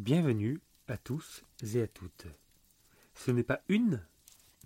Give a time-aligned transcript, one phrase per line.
[0.00, 2.26] Bienvenue à tous et à toutes.
[3.12, 4.02] Ce n'est pas une,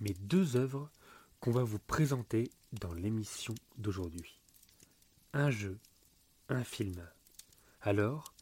[0.00, 0.92] mais deux œuvres
[1.40, 4.38] qu'on va vous présenter dans l'émission d'aujourd'hui.
[5.32, 5.76] Un jeu,
[6.48, 7.04] un film.
[7.80, 8.32] Alors,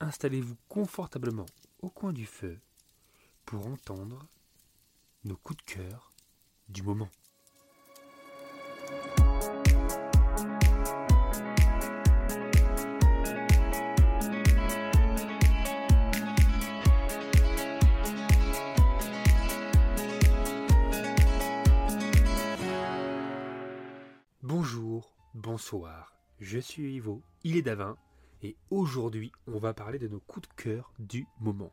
[0.00, 1.46] installez-vous confortablement
[1.80, 2.58] au coin du feu
[3.44, 4.26] pour entendre
[5.22, 6.10] nos coups de cœur
[6.68, 7.10] du moment.
[25.72, 27.96] Bonsoir, je suis Ivo, il est Davin,
[28.42, 31.72] et aujourd'hui on va parler de nos coups de cœur du moment.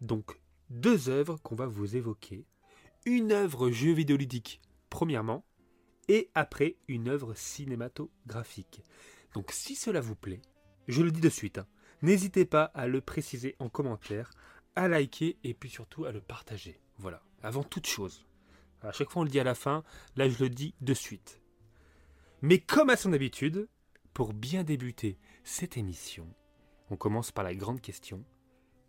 [0.00, 0.40] Donc,
[0.70, 2.46] deux œuvres qu'on va vous évoquer.
[3.04, 5.44] Une œuvre jeu vidéoludique, premièrement,
[6.08, 8.82] et après une œuvre cinématographique.
[9.34, 10.40] Donc si cela vous plaît,
[10.88, 11.66] je le dis de suite, hein,
[12.00, 14.30] n'hésitez pas à le préciser en commentaire,
[14.76, 16.80] à liker et puis surtout à le partager.
[16.96, 18.24] Voilà, avant toute chose.
[18.80, 19.84] À chaque fois on le dit à la fin,
[20.16, 21.43] là je le dis de suite.
[22.44, 23.68] Mais comme à son habitude,
[24.12, 26.26] pour bien débuter cette émission,
[26.90, 28.22] on commence par la grande question.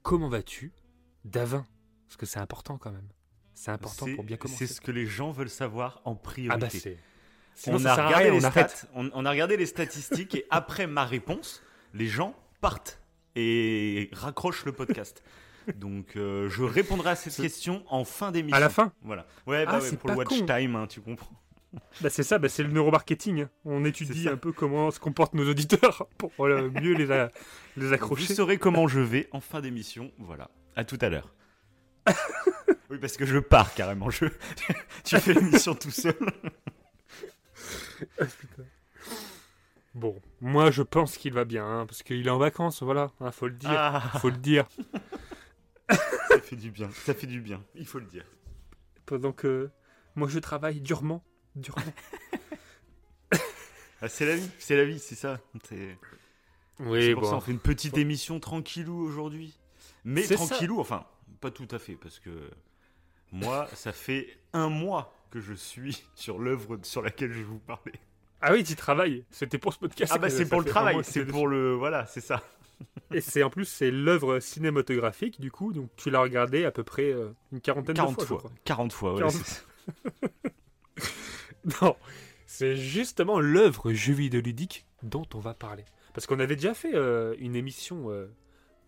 [0.04, 0.74] Comment vas-tu,
[1.24, 1.66] Davin?
[2.06, 3.08] Parce que c'est important quand même.
[3.54, 4.68] C'est important pour bien commencer.
[4.68, 6.54] C'est ce que les gens veulent savoir en priorité.
[6.54, 6.98] Ah bah c'est...
[7.54, 10.86] Sinon, on, a regardé les on stats, on, on a regardé les statistiques et après
[10.86, 13.00] ma réponse, les gens partent
[13.38, 15.24] et raccrochent le podcast.
[15.78, 18.58] Donc euh, je répondrai à cette Ce- question en fin d'émission.
[18.58, 18.92] À la fin?
[19.02, 19.26] Voilà.
[19.48, 20.46] Ouais, bah Ah, ouais, pour le watch con.
[20.46, 21.32] time, hein, tu comprends.
[22.02, 23.44] Bah c'est ça, bah c'est le neuromarketing.
[23.44, 23.50] hein.
[23.66, 27.26] On étudie un peu comment se comportent nos auditeurs pour mieux les, a-
[27.78, 28.34] les Donc, Vous accrocher.
[28.34, 30.12] saurez comment je vais en fin d'émission.
[30.18, 30.50] Voilà.
[30.76, 31.34] À tout à l'heure.
[32.90, 34.10] oui, parce que je pars carrément.
[34.10, 34.26] Je...
[35.04, 36.16] tu fais l'émission tout seul.
[39.94, 43.32] Bon, moi je pense qu'il va bien, hein, parce qu'il est en vacances, voilà, hein,
[43.32, 43.72] faut le dire.
[43.72, 44.68] Ah, Faut le dire.
[45.90, 46.90] ça fait du bien.
[47.06, 47.64] Ça fait du bien.
[47.76, 48.26] Il faut le dire.
[49.06, 49.70] Pendant que
[50.16, 51.24] moi je travaille durement,
[54.02, 54.50] Ah, c'est la vie.
[54.60, 55.40] C'est la vie, c'est ça.
[55.68, 55.98] C'est...
[56.82, 57.38] Oui, pour ça bon.
[57.38, 59.58] on fait une petite émission tranquillou aujourd'hui.
[60.04, 60.36] Mais ça.
[60.36, 61.06] tranquillou, enfin,
[61.40, 62.52] pas tout à fait, parce que
[63.32, 67.60] moi, ça fait un mois que je suis sur l'œuvre sur laquelle je vais vous
[67.60, 67.94] parler.
[68.42, 69.24] Ah oui, tu travailles.
[69.32, 70.12] C'était pour ce podcast.
[70.14, 71.74] Ah bah c'est ça pour le travail, c'est pour le...
[71.74, 72.44] Voilà, c'est ça.
[73.12, 76.84] Et c'est en plus c'est l'œuvre cinématographique du coup, donc tu l'as regardé à peu
[76.84, 78.26] près euh, une quarantaine 40 de fois.
[78.26, 78.36] fois.
[78.36, 78.52] je crois.
[78.66, 79.20] 40 fois, ouais.
[79.20, 79.64] 40 c'est-
[81.82, 81.96] Non,
[82.46, 85.84] c'est justement l'œuvre jeu vidéoludique dont on va parler.
[86.14, 88.28] Parce qu'on avait déjà fait euh, une émission euh,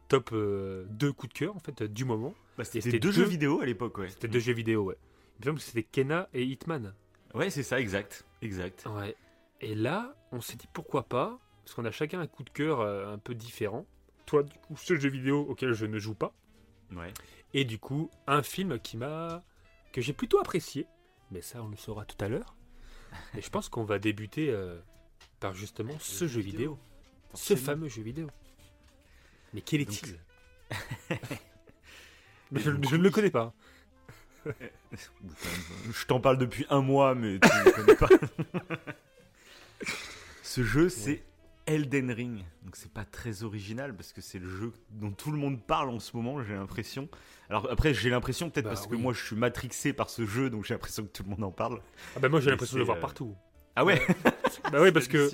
[0.08, 2.34] top euh, 2 coups de cœur en fait euh, du moment.
[2.58, 4.10] Bah, c'était deux deux- jeux vidéo à l'époque, ouais.
[4.10, 4.98] C'était deux jeux vidéo, ouais.
[5.40, 6.94] Il me semble que c'était Kena et Hitman.
[7.34, 8.26] Ouais, c'est ça, exact.
[8.42, 8.86] Exact.
[8.96, 9.16] Ouais.
[9.62, 12.80] Et là, on s'est dit pourquoi pas, parce qu'on a chacun un coup de cœur
[12.80, 13.86] euh, un peu différent.
[14.26, 16.34] Toi, du coup, ce jeu vidéo auquel je ne joue pas.
[16.96, 17.14] Ouais.
[17.54, 19.44] Et du coup, un film qui m'a.
[19.94, 20.86] que j'ai plutôt apprécié.
[21.32, 22.56] Mais ça, on le saura tout à l'heure.
[23.38, 24.80] Et je pense qu'on va débuter euh,
[25.40, 26.78] par justement ce jeu vidéo.
[27.34, 28.28] Ce fameux jeu vidéo.
[29.54, 30.20] Mais quel est-il?
[32.52, 33.54] Mais je, ne le connais pas.
[34.46, 38.08] Je t'en parle depuis un mois, mais tu ne connais pas.
[40.44, 41.24] Ce jeu, c'est
[41.68, 42.44] Elden Ring.
[42.64, 45.90] Donc c'est pas très original parce que c'est le jeu dont tout le monde parle
[45.90, 47.08] en ce moment, j'ai l'impression.
[47.50, 50.50] Alors après, j'ai l'impression peut-être Bah parce que moi je suis matrixé par ce jeu,
[50.50, 51.82] donc j'ai l'impression que tout le monde en parle.
[52.16, 53.36] Ah bah moi j'ai l'impression de le voir euh, partout.
[53.76, 54.02] Ah ouais?
[54.72, 55.30] Bah oui, parce que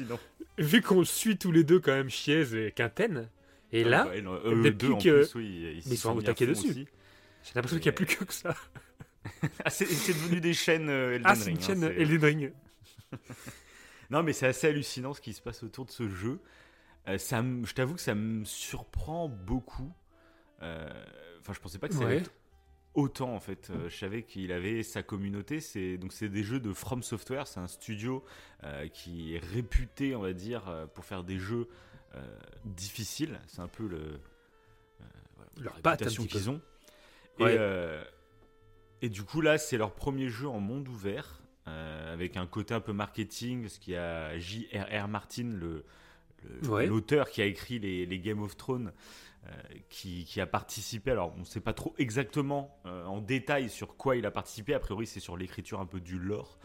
[0.58, 3.30] vu qu'on suit tous les deux quand même Chiez et Quinten,
[3.72, 5.46] et là, Ah ouais, non, eux depuis deux, en que- plus, oui,
[5.86, 6.74] ils, ils sont sont au taquet dessus.
[6.74, 8.56] j'ai l'impression qu'il n'y a plus que ça.
[9.64, 11.58] Ah, c'est devenu des chaînes euh, Elden Ah, c'est Ring.
[11.58, 12.54] une hein, chaîne Elden Ring.
[14.14, 16.40] Non, mais c'est assez hallucinant ce qui se passe autour de ce jeu.
[17.08, 19.92] Euh, ça me- je t'avoue que ça me surprend beaucoup.
[20.62, 20.88] Euh,
[21.42, 22.22] Enfin, je pensais pas que ça allait Ouais.
[22.22, 22.32] être
[22.94, 23.70] autant en fait.
[23.70, 25.60] Euh, je savais qu'il avait sa communauté.
[25.60, 27.48] C'est donc c'est des jeux de From Software.
[27.48, 28.24] C'est un studio
[28.64, 31.68] euh, qui est réputé, on va dire, euh, pour faire des jeux
[32.16, 32.22] euh,
[32.64, 33.42] difficiles.
[33.48, 35.06] C'est un peu le euh,
[35.36, 36.62] voilà, Leur réputation qu'ils ont.
[37.40, 37.56] Ouais.
[37.56, 38.06] Et, euh,
[39.02, 41.42] et du coup là, c'est leur premier jeu en monde ouvert.
[41.68, 45.08] Euh, avec un côté un peu marketing, parce qu'il y a J.R.R.
[45.08, 45.86] Martin, le,
[46.44, 46.86] le- Ouais.
[46.88, 48.92] l'auteur qui a écrit les, les Game of Thrones,
[49.46, 49.50] euh,
[49.90, 51.12] qui, qui a participé.
[51.12, 54.74] Alors, on ne sait pas trop exactement euh, en détail sur quoi il a participé.
[54.74, 56.58] A priori, c'est sur l'écriture un peu du lore.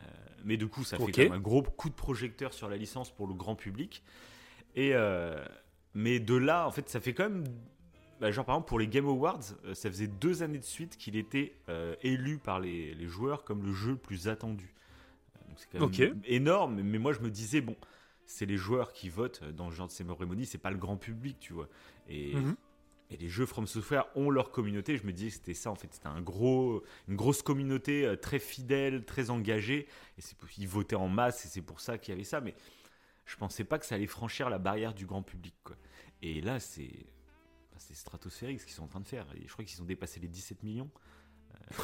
[0.00, 0.04] Euh,
[0.44, 3.10] mais du coup, ça fait quand même un gros coup de projecteur sur la licence
[3.10, 4.02] pour le grand public.
[4.76, 4.94] Et
[5.94, 7.44] mais de là, en fait, ça fait quand même.
[8.20, 10.96] Bah, genre, par exemple, pour les Game Awards, euh, ça faisait deux années de suite
[10.96, 14.74] qu'il était euh, élu par les, les joueurs comme le jeu le plus attendu.
[15.36, 16.80] Euh, Donc, c'est quand même énorme.
[16.82, 17.76] Mais moi, je me disais, bon,
[18.26, 21.38] c'est les joueurs qui votent dans ce genre de cérémonie, c'est pas le grand public,
[21.40, 21.68] tu vois.
[22.08, 22.56] Et Mhm.
[23.10, 24.96] et les jeux From Software ont leur communauté.
[24.96, 25.88] Je me disais que c'était ça, en fait.
[25.92, 29.88] C'était un gros, une grosse communauté très fidèle, très engagée.
[30.18, 30.22] Et
[30.58, 32.40] ils votaient en masse et c'est pour ça qu'il y avait ça.
[32.40, 32.54] Mais
[33.24, 35.54] je pensais pas que ça allait franchir la barrière du grand public.
[35.64, 35.76] Quoi.
[36.22, 36.90] Et là, c'est,
[37.80, 39.26] c'est stratosphérique ce qu'ils sont en train de faire.
[39.36, 40.90] Et je crois qu'ils ont dépassé les 17 millions.
[41.54, 41.74] Euh,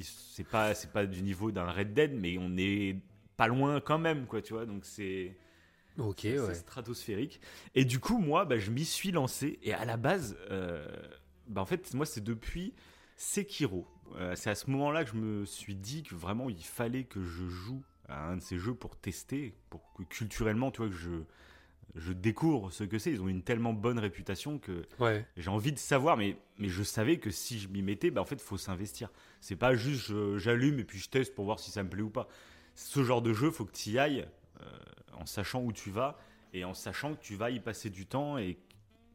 [0.00, 2.96] c'est pas, c'est pas du niveau d'un Red Dead, mais on est
[3.36, 4.66] pas loin quand même, quoi, tu vois.
[4.66, 5.36] Donc c'est
[5.98, 6.54] Ok, c'est ouais.
[6.54, 7.40] stratosphérique.
[7.74, 9.58] Et du coup, moi, bah, je m'y suis lancé.
[9.62, 10.86] Et à la base, euh,
[11.48, 12.72] bah, en fait, moi, c'est depuis
[13.16, 13.86] Sekiro.
[14.16, 17.22] Euh, c'est à ce moment-là que je me suis dit que vraiment, il fallait que
[17.22, 20.96] je joue à un de ces jeux pour tester, pour que culturellement, tu vois, que
[20.96, 21.10] je,
[21.96, 23.10] je découvre ce que c'est.
[23.12, 25.26] Ils ont une tellement bonne réputation que Ouais.
[25.36, 28.24] j'ai envie de savoir, mais, mais je savais que si je m'y mettais, bah, en
[28.24, 29.10] fait, il faut s'investir.
[29.40, 32.10] C'est pas juste j'allume et puis je teste pour voir si ça me plaît ou
[32.10, 32.28] pas.
[32.74, 34.26] Ce genre de jeu, faut que tu y ailles
[34.60, 34.64] euh,
[35.14, 36.18] en sachant où tu vas
[36.54, 38.58] et en sachant que tu vas y passer du temps et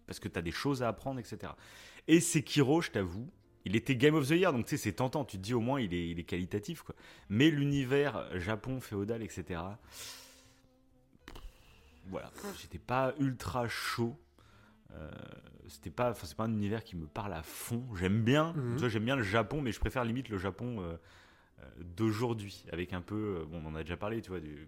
[0.05, 1.53] parce que tu as des choses à apprendre, etc.
[2.09, 3.29] Et Sekiro, je t'avoue,
[3.65, 5.23] il était Game of the Year, donc tu sais, c'est tentant.
[5.23, 6.93] Tu te dis au moins, il est, il est qualitatif, quoi.
[7.29, 9.61] Mais l'univers Japon féodal, etc.
[12.07, 14.17] Voilà, j'étais pas ultra chaud.
[14.91, 15.09] Euh,
[15.67, 17.83] c'était pas, enfin, c'est pas un univers qui me parle à fond.
[17.95, 20.97] J'aime bien, tu vois, j'aime bien le Japon, mais je préfère limite le Japon euh,
[21.59, 24.67] euh, d'aujourd'hui, avec un peu, bon, on en a déjà parlé, tu vois, du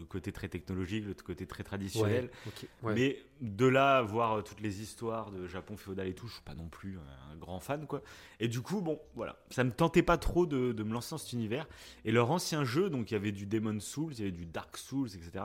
[0.00, 2.24] le côté très technologique, le côté très traditionnel.
[2.24, 2.30] Ouais.
[2.46, 2.94] ok, ouais.
[2.94, 6.42] Mais de là à voir toutes les histoires de Japon féodal et tout, je suis
[6.42, 6.98] pas non plus
[7.30, 8.02] un grand fan, quoi.
[8.40, 11.18] Et du coup, bon, voilà, ça me tentait pas trop de, de me lancer dans
[11.18, 11.68] cet univers.
[12.04, 14.46] Et leur ancien jeu, donc il y avait du Demon Souls, il y avait du
[14.46, 15.44] Dark Souls, etc.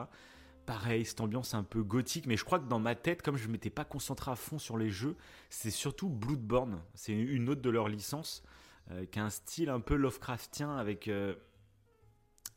[0.66, 3.48] Pareil, cette ambiance un peu gothique, mais je crois que dans ma tête, comme je
[3.48, 5.16] m'étais pas concentré à fond sur les jeux,
[5.50, 6.82] c'est surtout Bloodborne.
[6.96, 8.44] C'est une autre de leurs licences,
[8.92, 11.36] euh, qui a un style un peu Lovecraftien, avec euh,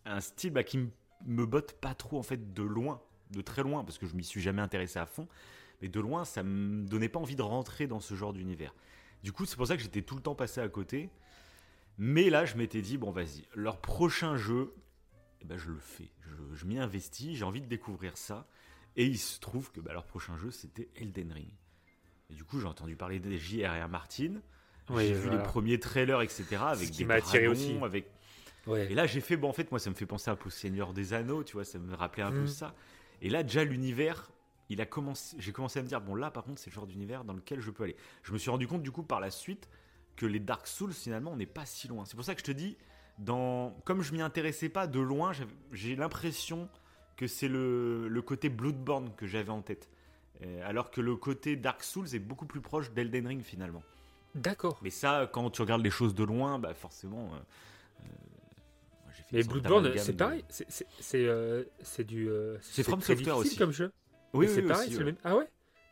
[0.07, 0.89] un style bah, qui
[1.27, 4.25] me botte pas trop en fait de loin, de très loin, parce que je m'y
[4.25, 5.29] suis jamais intéressé à fond.
[5.83, 8.75] Mais de loin, ça me donnait pas envie de rentrer dans ce genre d'univers.
[9.23, 11.11] Du coup, c'est pour ça que j'étais tout le temps passé à côté.
[11.99, 14.73] Mais là, je m'étais dit, bon, vas-y, leur prochain jeu,
[15.41, 16.11] eh ben, je le fais.
[16.23, 18.47] Je, je m'y investis, j'ai envie de découvrir ça.
[18.97, 21.51] Et il se trouve que bah, leur prochain jeu, c'était Elden Ring.
[22.31, 23.89] Et du coup, j'ai entendu parler des J.R.R.
[23.89, 24.35] Martin.
[24.91, 26.45] Oui, j'ai vu les premiers trailers, etc.
[26.61, 27.79] Avec qui des dragons, aussi.
[27.83, 28.11] avec
[28.67, 28.91] Ouais.
[28.91, 30.51] et là, j'ai fait, bon, en fait, moi, ça me fait penser un peu au
[30.51, 32.47] Seigneur des Anneaux, tu vois, ça me rappelait un peu Mhm.
[32.49, 32.75] ça.
[33.23, 34.31] Et là, déjà, l'univers,
[34.69, 36.87] il a commencé, j'ai commencé à me dire, bon, là, par contre, c'est le genre
[36.87, 37.97] d'univers dans lequel je peux aller.
[38.23, 39.69] Je me suis rendu compte, du coup, par la suite,
[40.17, 42.05] que les Dark Souls, finalement, on n'est pas si loin.
[42.05, 42.77] C'est pour ça que je te dis,
[43.19, 45.33] dans, comme je m'y intéressais pas de loin,
[45.73, 46.69] j'ai l'impression
[47.17, 49.89] que c'est le, le côté Bloodborne que j'avais en tête.
[50.45, 53.83] Euh, alors que le côté Dark Souls est beaucoup plus proche d'Elden Ring, finalement.
[54.37, 54.79] D'accord.
[54.83, 57.31] Mais ça, quand tu regardes les choses de loin, bah forcément.
[57.35, 57.39] euh,
[58.03, 58.05] euh,
[59.05, 60.45] moi, j'ai fait Mais Bloodborne, c'est de- pareil.
[60.49, 62.29] C'est du.
[62.61, 63.57] C'est From Software aussi.
[63.57, 63.91] comme jeu.
[64.33, 64.87] Oui, c'est oui, pareil.
[64.87, 65.05] aussi, c'est ouais.
[65.07, 65.49] le même- Ah ouais?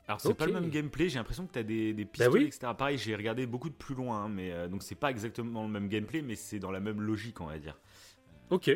[0.09, 2.45] Alors, c'est pas le même gameplay, j'ai l'impression que tu as des, des pistolets, oui.
[2.47, 2.73] etc.
[2.79, 5.69] Pareil, j'ai regardé beaucoup de plus loin, hein, mais euh, donc c'est pas exactement le
[5.69, 7.77] même gameplay, mais c'est dans la même logique, on va dire.
[8.51, 8.71] Ok.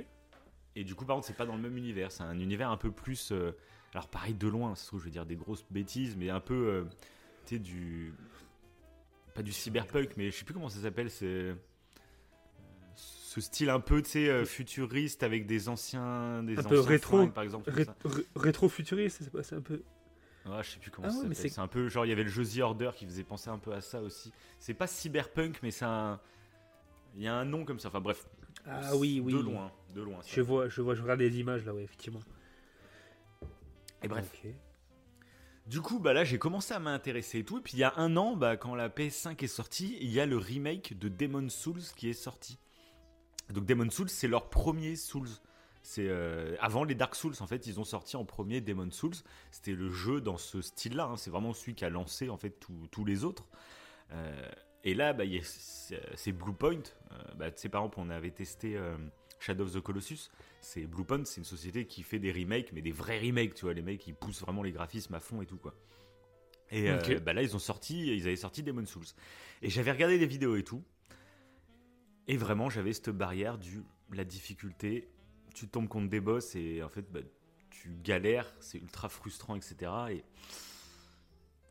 [0.75, 2.77] Et du coup, par contre, c'est pas dans le même univers, c'est un univers un
[2.77, 3.31] peu plus.
[3.31, 3.53] euh,
[3.95, 6.41] alors, pareil, de loin, ça se trouve, je vais dire des grosses bêtises, mais un
[6.41, 6.55] peu.
[6.55, 6.85] euh,
[7.47, 8.13] tu sais, du.
[9.35, 11.27] Pas du cyberpunk, mais je sais plus comment ça s'appelle, c'est.
[11.27, 11.55] euh,
[12.97, 16.43] Ce style un peu, tu sais, futuriste avec des anciens.
[16.43, 17.27] Des Un peu rétro.
[17.29, 17.71] par exemple.
[17.71, 19.83] Ré- ré- Rétro-futuriste, c'est un peu.
[20.63, 22.25] Je sais plus comment Ah ça ouais, c'est- C'est un peu genre il y avait
[22.25, 24.33] le jeu The Order qui faisait penser un peu à ça aussi.
[24.59, 26.21] C'est pas cyberpunk, mais c'est un.
[27.17, 27.89] Il y a un nom comme ça.
[27.89, 28.27] Enfin bref.
[28.67, 29.33] Ah oui, oui.
[29.33, 30.19] De loin, de loin.
[30.27, 32.21] Je vois, je vois, je regarde les images là, ouais, effectivement.
[34.03, 34.31] Et bref.
[35.67, 37.59] Du coup, bah là, j'ai commencé à m'intéresser et tout.
[37.59, 40.19] Et puis il y a un an, bah, quand la PS5 est sortie, il y
[40.21, 42.59] a le remake de Demon Souls qui est sorti.
[43.51, 45.29] Donc Demon Souls, c'est leur premier Souls.
[45.83, 49.15] C'est euh, avant les Dark Souls en fait, ils ont sorti en premier Demon Souls.
[49.51, 51.05] C'était le jeu dans ce style-là.
[51.13, 51.17] hein.
[51.17, 53.47] C'est vraiment celui qui a lancé en fait tous- les autres.
[54.13, 54.51] Euh,
[54.85, 56.83] et là, bah, c'est Bluepoint.
[57.13, 58.97] Euh, bah, tu sais, par exemple, on avait testé euh,
[59.39, 60.31] Shadow of the Colossus.
[60.61, 63.55] C'est Bluepoint, c'est une société qui fait des remakes, mais des vrais remakes.
[63.55, 65.75] Tu vois, les mecs, ils poussent vraiment les graphismes à fond et tout quoi.
[66.71, 69.05] Et euh, bah là, ils ont sorti, ils avaient sorti Demon Souls.
[69.63, 70.85] Et j'avais regardé des vidéos et tout.
[72.29, 73.83] Et vraiment, j'avais cette barrière du
[74.13, 75.09] la difficulté.
[75.55, 77.21] Tu tombes contre des boss et en fait, bah,
[77.71, 79.91] tu galères, c'est ultra frustrant, etc.
[80.11, 80.25] Et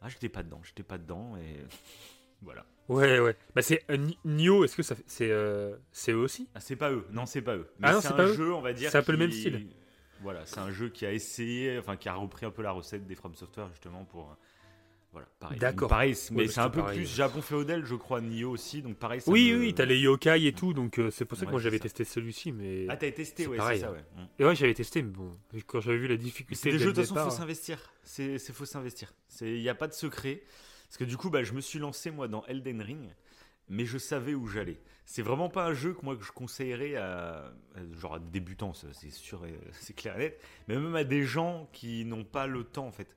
[0.01, 1.57] ah, j'étais pas dedans, j'étais pas dedans et
[2.41, 2.65] voilà.
[2.87, 3.35] Ouais, ouais.
[3.53, 4.63] Bah c'est euh, Ni- Nioh.
[4.63, 6.49] Est-ce que ça, c'est, euh, c'est eux aussi?
[6.55, 7.69] Ah, c'est pas eux, non, c'est pas eux.
[7.79, 8.33] Mais Ah c'est un eux.
[8.33, 8.89] jeu, on va dire.
[8.89, 9.67] C'est un peu le même style.
[10.21, 13.05] Voilà, c'est un jeu qui a essayé, enfin qui a repris un peu la recette
[13.05, 14.35] des From Software justement pour
[15.11, 15.57] Voilà, pareil.
[15.57, 15.89] D'accord.
[15.89, 16.99] Pareil, mais Ouais, c'est un peu pareil.
[16.99, 18.83] plus Japon féodal, je crois, Nioh aussi.
[18.83, 19.21] Donc pareil.
[19.21, 21.47] ça Oui, me- oui, t'as les yokai et tout, donc euh, c'est pour ça que
[21.47, 22.85] Ouais, moi j'avais testé celui-ci, mais.
[22.89, 23.91] Ah, t'avais testé, ouais, c'est ça, hein.
[23.93, 24.23] ouais.
[24.37, 25.31] Et ouais, j'avais testé, mais bon,
[25.65, 26.61] quand j'avais vu la difficulté.
[26.61, 27.79] C'est jeux, de toute façon, départ- faut s'investir.
[28.03, 29.13] C'est faut s'investir.
[29.41, 30.43] Il n'y a pas de secret.
[30.87, 33.09] Parce que du coup, bah, je me suis lancé, moi, dans Elden Ring,
[33.67, 34.79] mais je savais où j'allais.
[35.05, 37.51] C'est vraiment pas un jeu que moi que je conseillerais à,
[37.99, 41.03] genre à des débutants, ça, c'est sûr, et- c'est clair et net, mais même à
[41.03, 43.07] des gens qui n'ont pas le temps, en fait.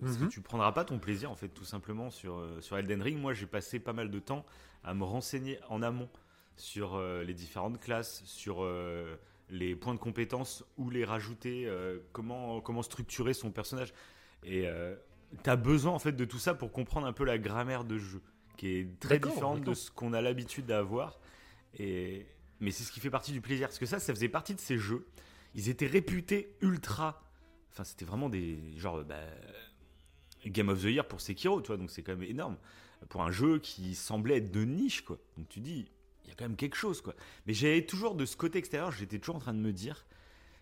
[0.00, 0.28] Parce que Mhm.
[0.30, 3.18] tu prendras pas ton plaisir, en fait, tout simplement, sur, euh, sur Elden Ring.
[3.18, 4.44] Moi, j'ai passé pas mal de temps
[4.82, 6.08] à me renseigner en amont
[6.56, 9.16] sur euh, les différentes classes, sur euh,
[9.50, 13.92] les points de compétences, où les rajouter, euh, comment, comment structurer son personnage.
[14.44, 14.66] Et
[15.44, 17.98] tu as besoin en fait de tout ça pour comprendre un peu la grammaire de
[17.98, 18.22] jeu,
[18.56, 21.20] qui est très différente de ce qu'on a l'habitude d'avoir.
[21.78, 22.26] Et
[22.60, 24.60] mais c'est ce qui fait partie du plaisir, parce que ça, ça faisait partie de
[24.60, 25.06] ces jeux.
[25.54, 27.22] Ils étaient réputés ultra.
[27.72, 29.16] Enfin, c'était vraiment des genre bah,
[30.46, 31.76] Game of the Year pour Sekiro, tu vois.
[31.76, 32.56] Donc c'est quand même énorme
[33.08, 35.18] pour un jeu qui semblait être de niche, quoi.
[35.36, 35.90] Donc tu dis,
[36.24, 37.14] il y a quand même quelque chose, quoi.
[37.46, 40.06] Mais j'avais toujours de ce côté extérieur, j'étais toujours en train de me dire,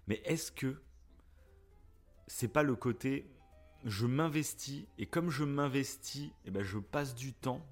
[0.06, 0.80] mais est-ce que
[2.26, 3.26] c'est pas le côté
[3.84, 7.64] je m'investis et comme je m'investis, eh ben je passe du temps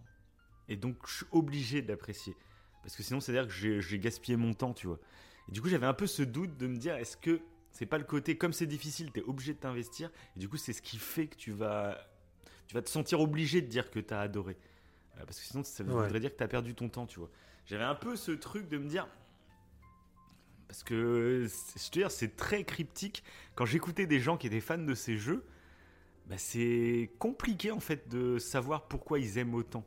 [0.69, 2.37] et donc je suis obligé d'apprécier
[2.83, 5.01] parce que sinon c'est à dire que j'ai j'ai gaspillé mon temps, tu vois.
[5.49, 7.41] Et du coup j'avais un peu ce doute de me dire est-ce que
[7.77, 10.57] c'est pas le côté comme c'est difficile, tu es obligé de t'investir et du coup
[10.57, 11.99] c'est ce qui fait que tu vas
[12.67, 14.57] tu vas te sentir obligé de dire que tu as adoré.
[15.19, 15.91] Euh, parce que sinon ça Ouais.
[16.05, 17.31] voudrait dire que tu as perdu ton temps, tu vois.
[17.67, 19.07] J'avais un peu ce truc de me dire
[20.69, 23.23] parce que je te dire, c'est très cryptique.
[23.55, 25.45] Quand j'écoutais des gens qui étaient fans de ces jeux,
[26.27, 29.85] bah, c'est compliqué en fait de savoir pourquoi ils aiment autant.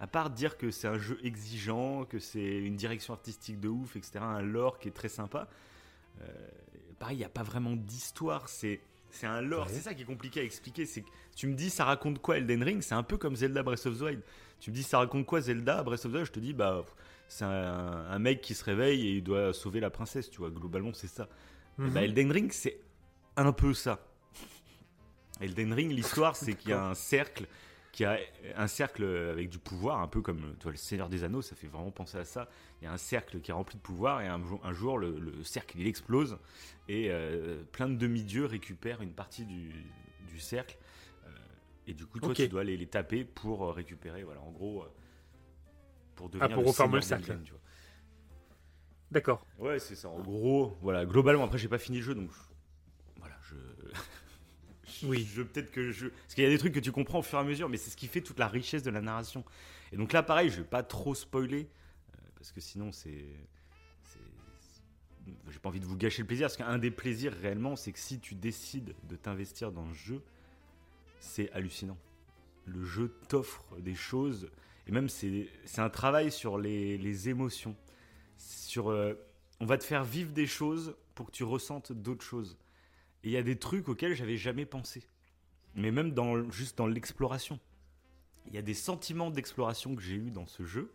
[0.00, 3.96] À part dire que c'est un jeu exigeant, que c'est une direction artistique de ouf,
[3.96, 5.48] etc., un lore qui est très sympa.
[6.20, 6.26] Euh,
[6.98, 9.66] pareil, il n'y a pas vraiment d'histoire, c'est c'est un lore.
[9.66, 9.72] Ouais.
[9.72, 10.84] C'est ça qui est compliqué à expliquer.
[10.84, 12.82] C'est tu me dis ça raconte quoi Elden Ring?
[12.82, 14.22] C'est un peu comme Zelda Breath of the Wild.
[14.60, 16.26] Tu me dis ça raconte quoi Zelda Breath of the Wild?
[16.26, 16.84] Je te dis bah
[17.28, 17.50] c'est un,
[18.10, 20.50] un mec qui se réveille et il doit sauver la princesse, tu vois.
[20.50, 21.28] Globalement, c'est ça.
[21.78, 21.90] Et Mhm.
[21.90, 22.80] bah, Elden Ring, c'est
[23.36, 24.00] un peu ça.
[25.40, 27.46] Elden Ring, l'histoire, c'est qu'il y a un cercle,
[27.92, 28.18] qui a
[28.56, 31.56] un cercle avec du pouvoir, un peu comme tu vois, le Seigneur des Anneaux, ça
[31.56, 32.48] fait vraiment penser à ça.
[32.80, 34.98] Il y a un cercle qui est rempli de pouvoir et un, jour- un jour,
[34.98, 36.38] le, le cercle il explose
[36.88, 39.72] et euh, plein de demi-dieux récupèrent une partie du,
[40.28, 40.76] du cercle.
[41.26, 41.30] Euh,
[41.86, 44.84] et du coup, toi, tu dois aller les taper pour euh, récupérer, voilà, en gros,
[46.14, 47.26] pour devenir Ah, pour le Seigneur cercle.
[47.26, 47.60] d'Elden, tu vois.
[49.10, 49.44] D'accord.
[49.58, 50.08] Ouais, c'est ça.
[50.08, 52.30] En gros, voilà, globalement, après, j'ai pas fini le jeu, donc
[53.18, 53.56] voilà, je.
[55.04, 55.28] Oui.
[55.34, 56.08] Je peut-être que je.
[56.08, 57.76] Parce qu'il y a des trucs que tu comprends au fur et à mesure, mais
[57.76, 59.44] c'est ce qui fait toute la richesse de la narration.
[59.92, 61.68] Et donc là, pareil, je vais pas trop spoiler,
[62.14, 63.24] euh, parce que sinon, c'est.
[65.50, 67.98] J'ai pas envie de vous gâcher le plaisir, parce qu'un des plaisirs réellement, c'est que
[67.98, 70.22] si tu décides de t'investir dans le jeu,
[71.20, 71.98] c'est hallucinant.
[72.64, 74.50] Le jeu t'offre des choses,
[74.86, 77.76] et même c'est c'est un travail sur les, les émotions.
[78.38, 79.14] Sur, euh,
[79.60, 82.56] on va te faire vivre des choses pour que tu ressentes d'autres choses.
[83.24, 85.02] Et il y a des trucs auxquels j'avais jamais pensé.
[85.74, 87.58] Mais même dans, juste dans l'exploration.
[88.46, 90.90] Il y a des sentiments d'exploration que j'ai eu dans ce jeu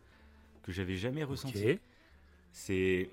[0.64, 1.72] que j'avais jamais ressentis.
[1.74, 1.80] Ok.
[2.52, 3.10] C'est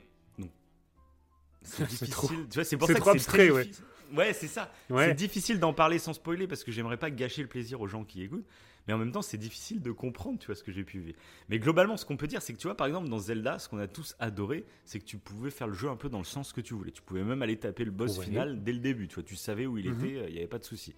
[1.63, 2.11] c'est difficile.
[2.11, 3.65] trop- Tu vois, c'est pour ça que c'est très abstrait, ouais.
[3.65, 3.85] difficile.
[4.17, 4.73] Ouais, c'est ça.
[4.89, 8.05] C'est difficile d'en parler sans spoiler parce que j'aimerais pas gâcher le plaisir aux gens
[8.05, 8.47] qui écoutent.
[8.91, 11.17] Mais en même temps, c'est difficile de comprendre, tu vois, ce que j'ai pu vivre.
[11.49, 13.69] Mais globalement, ce qu'on peut dire, c'est que tu vois, par exemple, dans Zelda, ce
[13.69, 16.25] qu'on a tous adoré, c'est que tu pouvais faire le jeu un peu dans le
[16.25, 16.91] sens que tu voulais.
[16.91, 18.25] Tu pouvais même aller taper le boss Ouais.
[18.25, 19.23] final dès le début, tu vois.
[19.23, 19.95] Tu savais où il Mhm.
[20.05, 20.97] était, il n'y avait pas de souci.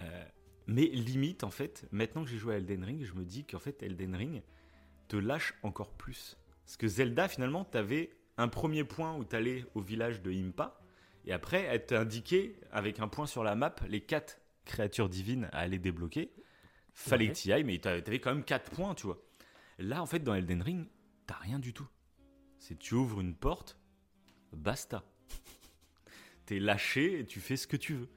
[0.00, 0.24] Euh,
[0.66, 3.58] mais limite, en fait, maintenant que j'ai joué à Elden Ring, je me dis qu'en
[3.58, 4.42] fait, Elden Ring
[5.08, 6.38] te lâche encore plus.
[6.64, 10.32] Parce que Zelda, finalement, tu avais un premier point où tu allais au village de
[10.32, 10.80] Impa,
[11.26, 15.58] et après, elle t'indiquait, avec un point sur la map, les quatre créatures divines à
[15.58, 16.30] aller débloquer.
[16.94, 17.32] Fallait Ouais.
[17.32, 19.20] que tu y ailles, mais t'a- t'avais quand même quatre points, tu vois.
[19.78, 20.86] Là, en fait, dans Elden Ring,
[21.26, 21.88] t'as rien du tout.
[22.58, 23.78] C'est tu ouvres une porte,
[24.52, 25.02] basta.
[26.46, 28.08] T'es lâché et tu fais ce que tu veux.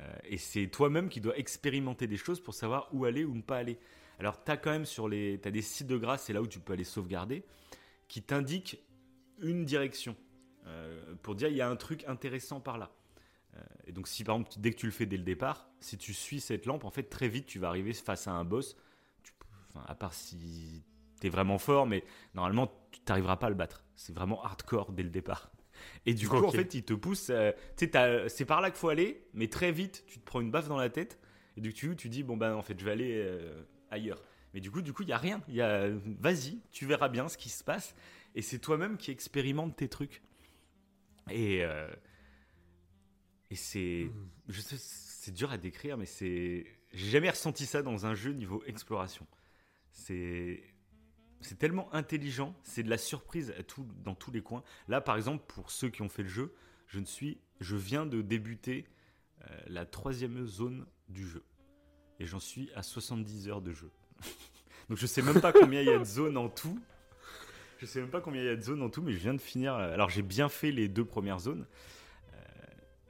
[0.00, 3.42] Euh, et c'est toi-même qui dois expérimenter des choses pour savoir où aller ou ne
[3.42, 3.78] pas aller.
[4.18, 6.58] Alors, t'as quand même sur les, t'as des sites de grâce, c'est là où tu
[6.58, 7.44] peux aller sauvegarder,
[8.08, 8.82] qui t'indiquent
[9.40, 10.16] une direction
[10.66, 12.90] euh, pour dire il y a un truc intéressant par là.
[13.56, 15.96] Euh, et donc, si par exemple, dès que tu le fais dès le départ, si
[15.98, 18.76] tu suis cette lampe, en fait, très vite, tu vas arriver face à un boss.
[19.22, 19.32] Tu
[19.74, 20.84] enfin, à part si
[21.20, 23.84] t'es vraiment fort, mais normalement, tu n'arriveras pas à le battre.
[23.94, 25.50] C'est vraiment hardcore dès le départ.
[26.06, 27.28] Et du coup, en fait, il te pousse.
[27.30, 30.24] euh, tu sais, t'as- c'est par là qu'il faut aller, mais très vite, tu te
[30.24, 31.18] prends une baffe dans la tête.
[31.56, 34.22] Et du coup, tu dis bon ben, en fait, je vais aller euh, ailleurs.
[34.54, 35.42] Mais du coup, du coup, il y a rien.
[35.48, 35.88] Il y a,
[36.20, 37.94] vas-y, tu verras bien ce qui se passe.
[38.34, 40.22] Et c'est toi-même qui expérimente tes trucs.
[41.30, 41.88] Et euh,
[43.50, 44.10] et c'est,
[44.48, 48.32] je sais, c'est dur à décrire, mais c'est, j'ai jamais ressenti ça dans un jeu
[48.32, 49.26] niveau exploration.
[49.92, 50.62] C'est
[51.42, 54.64] c'est tellement intelligent, c'est de la surprise à tout, dans tous les coins.
[54.88, 56.54] Là, par exemple, pour ceux qui ont fait le jeu,
[56.88, 58.86] je ne suis, je viens de débuter
[59.42, 61.44] euh, la troisième zone du jeu,
[62.18, 63.90] et j'en suis à 70 heures de jeu.
[64.88, 66.80] Donc je sais même pas combien il y a de zones en tout.
[67.78, 69.34] Je sais même pas combien il y a de zones en tout, mais je viens
[69.34, 69.74] de finir.
[69.74, 71.66] euh, Alors j'ai bien fait les deux premières zones,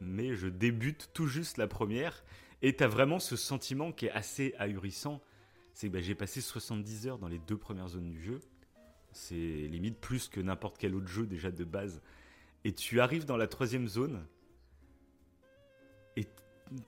[0.00, 2.24] mais je débute tout juste la première.
[2.62, 5.22] Et t'as vraiment ce sentiment qui est assez ahurissant.
[5.74, 8.40] C'est que bah, j'ai passé 70 heures dans les deux premières zones du jeu.
[9.12, 12.02] C'est limite plus que n'importe quel autre jeu déjà de base.
[12.64, 14.26] Et tu arrives dans la troisième zone.
[16.16, 16.26] Et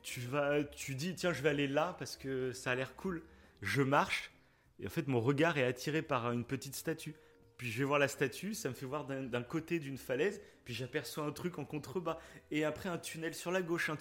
[0.02, 3.22] tu vas, tu dis tiens je vais aller là parce que ça a l'air cool.
[3.62, 4.32] Je marche
[4.80, 7.14] et en fait mon regard est attiré par une petite statue.
[7.58, 10.72] Puis je vais voir la statue, ça me fait voir d'un côté d'une falaise, puis
[10.72, 12.18] j'aperçois un truc en contrebas
[12.52, 13.96] et après un tunnel sur la gauche, un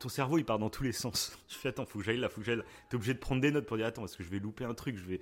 [0.00, 1.38] ton cerveau il part dans tous les sens.
[1.48, 2.64] Tu fais attends, faut que j'aille là, faut que j'aille là.
[2.90, 4.74] T'es obligé de prendre des notes pour dire attends, est-ce que je vais louper un
[4.74, 5.20] truc, je vais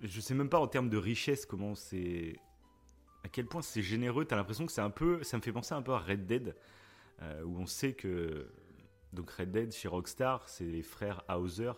[0.00, 2.36] je sais même pas en termes de richesse comment c'est
[3.24, 4.24] à quel point c'est généreux.
[4.24, 6.56] T'as l'impression que c'est un peu, ça me fait penser un peu à Red Dead,
[7.20, 8.50] euh, où on sait que
[9.12, 11.72] donc Red Dead chez Rockstar, c'est les frères Hauser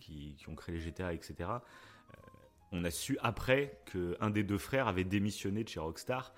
[0.00, 1.50] qui, qui ont créé les GTA, etc.
[2.72, 6.34] On a su après que un des deux frères avait démissionné de chez Rockstar.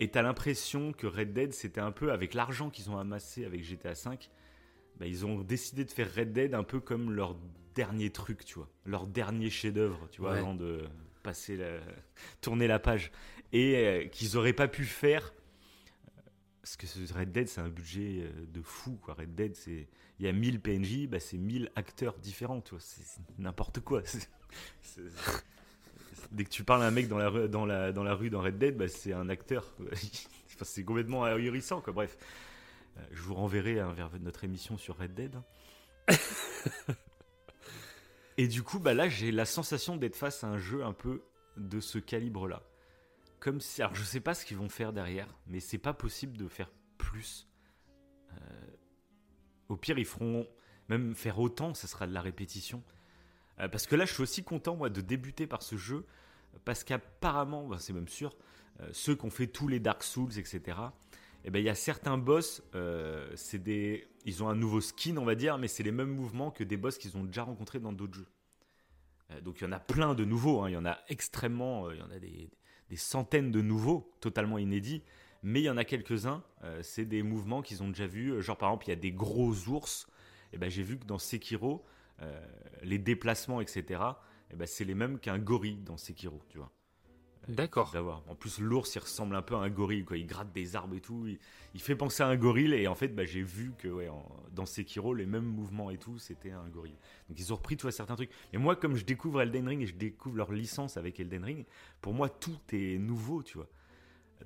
[0.00, 3.64] Et t'as l'impression que Red Dead, c'était un peu avec l'argent qu'ils ont amassé avec
[3.64, 4.16] GTA V,
[4.98, 7.36] bah, ils ont décidé de faire Red Dead un peu comme leur
[7.74, 10.38] dernier truc, tu vois, leur dernier chef-d'œuvre, tu vois, Ouais.
[10.38, 10.84] avant de
[11.22, 11.80] passer la...
[12.40, 13.10] tourner la page,
[13.52, 15.32] et euh, qu'ils auraient pas pu faire.
[16.62, 19.14] Parce que ce Red Dead, c'est un budget euh, de fou, quoi.
[19.14, 19.88] Red Dead, c'est
[20.20, 24.02] il y a 1000 PNJ, bah, c'est 1000 acteurs différents, tu vois, c'est n'importe quoi.
[26.30, 28.28] Dès que tu parles à un mec dans la rue, dans la, dans la rue
[28.30, 29.64] dans Red Dead, bah, c'est un acteur.
[30.54, 31.92] Enfin, c'est complètement ahurissant, quoi.
[31.92, 32.16] Bref,
[32.98, 35.40] Euh, je vous renverrai hein, vers notre émission sur Red Dead.
[38.36, 41.22] Et du coup, bah là, j'ai la sensation d'être face à un jeu un peu
[41.56, 42.62] de ce calibre-là.
[43.40, 46.36] Comme si, alors je sais pas ce qu'ils vont faire derrière, mais c'est pas possible
[46.36, 47.48] de faire plus.
[48.32, 48.36] Euh,
[49.68, 50.46] au pire, ils feront
[50.88, 52.82] même faire autant, ça sera de la répétition.
[53.60, 56.06] Euh, parce que là, je suis aussi content moi de débuter par ce jeu,
[56.64, 58.36] parce qu'apparemment, bah, c'est même sûr,
[58.80, 60.76] euh, ceux qui ont fait tous les Dark Souls, etc.
[61.44, 65.24] Eh ben, il y a certains boss, euh, des, ils ont un nouveau skin, on
[65.24, 67.92] va dire, mais c'est les mêmes mouvements que des boss qu'ils ont déjà rencontrés dans
[67.92, 68.28] d'autres jeux.
[69.30, 71.86] Euh, donc il y en a plein de nouveaux, hein, il y en a extrêmement,
[71.86, 72.50] euh, il y en a des,
[72.90, 75.02] des centaines de nouveaux, totalement inédits,
[75.42, 76.42] mais il y en a quelques-uns,
[76.82, 79.54] c'est des mouvements qu'ils ont déjà vus, genre par exemple il y a des gros
[79.68, 80.08] ours,
[80.52, 81.84] et ben j'ai vu que dans Sekiro,
[82.82, 84.00] les déplacements, etc.,
[84.52, 86.72] eh ben, c'est les mêmes qu'un gorille dans Sekiro, tu vois.
[87.48, 87.90] D'accord.
[87.92, 88.22] D'avoir.
[88.28, 90.18] En plus, l'ours, il ressemble un peu à un gorille, quoi.
[90.18, 91.26] Il gratte des arbres et tout.
[91.26, 91.38] Il,
[91.74, 92.74] il fait penser à un gorille.
[92.74, 95.96] Et en fait, bah, j'ai vu que ouais, en- dans Sekiro, les mêmes mouvements et
[95.96, 96.98] tout, c'était un gorille.
[97.28, 98.30] Donc, ils ont repris, tu vois, certains trucs.
[98.52, 101.64] Et moi, comme je découvre Elden Ring et je découvre leur licence avec Elden Ring,
[102.02, 103.68] pour moi, tout est nouveau, tu vois.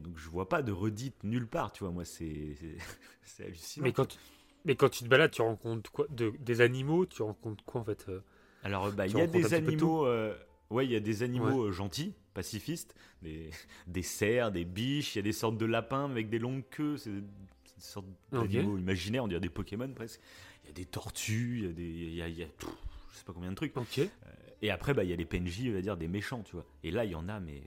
[0.00, 1.92] Donc, je vois pas de redite nulle part, tu vois.
[1.92, 2.56] Moi, c'est
[3.40, 3.84] hallucinant.
[3.84, 4.18] Mais quand, tu,
[4.64, 7.84] mais quand tu te balades, tu rencontres quoi de, Des animaux Tu rencontres quoi en
[7.84, 8.20] fait euh?
[8.62, 10.06] Alors, euh, bah, il y a des animaux.
[10.06, 10.34] euh,
[10.70, 13.50] ouais, il y a des animaux euh, gentils, pacifistes, des,
[13.86, 15.14] des cerfs, des biches.
[15.14, 16.96] Il y a des sortes de lapins avec des longues queues.
[16.96, 17.22] C'est des
[17.78, 20.20] sortes d'animaux imaginaires, on dirait des Pokémon presque.
[20.64, 22.48] Il y a des tortues, il y a des, il y a, il y a
[22.58, 22.70] tout,
[23.12, 23.76] je sais pas combien de trucs.
[23.76, 24.00] Ok.
[24.64, 26.64] Et après, bah, il y a les PNJ, on va dire des méchants, tu vois.
[26.84, 27.62] Et là, il y en a, mais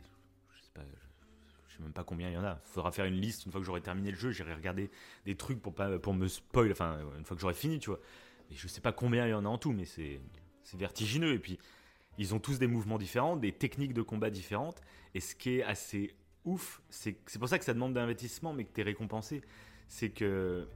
[0.55, 2.55] je sais pas, je, je sais même pas combien il y en a.
[2.63, 4.31] Faudra faire une liste une fois que j'aurai terminé le jeu.
[4.31, 4.89] J'irai regarder
[5.25, 6.71] des trucs pour pas, pour me spoil.
[6.71, 7.99] Enfin, une fois que j'aurai fini, tu vois.
[8.49, 10.21] Et je sais pas combien il y en a en tout, mais c'est,
[10.65, 11.33] c'est vertigineux.
[11.33, 11.57] Et puis,
[12.17, 14.81] ils ont tous des mouvements différents, des techniques de combat différentes.
[15.13, 18.65] Et ce qui est assez ouf, c'est, c'est pour ça que ça demande d'investissement, mais
[18.65, 19.41] que tu es récompensé.
[19.87, 20.67] C'est que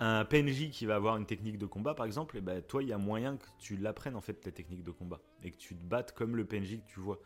[0.00, 2.88] un PNJ qui va avoir une technique de combat, par exemple, et ben, toi, il
[2.88, 5.74] y a moyen que tu l'apprennes en fait ta technique de combat et que tu
[5.74, 7.18] te battes comme le PNJ que tu vois.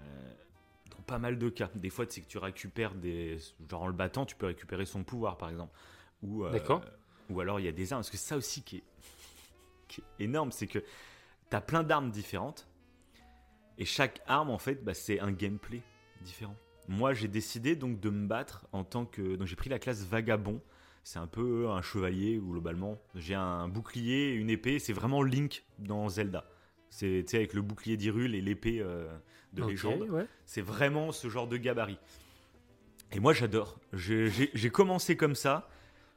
[0.00, 0.34] Euh,
[0.90, 1.70] dans pas mal de cas.
[1.74, 3.38] Des fois, c'est que tu récupères des.
[3.68, 5.72] Genre en le battant, tu peux récupérer son pouvoir, par exemple.
[6.22, 6.82] Ou, euh, D'accord.
[7.30, 8.02] Ou alors il y a des armes.
[8.02, 8.84] Parce que ça aussi qui est,
[9.88, 12.68] qui est énorme, c'est que tu as plein d'armes différentes.
[13.78, 15.82] Et chaque arme, en fait, bah, c'est un gameplay
[16.22, 16.56] différent.
[16.88, 19.36] Moi, j'ai décidé donc de me battre en tant que.
[19.36, 20.60] Donc j'ai pris la classe vagabond.
[21.02, 22.98] C'est un peu un chevalier globalement.
[23.14, 24.78] J'ai un bouclier et une épée.
[24.78, 26.46] C'est vraiment Link dans Zelda.
[26.90, 29.12] C'est avec le bouclier d'Hyrule et l'épée euh,
[29.52, 30.02] de légende.
[30.02, 30.26] ouais.
[30.46, 31.98] C'est vraiment ce genre de gabarit.
[33.12, 33.78] Et moi, j'adore.
[33.92, 35.68] J'ai commencé comme ça.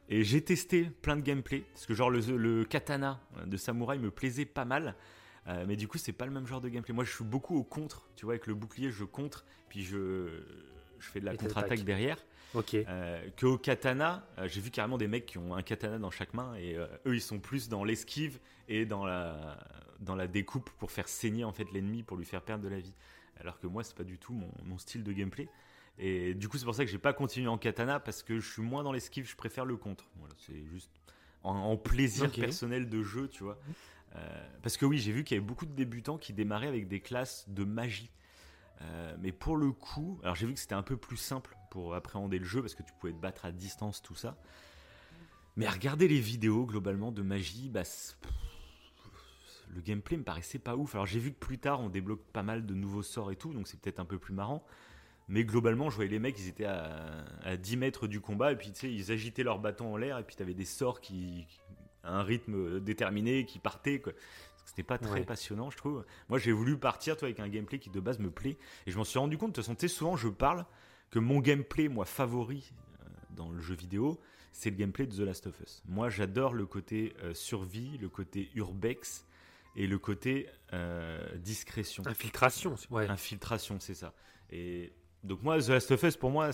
[0.09, 1.63] Et j'ai testé plein de gameplay.
[1.73, 4.95] Parce que, genre, le, le katana de samouraï me plaisait pas mal.
[5.47, 6.93] Euh, mais du coup, c'est pas le même genre de gameplay.
[6.93, 8.07] Moi, je suis beaucoup au contre.
[8.15, 9.45] Tu vois, avec le bouclier, je contre.
[9.69, 10.43] Puis je,
[10.99, 12.17] je fais de la contre-attaque derrière.
[12.53, 12.75] Ok.
[12.75, 16.11] Euh, que au katana, euh, j'ai vu carrément des mecs qui ont un katana dans
[16.11, 18.39] chaque main et euh, eux ils sont plus dans l'esquive
[18.69, 19.59] et dans la
[19.99, 22.79] dans la découpe pour faire saigner en fait l'ennemi pour lui faire perdre de la
[22.79, 22.93] vie.
[23.39, 25.49] Alors que moi c'est pas du tout mon, mon style de gameplay.
[25.99, 28.51] Et du coup c'est pour ça que j'ai pas continué en katana parce que je
[28.51, 30.09] suis moins dans l'esquive, je préfère le contre.
[30.17, 30.91] Voilà, c'est juste
[31.43, 33.59] en, en plaisir personnel de jeu, tu vois.
[34.15, 36.87] Euh, parce que oui, j'ai vu qu'il y avait beaucoup de débutants qui démarraient avec
[36.87, 38.11] des classes de magie.
[38.81, 41.95] Euh, mais pour le coup, alors j'ai vu que c'était un peu plus simple pour
[41.95, 44.37] appréhender le jeu parce que tu pouvais te battre à distance, tout ça.
[45.55, 47.81] Mais à regarder les vidéos globalement de magie, bah,
[49.73, 50.93] le gameplay me paraissait pas ouf.
[50.93, 53.53] Alors j'ai vu que plus tard on débloque pas mal de nouveaux sorts et tout,
[53.53, 54.63] donc c'est peut-être un peu plus marrant.
[55.29, 58.55] Mais globalement, je voyais les mecs, ils étaient à, à 10 mètres du combat, et
[58.55, 61.45] puis tu sais, ils agitaient leur bâton en l'air, et puis t'avais des sorts qui,
[62.03, 64.13] à un rythme déterminé, qui partaient, quoi.
[64.65, 65.25] C'était pas très Ouais.
[65.25, 66.05] passionnant, je trouve.
[66.29, 68.97] Moi, j'ai voulu partir, toi, avec un gameplay qui de base me plaît, et je
[68.97, 70.65] m'en suis rendu compte, de toute façon, tu sais, souvent je parle
[71.09, 74.19] que mon gameplay, moi, favori euh, dans le jeu vidéo,
[74.51, 75.83] c'est le gameplay de The Last of Us.
[75.87, 79.25] Moi, j'adore le côté euh, survie, le côté urbex,
[79.75, 82.03] et le côté euh, discrétion.
[82.07, 82.75] Infiltration.
[82.89, 83.07] Ouais.
[83.07, 84.13] Infiltration, c'est ça.
[84.49, 84.91] Et
[85.27, 86.49] donc moi, The Last of Us, pour moi,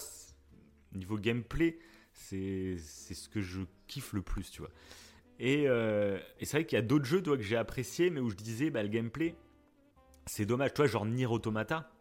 [0.94, 1.80] niveau gameplay,
[2.12, 4.72] c'est ce que je kiffe le plus, tu vois.
[5.40, 8.20] Et, euh, et c'est vrai qu'il y a d'autres jeux, toi, que j'ai apprécié, mais
[8.20, 9.36] où je disais, bah, le gameplay,
[10.26, 10.74] c'est dommage.
[10.74, 11.92] Toi, genre Nier Automata,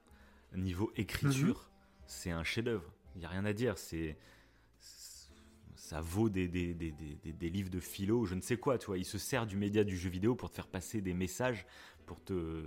[0.54, 1.70] niveau écriture,
[2.06, 2.92] c'est un chef-d'œuvre.
[3.14, 3.78] Il n'y a rien à dire.
[3.78, 4.16] C'est
[5.74, 8.96] ça vaut des, des, des, des- livres de philo, je ne sais quoi, tu vois.
[8.98, 11.66] Il se sert du média du jeu vidéo pour te faire passer des messages,
[12.06, 12.64] pour te,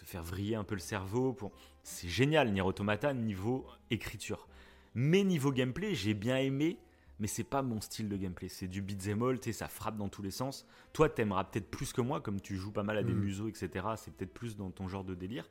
[0.00, 1.32] te faire vriller un peu le cerveau.
[1.32, 1.52] Pour...
[1.82, 4.48] C'est génial, Nier Automata, niveau écriture.
[4.94, 6.78] Mais niveau gameplay, j'ai bien aimé,
[7.18, 8.48] mais c'est pas mon style de gameplay.
[8.48, 10.66] C'est du beat'em all, tu sais, ça frappe dans tous les sens.
[10.92, 13.20] Toi, t'aimeras peut-être plus que moi, comme tu joues pas mal à des Mm.
[13.20, 13.86] museaux, etc.
[13.96, 15.48] C'est peut-être plus dans ton genre de délire.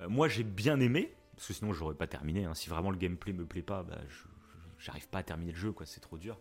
[0.00, 2.44] Euh, moi, j'ai bien aimé, parce que sinon, j'aurais pas terminé.
[2.44, 2.54] hein.
[2.54, 3.98] Si vraiment le gameplay me plaît pas, bah,
[4.78, 5.84] j'arrive pas à terminer le jeu, quoi.
[5.86, 6.38] C'est trop dur.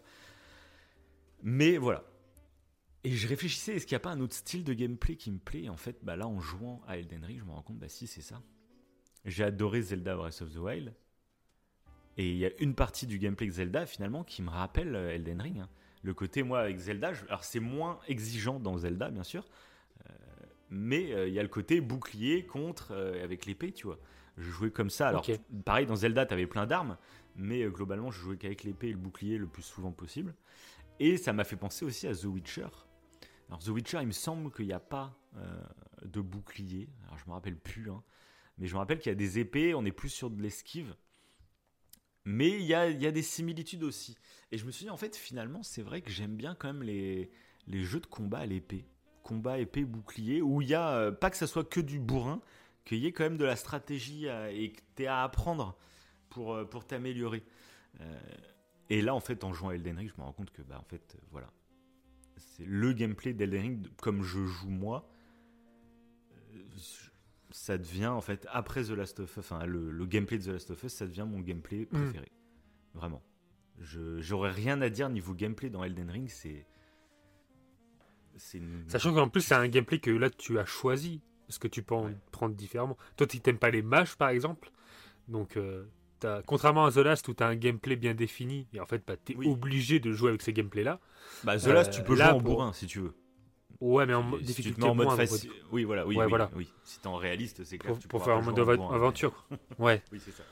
[1.44, 2.04] Mais voilà.
[3.04, 5.40] Et je réfléchissais, est-ce qu'il n'y a pas un autre style de gameplay qui me
[5.40, 5.70] plaît?
[5.70, 8.06] En fait, bah là, en jouant à Elden Ring, je me rends compte, bah si,
[8.06, 8.42] c'est ça.
[9.26, 10.94] J'ai adoré Zelda Breath of the Wild.
[12.18, 15.16] Et il y a une partie du gameplay de Zelda, finalement, qui me rappelle euh,
[15.16, 15.60] Elden Ring.
[15.60, 15.70] hein.
[16.04, 19.48] Le côté, moi, avec Zelda, je- alors c'est moins exigeant dans Zelda, bien sûr.
[20.10, 20.14] euh,
[20.70, 24.00] mais euh, il y a le côté bouclier contre euh, avec l'épée, tu vois.
[24.38, 25.10] Je jouais comme ça.
[25.10, 25.40] Alors, Ok.
[25.66, 26.98] pareil, dans Zelda, tu avais plein d'armes.
[27.36, 30.36] Mais globalement, je jouais qu'avec l'épée et le bouclier le plus souvent possible.
[31.00, 32.68] Et ça m'a fait penser aussi à The Witcher.
[33.52, 35.62] Alors The Witcher, il me semble qu'il n'y a pas euh,
[36.06, 36.88] de bouclier.
[37.04, 38.02] Alors je me rappelle plus, hein.
[38.58, 40.96] mais je me rappelle qu'il y a des épées, on est plus sur de l'esquive.
[42.24, 44.16] Mais il y a, il y a des similitudes aussi.
[44.54, 46.84] Et je me suis dit, en fait, finalement, c'est vrai que j'aime bien quand même
[46.84, 47.30] les,
[47.68, 48.86] les jeux de combat à l'épée.
[49.22, 52.42] Combat, épée, bouclier, où il y a, euh, pas que ça soit que du bourrin,
[52.86, 55.78] qu'il y ait quand même de la stratégie et que tu à apprendre
[56.30, 57.44] pour, euh, pour t'améliorer.
[58.90, 60.80] Et là, en fait, en jouant à Elden Ring, je me rends compte que, bah,
[60.80, 61.52] en fait, voilà.
[62.42, 65.08] C'est le gameplay d'Elden Ring, comme je joue moi.
[66.54, 66.64] euh,
[67.52, 70.48] Ça devient, en fait, après The Last of Us, enfin, le, le gameplay de The
[70.48, 72.32] Last of Us, ça devient mon gameplay préféré.
[72.94, 73.22] Vraiment.
[73.80, 76.66] Je J'aurais rien à dire niveau gameplay dans Elden Ring, c'est.
[78.38, 81.22] C'est une- Sachant qu'en plus, c'est un gameplay que là, tu as choisi.
[81.48, 82.18] Parce que tu peux en Ouais.
[82.32, 82.98] prendre différemment.
[83.18, 84.72] Toi, tu n'aimes pas les mages, par exemple.
[85.28, 85.86] Donc, euh,
[86.22, 89.04] t'as- contrairement à The Last, où tu as un gameplay bien défini, et en fait,
[89.06, 89.48] bah, tu es Oui.
[89.48, 91.00] obligé de jouer avec ce gameplay-là.
[91.44, 93.14] Bah, The Last, Euh, tu peux là, jouer en pour- bourrin si tu veux.
[93.82, 95.52] Ouais, mais en Si- difficulté mets en mode facile.
[95.72, 96.50] Oui, voilà, oui, Ouais, oui, voilà.
[96.56, 96.72] oui.
[96.84, 97.94] Si t'es en réaliste, c'est clair.
[97.94, 98.96] Pour, tu pour faire mode en bourrin.
[98.96, 99.46] aventure.
[99.80, 100.02] ouais.
[100.12, 100.44] Oui, c'est ça.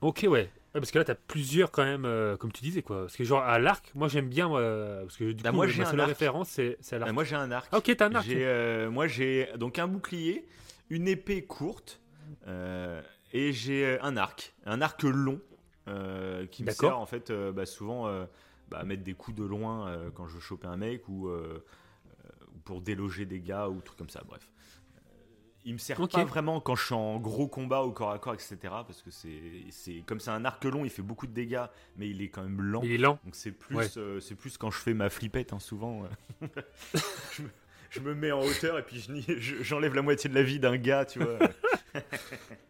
[0.00, 0.50] Ok, ouais.
[0.72, 3.02] Parce que là, tu as plusieurs quand même, euh, comme tu disais, quoi.
[3.02, 5.66] Parce que genre, à l'arc, moi, j'aime bien, euh, parce que du Bah, coup, moi,
[5.66, 6.08] ma j'ai un seule arc.
[6.08, 7.08] référence, c'est à l'arc.
[7.08, 7.68] Bah, moi, j'ai un arc.
[7.72, 8.28] Ah, ok, t'as un arc.
[8.28, 10.46] Euh, moi, j'ai donc un bouclier,
[10.90, 12.00] une épée courte,
[12.46, 13.00] euh,
[13.38, 15.40] et j'ai euh, un arc, un arc long
[15.88, 18.08] euh, qui me sert en fait euh, bah, souvent
[18.68, 22.58] bah, à mettre des coups de loin quand je veux choper un mec ou, ou
[22.64, 24.22] pour déloger des gars ou trucs comme ça.
[24.26, 24.50] Bref,
[25.64, 28.34] il me sert pas vraiment quand je suis en gros combat au corps à corps,
[28.34, 28.56] etc.
[28.62, 32.22] Parce que c'est, comme c'est un arc long, il fait beaucoup de dégâts, mais il
[32.22, 32.80] est quand même lent.
[32.84, 33.18] Il est lent.
[33.24, 33.86] Donc c'est plus, Ouais.
[33.96, 36.04] euh, c'est plus quand je fais ma flippette, hein, souvent.
[36.42, 36.46] euh.
[37.32, 37.48] je, me,
[37.90, 40.76] je me mets en hauteur et puis je- j'enlève la moitié de la vie d'un
[40.76, 41.38] gars, tu vois.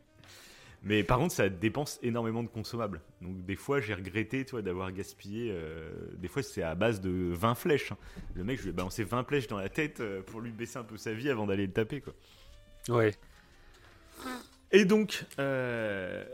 [0.89, 3.01] Mais par contre, ça dépense énormément de consommables.
[3.21, 5.51] Donc des fois, j'ai regretté, tu vois, d'avoir gaspillé.
[5.51, 7.91] euh, des fois, c'est à base de 20 flèches.
[7.91, 7.99] hein.
[8.35, 10.79] Le mec, je lui ai balancé 20 flèches dans la tête euh, pour lui baisser
[10.79, 12.15] un peu sa vie avant d'aller le taper, quoi.
[12.89, 13.13] Ouais.
[14.73, 16.25] Et donc, euh,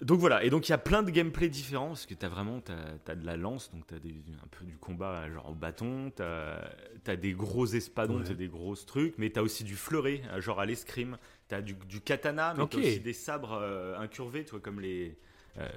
[0.00, 2.28] donc voilà, et donc il y a plein de gameplay différents, parce que tu as
[2.28, 5.54] vraiment t'as, as de la lance, donc tu as un peu du combat genre au
[5.54, 8.24] bâton, tu as, des gros espadons, Ouais.
[8.26, 11.16] t'as des grosses trucs, mais tu as aussi du fleuret, genre à l'escrime,
[11.48, 12.70] tu as du, du katana, mais Ok.
[12.72, 15.16] t'as aussi des sabres euh, incurvés, tu vois, comme les...
[15.58, 15.68] euh,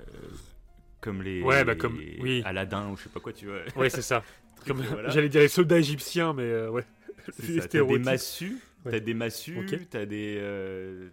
[1.02, 1.42] comme les...
[1.42, 2.42] Ouais, bah, comme- oui.
[2.46, 3.60] Aladdin ou je sais pas quoi, tu vois.
[3.76, 4.24] Ouais, c'est ça.
[4.58, 5.10] Truc, Comme, voilà.
[5.10, 6.84] J'allais dire les soldats égyptiens, mais euh, ouais.
[7.70, 8.92] T'as des massues, Ouais.
[8.92, 9.80] t'as des massues, Ok.
[9.90, 10.42] t'as des...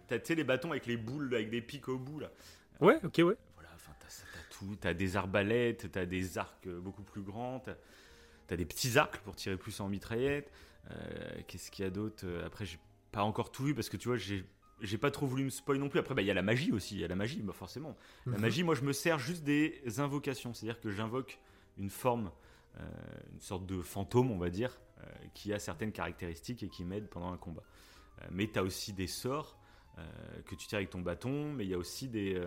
[0.07, 2.31] t'as, tu sais, les bâtons avec les boules, avec des pics au bout, là.
[2.79, 3.35] Ouais, ok, ouais.
[3.55, 4.07] Voilà, enfin, t'as,
[4.57, 4.75] tout.
[4.79, 7.75] T'as des arbalètes, t'as des arcs beaucoup plus grands, t'as,
[8.47, 10.49] t'as des petits arcs pour tirer plus en mitraillette.
[10.91, 10.95] Euh,
[11.47, 12.77] qu'est-ce qu'il y a d'autre Après, j'ai
[13.15, 14.43] pas encore tout vu parce que tu vois, j'ai,
[14.81, 15.99] j'ai pas trop voulu me spoil non plus.
[15.99, 16.95] Après, bah, il y a la magie aussi.
[16.95, 17.95] Il y a la magie, bah, forcément.
[18.25, 18.41] La Mhm.
[18.41, 20.53] magie, moi, je me sers juste des invocations.
[20.53, 21.39] C'est-à-dire que j'invoque
[21.77, 22.29] une forme,
[22.77, 22.83] euh,
[23.33, 27.07] une sorte de fantôme, on va dire, euh, qui a certaines caractéristiques et qui m'aide
[27.09, 27.63] pendant un combat.
[28.21, 29.57] Euh, mais tu as aussi des sorts
[30.45, 32.37] que tu tires avec ton bâton, mais il y a aussi des,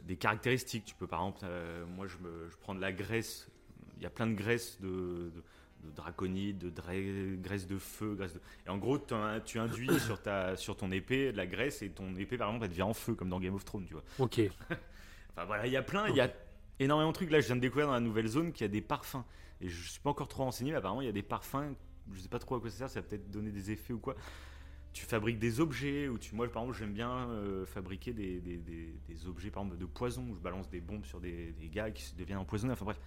[0.00, 0.84] des caractéristiques.
[0.84, 1.46] Tu peux, par exemple,
[1.94, 3.48] moi, je, me, je prends de la graisse.
[3.96, 5.44] Il y a plein de graisses de, de,
[5.84, 6.92] de draconite, de dra-
[7.40, 8.40] graisse de feu, graisse de...
[8.66, 12.14] Et en gros, tu induis sur, ta, sur ton épée de la graisse et ton
[12.16, 14.04] épée, par exemple, elle devient en feu, comme dans Game of Thrones, tu vois.
[14.18, 14.40] Ok.
[15.36, 16.32] Enfin voilà, il y a plein, il y a
[16.78, 17.30] énormément de trucs.
[17.30, 19.24] Là, je viens de découvrir dans la nouvelle zone qu'il y a des parfums.
[19.60, 21.74] Et je suis pas encore trop renseigné, mais apparemment, il y a des parfums.
[22.12, 23.98] Je sais pas trop à quoi ça sert, ça va peut-être donner des effets ou
[23.98, 24.14] quoi.
[24.92, 28.58] Tu fabriques des objets, ou tu, moi, par exemple, j'aime bien euh, fabriquer des, des-
[28.58, 31.68] des- des objets, par exemple, de poison, où je balance des bombes sur des, des
[31.68, 32.72] gars qui se deviennent empoisonnés.
[32.74, 33.00] Enfin bref.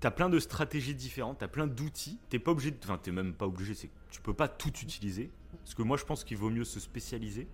[0.00, 2.18] Tu as plein de stratégies différentes, tu as plein d'outils.
[2.28, 5.30] T'es pas obligé, enfin, t'es même pas obligé, c'est tu peux pas tout utiliser.
[5.58, 7.48] Parce que moi, je pense qu'il vaut mieux se spécialiser.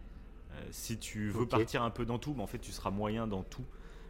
[0.53, 3.27] Euh, si tu veux partir un peu dans tout, mais en fait, tu seras moyen
[3.27, 3.65] dans tout.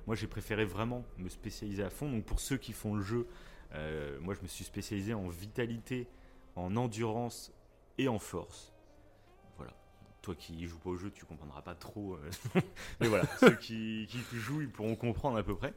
[0.06, 2.10] Moi, j'ai préféré vraiment me spécialiser à fond.
[2.10, 3.26] Donc, pour ceux qui font le jeu,
[3.74, 6.08] euh, moi, je me suis spécialisé en vitalité,
[6.56, 7.52] en endurance
[7.98, 8.72] et en force.
[9.56, 9.72] Voilà.
[10.22, 12.14] Toi qui joues pas au jeu, tu comprendras pas trop.
[12.14, 12.60] euh,
[13.00, 15.74] mais voilà, ceux qui, qui jouent, ils pourront comprendre à peu près.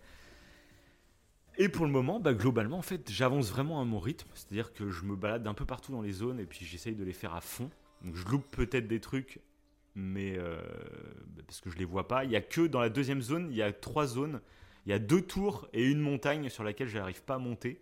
[1.62, 4.28] Et pour le moment, bah, globalement, en fait, j'avance vraiment à mon rythme.
[4.34, 7.04] C'est-à-dire que je me balade un peu partout dans les zones et puis j'essaye de
[7.04, 7.70] les faire à fond.
[8.04, 9.42] Donc, je loupe peut-être des trucs,
[9.94, 10.60] mais euh,
[11.28, 12.26] bah, parce que je les vois pas.
[12.26, 14.42] Il y a que dans la deuxième zone, il y a trois zones.
[14.88, 17.80] Il y a deux tours et une montagne sur laquelle je n'arrive pas à monter.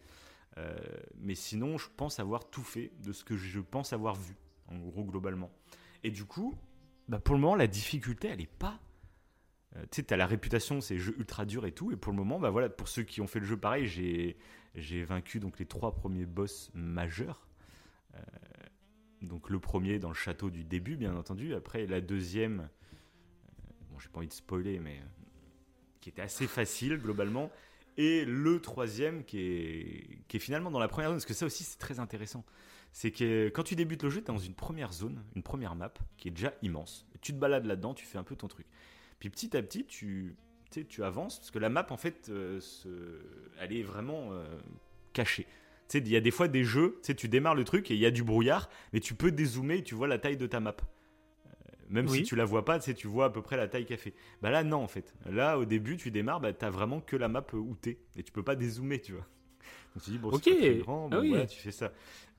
[0.58, 0.78] Euh,
[1.22, 4.36] mais sinon, je pense avoir tout fait de ce que je pense avoir vu,
[4.68, 5.52] en gros, globalement.
[6.04, 6.54] Et du coup,
[7.08, 8.78] bah, pour le moment, la difficulté, elle est pas.
[9.76, 11.92] Euh, tu sais, t'as la réputation, c'est jeu ultra dur et tout.
[11.92, 14.38] Et pour le moment, bah voilà, pour ceux qui ont fait le jeu pareil, j'ai
[14.76, 17.48] j'ai vaincu donc les trois premiers boss majeurs.
[18.16, 18.20] Euh,
[19.22, 21.54] donc le premier dans le château du début, bien entendu.
[21.54, 25.02] Après la deuxième, euh, bon, j'ai pas envie de spoiler, mais
[26.02, 27.52] qui était assez facile globalement.
[27.98, 31.46] Et le troisième qui est, qui est finalement dans la première zone, parce que ça
[31.46, 32.46] aussi c'est très intéressant.
[32.92, 35.76] C'est que quand tu débutes le jeu, tu es dans une première zone, une première
[35.76, 37.06] map, qui est déjà immense.
[37.22, 38.66] Tu te balades là-dedans, tu fais un peu ton truc.
[39.20, 40.36] Puis petit à petit, tu,
[40.88, 42.88] tu avances, parce que la map, en fait, euh, se-
[43.60, 44.46] elle est vraiment euh,
[45.14, 45.46] cachée.
[45.94, 48.12] Il y a des fois des jeux, tu démarres le truc et il y a
[48.12, 50.76] du brouillard, mais tu peux dézoomer et tu vois la taille de ta map.
[50.78, 51.50] Euh,
[51.90, 52.18] Même Oui.
[52.20, 54.14] si tu la vois pas, tu vois à peu près la taille qu'elle fait.
[54.44, 55.16] Bah là, non, en fait.
[55.26, 57.98] Là, au début, tu démarres, bah, t'as vraiment que la map euh, où t'es.
[58.16, 59.26] Et tu peux pas dézoomer, tu vois.
[59.96, 61.30] Donc tu dis, bon, c'est pas très grand, Ah bon, oui.
[61.30, 61.92] voilà, tu fais ça.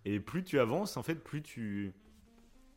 [0.05, 1.93] Et plus tu avances, en fait, plus tu,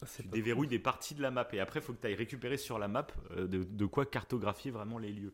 [0.06, 1.48] tu déverrouilles des parties de la map.
[1.54, 4.06] Et après, il faut que tu ailles récupérer sur la map euh, de, de quoi
[4.06, 5.34] cartographier vraiment les lieux.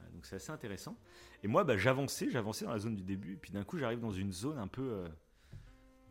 [0.00, 0.96] Euh, Donc c'est assez intéressant.
[1.42, 3.34] Et moi, bah, j'avançais, j'avançais dans la zone du début.
[3.34, 4.82] Et puis d'un coup, j'arrive dans une zone un peu.
[4.82, 5.08] euh,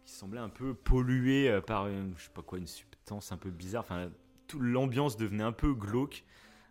[0.05, 3.37] qui semblait un peu polluée euh, par une, je sais pas quoi, une substance un
[3.37, 3.83] peu bizarre.
[3.83, 4.09] Enfin,
[4.47, 6.23] tout l'ambiance devenait un peu glauque,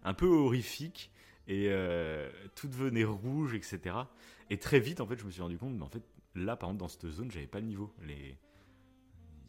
[0.03, 1.13] un peu horrifique.
[1.47, 3.97] Et euh, tout devenait rouge, etc.
[4.51, 6.03] Et très vite, en fait, je me suis rendu compte, mais en fait,
[6.35, 7.95] là, par exemple, dans cette zone, j'avais pas le niveau.
[8.03, 8.37] Les,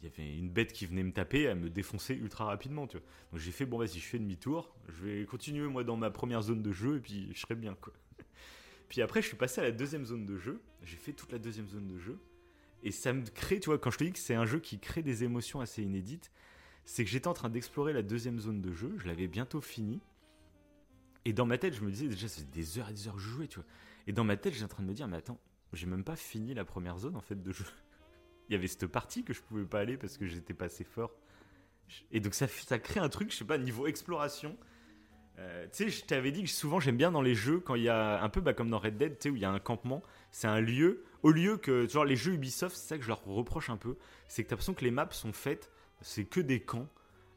[0.00, 2.96] il y avait une bête qui venait me taper, elle me défonçait ultra rapidement, tu
[2.96, 3.06] vois.
[3.32, 6.42] Donc j'ai fait, bon, vas-y, je fais demi-tour, je vais continuer, moi, dans ma première
[6.42, 7.92] zone de jeu, et puis je serai bien, quoi.
[8.88, 11.38] Puis après, je suis passé à la deuxième zone de jeu, j'ai fait toute la
[11.38, 12.18] deuxième zone de jeu,
[12.82, 14.78] et ça me crée, tu vois, quand je te dis que c'est un jeu qui
[14.78, 16.32] crée des émotions assez inédites,
[16.86, 20.00] c'est que j'étais en train d'explorer la deuxième zone de jeu, je l'avais bientôt fini,
[21.26, 23.20] et dans ma tête, je me disais, déjà, c'est des heures et des heures que
[23.20, 23.68] je jouais, tu vois.
[24.06, 25.38] Et dans ma tête, j'étais en train de me dire, mais attends,
[25.74, 27.66] j'ai même pas fini la première zone, en fait, de jeu
[28.50, 30.82] il y avait cette partie que je pouvais pas aller parce que j'étais pas assez
[30.82, 31.12] fort.
[32.10, 34.56] Et donc ça, ça crée un truc, je sais pas, niveau exploration.
[35.38, 37.84] Euh, tu sais, je t'avais dit que souvent j'aime bien dans les jeux quand il
[37.84, 39.50] y a un peu bah, comme dans Red Dead, tu sais, où il y a
[39.50, 41.04] un campement, c'est un lieu.
[41.22, 43.96] Au lieu que, genre les jeux Ubisoft, c'est ça que je leur reproche un peu,
[44.26, 46.88] c'est que t'as l'impression que les maps sont faites, c'est que des camps.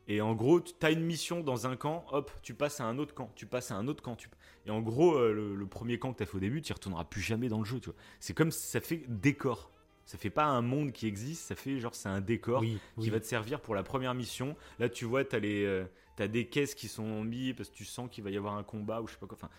[0.07, 2.97] Et en gros, tu as une mission dans un camp, hop, tu passes à un
[2.97, 4.15] autre camp, tu passes à un autre camp.
[4.15, 4.29] Tu...
[4.65, 7.05] Et en gros, euh, le, premier camp que tu as fait au début, tu retourneras
[7.05, 7.79] plus jamais dans le jeu.
[7.79, 7.99] tu vois.
[8.19, 9.72] C'est comme ça fait décor.
[10.05, 13.01] Ça fait pas un monde qui existe, ça fait genre c'est un décor Oui, qui
[13.01, 13.09] oui.
[13.09, 14.55] va te servir pour la première mission.
[14.79, 15.85] Là, tu vois, tu as les, euh,
[16.19, 18.63] as des caisses qui sont mises parce que tu sens qu'il va y avoir un
[18.63, 19.37] combat ou je sais pas quoi.
[19.39, 19.49] Enfin,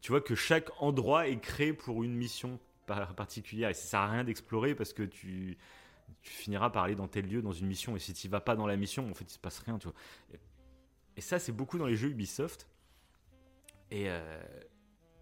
[0.00, 4.10] tu vois que chaque endroit est créé pour une mission particulière et ça sert à
[4.10, 5.58] rien d'explorer parce que tu,
[6.22, 8.54] tu finiras par aller dans tel lieu dans une mission et si tu vas pas
[8.54, 9.96] dans la mission en fait il se passe rien tu vois
[11.16, 12.68] et, ça c'est beaucoup dans les jeux Ubisoft
[13.90, 14.40] et euh,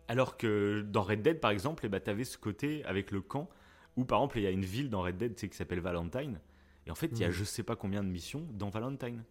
[0.08, 3.10] alors que dans Red Dead par exemple et eh ben, tu avais ce côté avec
[3.10, 3.48] le camp
[3.96, 6.40] où par exemple il y a une ville dans Red Dead qui s'appelle Valentine
[6.86, 7.32] et en fait il y a mm.
[7.32, 9.24] je sais pas combien de missions dans Valentine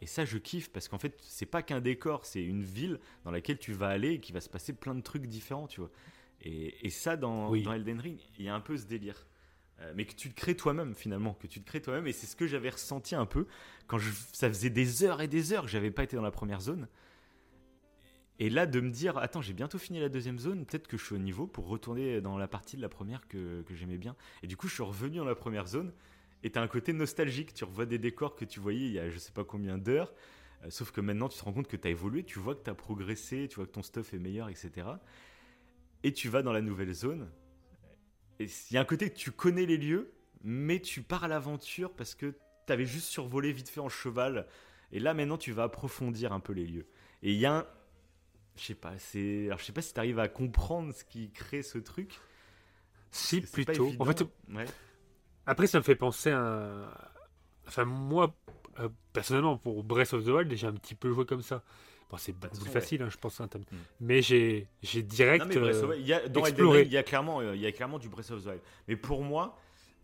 [0.00, 3.30] et ça, je kiffe parce qu'en fait, c'est pas qu'un décor, c'est une ville dans
[3.30, 5.90] laquelle tu vas aller et qui va se passer plein de trucs différents, tu vois.
[6.40, 9.26] Et, ça, dans, dans, Elden Ring, il y a un peu ce délire.
[9.80, 12.06] Euh, mais que tu te crées toi-même finalement, que tu te crées toi-même.
[12.06, 13.46] Et c'est ce que j'avais ressenti un peu
[13.86, 16.30] quand je, ça faisait des heures et des heures que j'avais pas été dans la
[16.30, 16.88] première zone.
[18.40, 21.04] Et là, de me dire, attends, j'ai bientôt fini la deuxième zone, peut-être que je
[21.04, 24.14] suis au niveau pour retourner dans la partie de la première que, que j'aimais bien.
[24.42, 25.92] Et du coup, je suis revenu dans la première zone.
[26.44, 29.10] Et t'as un côté nostalgique, tu revois des décors que tu voyais il y a
[29.10, 30.12] je sais pas combien d'heures.
[30.64, 32.62] Euh, sauf que maintenant, tu te rends compte que tu as évolué, tu vois que
[32.62, 34.86] tu as progressé, tu vois que ton stuff est meilleur, etc.
[36.04, 37.28] Et tu vas dans la nouvelle zone.
[38.38, 40.12] Et il y a un côté que tu connais les lieux,
[40.44, 42.34] mais tu pars à l'aventure parce que
[42.66, 44.46] tu avais juste survolé vite fait en cheval.
[44.92, 46.86] Et là, maintenant, tu vas approfondir un peu les lieux.
[47.22, 47.66] Et il y a un.
[48.58, 49.46] Je sais pas, c'est.
[49.46, 52.18] Alors, je sais pas si tu arrives à comprendre ce qui crée ce truc.
[53.10, 53.92] Si, plutôt.
[53.98, 54.24] En fait,
[55.46, 56.90] après, ça me fait penser à.
[57.66, 58.34] Enfin, moi,
[58.80, 61.62] euh, personnellement, pour Breath of the Wild, j'ai un petit peu joué comme ça.
[62.10, 63.40] Bon, c'est plus facile, hein, je pense.
[63.40, 63.76] Hein, mm.
[64.00, 65.46] Mais j'ai, direct.
[65.54, 66.82] Non, mais il y a, dans exploré.
[66.82, 68.62] il y a clairement, il y a clairement du Breath of the Wild.
[68.88, 69.58] Mais pour moi,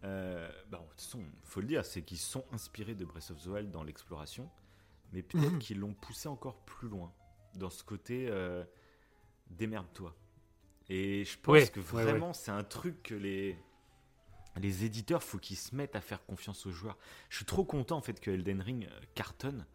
[0.05, 3.43] euh, bah, de toute façon, faut le dire, c'est qu'ils sont inspirés de Breath of
[3.43, 4.49] the Wild dans l'exploration,
[5.13, 5.59] mais peut-être mhm.
[5.59, 7.13] qu'ils l'ont poussé encore plus loin
[7.57, 8.31] dans ce côté
[9.51, 10.15] démerde-toi.
[10.89, 13.57] Et je pense que vraiment, c'est un truc que les
[14.61, 16.97] les éditeurs, faut qu'ils se mettent à faire confiance aux joueurs.
[17.29, 19.67] Je suis trop content en fait que Elden Ring cartonne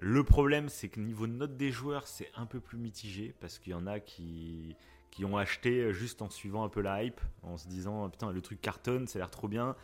[0.00, 3.72] le problème, c'est que niveau note des joueurs, c'est un peu plus mitigé parce qu'il
[3.72, 4.74] y en a qui,
[5.10, 8.40] qui ont acheté juste en suivant un peu la hype, en se disant putain, le
[8.40, 9.76] truc cartonne, ça a l'air trop bien.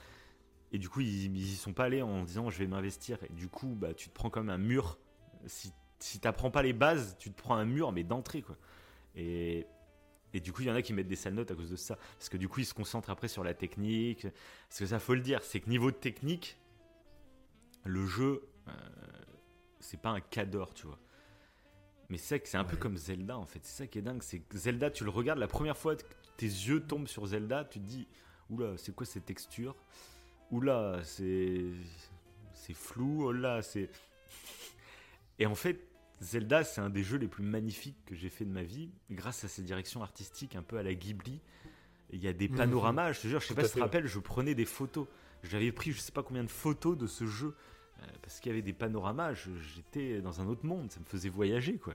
[0.72, 3.18] Et du coup, ils, n'y y sont pas allés en disant je vais m'investir.
[3.24, 4.98] Et du coup, bah, tu te prends comme un mur.
[5.44, 8.42] Si, si tu n'apprends pas les bases, tu te prends un mur, mais d'entrée.
[8.42, 8.56] quoi.
[9.14, 9.66] Et,
[10.32, 11.76] et du coup, il y en a qui mettent des sales notes à cause de
[11.76, 11.96] ça.
[12.18, 14.26] Parce que du coup, ils se concentrent après sur la technique.
[14.68, 16.59] Parce que ça, faut le dire, c'est que niveau de technique,
[17.85, 18.72] le jeu, euh,
[19.80, 20.98] c'est pas un cador, tu vois.
[22.09, 23.61] Mais c'est que c'est un peu comme Zelda en fait.
[23.62, 24.22] C'est ça qui est dingue.
[24.22, 26.04] C'est que Zelda, tu le regardes la première fois que
[26.37, 28.06] tes yeux tombent sur Zelda, tu te dis
[28.50, 29.74] Oula, c'est quoi ces textures
[30.50, 31.64] Oula, c'est.
[32.52, 33.28] C'est flou.
[33.28, 33.90] Oula, c'est.
[35.38, 35.81] Et en fait,
[36.20, 39.44] Zelda, c'est un des jeux les plus magnifiques que j'ai fait de ma vie, grâce
[39.44, 41.40] à ses directions artistiques un peu à la Ghibli.
[42.11, 42.57] Il y a des mhm.
[42.57, 45.07] panoramas, je te jure, je sais pas si tu te rappelles, je prenais des photos.
[45.42, 47.55] J'avais pris je sais pas combien de photos de ce jeu
[48.01, 51.29] euh, parce qu'il y avait des panoramas, j'étais dans un autre monde, ça me faisait
[51.29, 51.94] voyager quoi.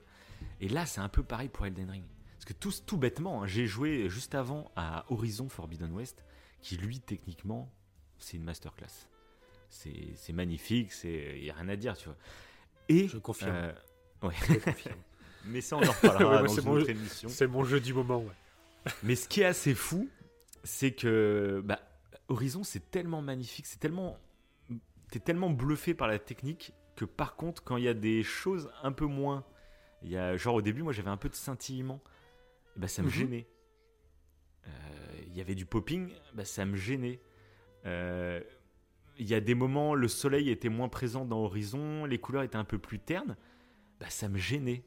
[0.60, 2.04] Et là, c'est un peu pareil pour Elden Ring.
[2.34, 6.24] Parce que tout, tout bêtement, hein, j'ai joué juste avant à Horizon Forbidden West,
[6.60, 7.72] qui lui, techniquement,
[8.18, 9.08] c'est une masterclass.
[9.68, 12.16] C'est magnifique, il n'y a rien à dire, tu vois.
[12.92, 13.52] Et, je confirme.
[13.54, 13.72] Euh,
[14.22, 14.34] ouais.
[14.48, 14.96] Je confirme.
[15.46, 17.28] Mais ça, on en reparlera dans une autre émission.
[17.28, 18.92] C'est mon jeu du moment, ouais.
[19.02, 20.08] Mais ce qui est assez fou,
[20.64, 21.80] c'est que bah,
[22.28, 24.18] Horizon, c'est tellement magnifique, c'est tellement
[25.12, 28.70] t'es tellement bluffé par la technique que par contre, quand il y a des choses
[28.82, 29.44] un peu moins.
[30.02, 32.00] Il y a, genre au début, moi j'avais un peu de scintillement,
[32.76, 33.12] bah, ça me mhm.
[33.12, 33.46] gênait.
[34.66, 34.70] Euh,
[35.28, 37.20] il y avait du popping, bah, ça me gênait.
[37.86, 38.40] Euh,
[39.22, 42.56] il y a des moments, le soleil était moins présent dans Horizon, les couleurs étaient
[42.56, 43.36] un peu plus ternes,
[44.00, 44.82] bah, ça me gênait.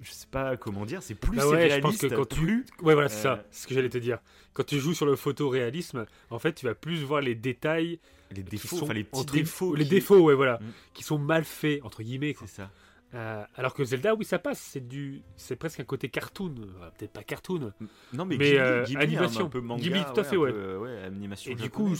[0.00, 2.94] je sais pas comment dire, c'est plus bah ouais, Je pense que quand tu, ouais
[2.94, 4.18] voilà c'est ça, euh, c'est ce que j'allais te dire.
[4.52, 7.98] Quand tu joues sur le photoréalisme, en fait, tu vas plus voir les détails,
[8.30, 10.72] les défauts, enfin les petits défauts, les défauts, ouais voilà, mm.
[10.94, 12.36] qui sont mal faits entre guillemets.
[12.38, 12.70] C'est ça.
[13.14, 14.60] Euh, alors que Zelda, oui, ça passe.
[14.60, 17.72] C'est du, c'est presque un côté cartoon, euh, peut-être pas cartoon.
[18.12, 20.52] Non, mais, Ghibli, animation, un peu manga, Ghibli, tout à fait, ouais.
[20.52, 21.52] ouais animation.
[21.52, 21.94] Et du coup,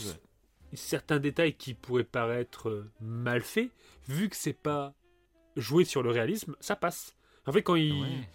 [0.75, 3.71] certains détails qui pourraient paraître mal faits,
[4.09, 4.95] vu que c'est pas
[5.57, 7.17] joué sur le réalisme, ça passe.
[7.47, 8.27] En fait, quand ils,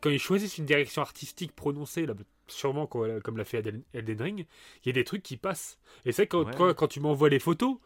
[0.00, 2.14] quand ils choisissent une direction artistique prononcée, là,
[2.48, 4.46] sûrement comme l'a fait Elden Ring,
[4.84, 5.78] il y a des trucs qui passent.
[6.04, 6.44] Et c'est quand,
[6.74, 7.78] quand, tu m'envoies les photos,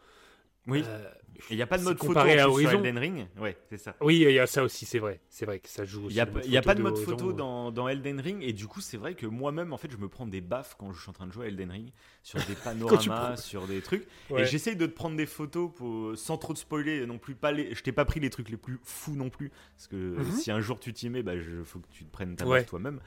[0.67, 0.83] oui.
[0.85, 1.09] Euh,
[1.49, 2.69] il n'y a pas de mode photo à Horizon.
[2.69, 3.27] sur Elden Ring.
[3.39, 3.95] Ouais, c'est ça.
[4.01, 5.19] Oui, il y a ça aussi, c'est vrai.
[5.29, 6.07] C'est vrai que ça joue.
[6.09, 8.67] Il n'y a, y a pas de mode photo dans, dans, Elden Ring et du
[8.67, 11.09] coup, c'est vrai que moi-même, en fait, je me prends des baffes quand je suis
[11.09, 11.91] en train de jouer à Elden Ring
[12.23, 14.05] sur des panoramas, sur des trucs.
[14.35, 17.35] Et j'essaye de te prendre des photos pour, sans trop de spoiler non plus.
[17.35, 19.95] Pas les, je t'ai pas pris les trucs les plus fous non plus parce que
[19.95, 20.31] mhm.
[20.31, 22.65] si un jour tu t'y mets, bah, il faut que tu te prennes ta ouais.
[22.65, 22.99] toi-même.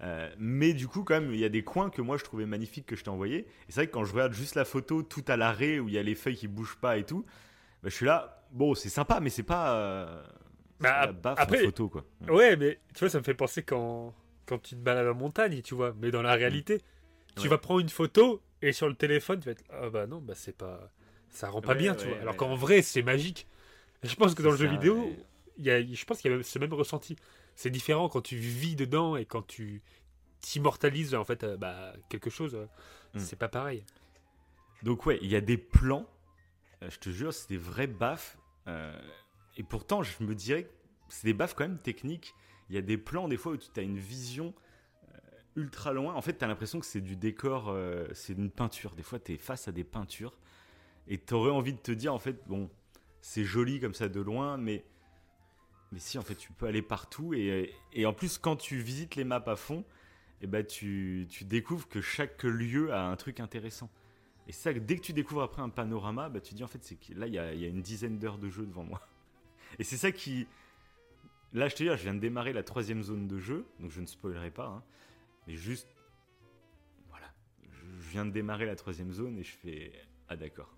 [0.00, 2.46] Euh, mais du coup, quand même, il y a des coins que moi je trouvais
[2.46, 3.38] magnifiques que je t'ai envoyé.
[3.40, 5.94] Et c'est vrai que quand je regarde juste la photo tout à l'arrêt où il
[5.94, 7.24] y a les feuilles qui bougent pas et tout,
[7.82, 9.74] bah, je suis là, bon, c'est sympa, mais c'est pas.
[9.76, 10.22] euh,
[10.80, 12.04] Bah, la baffe en après- photo, quoi.
[12.28, 14.14] Ouais, mais tu vois, ça me fait penser quand,
[14.46, 15.92] quand tu te balades en montagne, tu vois.
[16.00, 16.80] Mais dans la réalité,
[17.34, 17.48] tu Ouais.
[17.48, 20.34] vas prendre une photo et sur le téléphone, tu vas être ah bah non, bah
[20.36, 20.92] c'est pas,
[21.30, 22.18] ça rend pas Ouais, bien, tu vois.
[22.20, 23.48] Alors qu'en vrai, c'est magique.
[24.04, 25.10] Je pense que dans le jeu vidéo,
[25.56, 27.16] il y a, je pense qu'il y a ce même ressenti.
[27.58, 29.82] C'est différent quand tu vis dedans et quand tu
[30.40, 32.54] t'immortalises en fait euh, bah, quelque chose.
[32.54, 32.66] euh,
[33.14, 33.18] Mm.
[33.20, 33.84] C'est pas pareil.
[34.82, 36.06] Donc ouais, il y a des plans,
[36.82, 38.38] euh, je te jure, c'est des vrais baffes.
[38.68, 38.96] euh,
[39.56, 40.70] et pourtant, je me dirais que
[41.08, 42.34] c'est des baffes quand même techniques.
[42.68, 44.54] Il y a des plans des fois où tu as une vision
[45.56, 46.14] ultra loin.
[46.14, 48.94] En fait, tu as l'impression que c'est du décor, euh, c'est une peinture.
[48.94, 50.38] Des fois, tu es face à des peintures
[51.08, 52.70] et tu aurais envie de te dire, en fait, bon,
[53.20, 54.84] c'est joli comme ça de loin, mais,
[55.92, 57.32] mais si, en fait, tu peux aller partout.
[57.34, 57.72] Et,
[58.04, 59.84] en plus, quand tu visites les maps à fond,
[60.40, 63.90] et ben tu, découvres que chaque lieu a un truc intéressant.
[64.46, 66.96] Et ça, dès que tu découvres après un panorama, bah, tu dis en fait, c'est
[66.96, 69.00] que là, il y a, une dizaine d'heures de jeu devant moi.
[69.78, 70.46] Et c'est ça qui.
[71.54, 74.00] Là, je te dis, je viens de démarrer la troisième zone de jeu, donc je
[74.00, 74.82] ne spoilerai pas, hein,
[75.46, 75.88] mais juste.
[77.08, 77.32] Voilà.
[77.62, 79.92] Je viens de démarrer la troisième zone et je fais.
[80.28, 80.74] Ah, d'accord.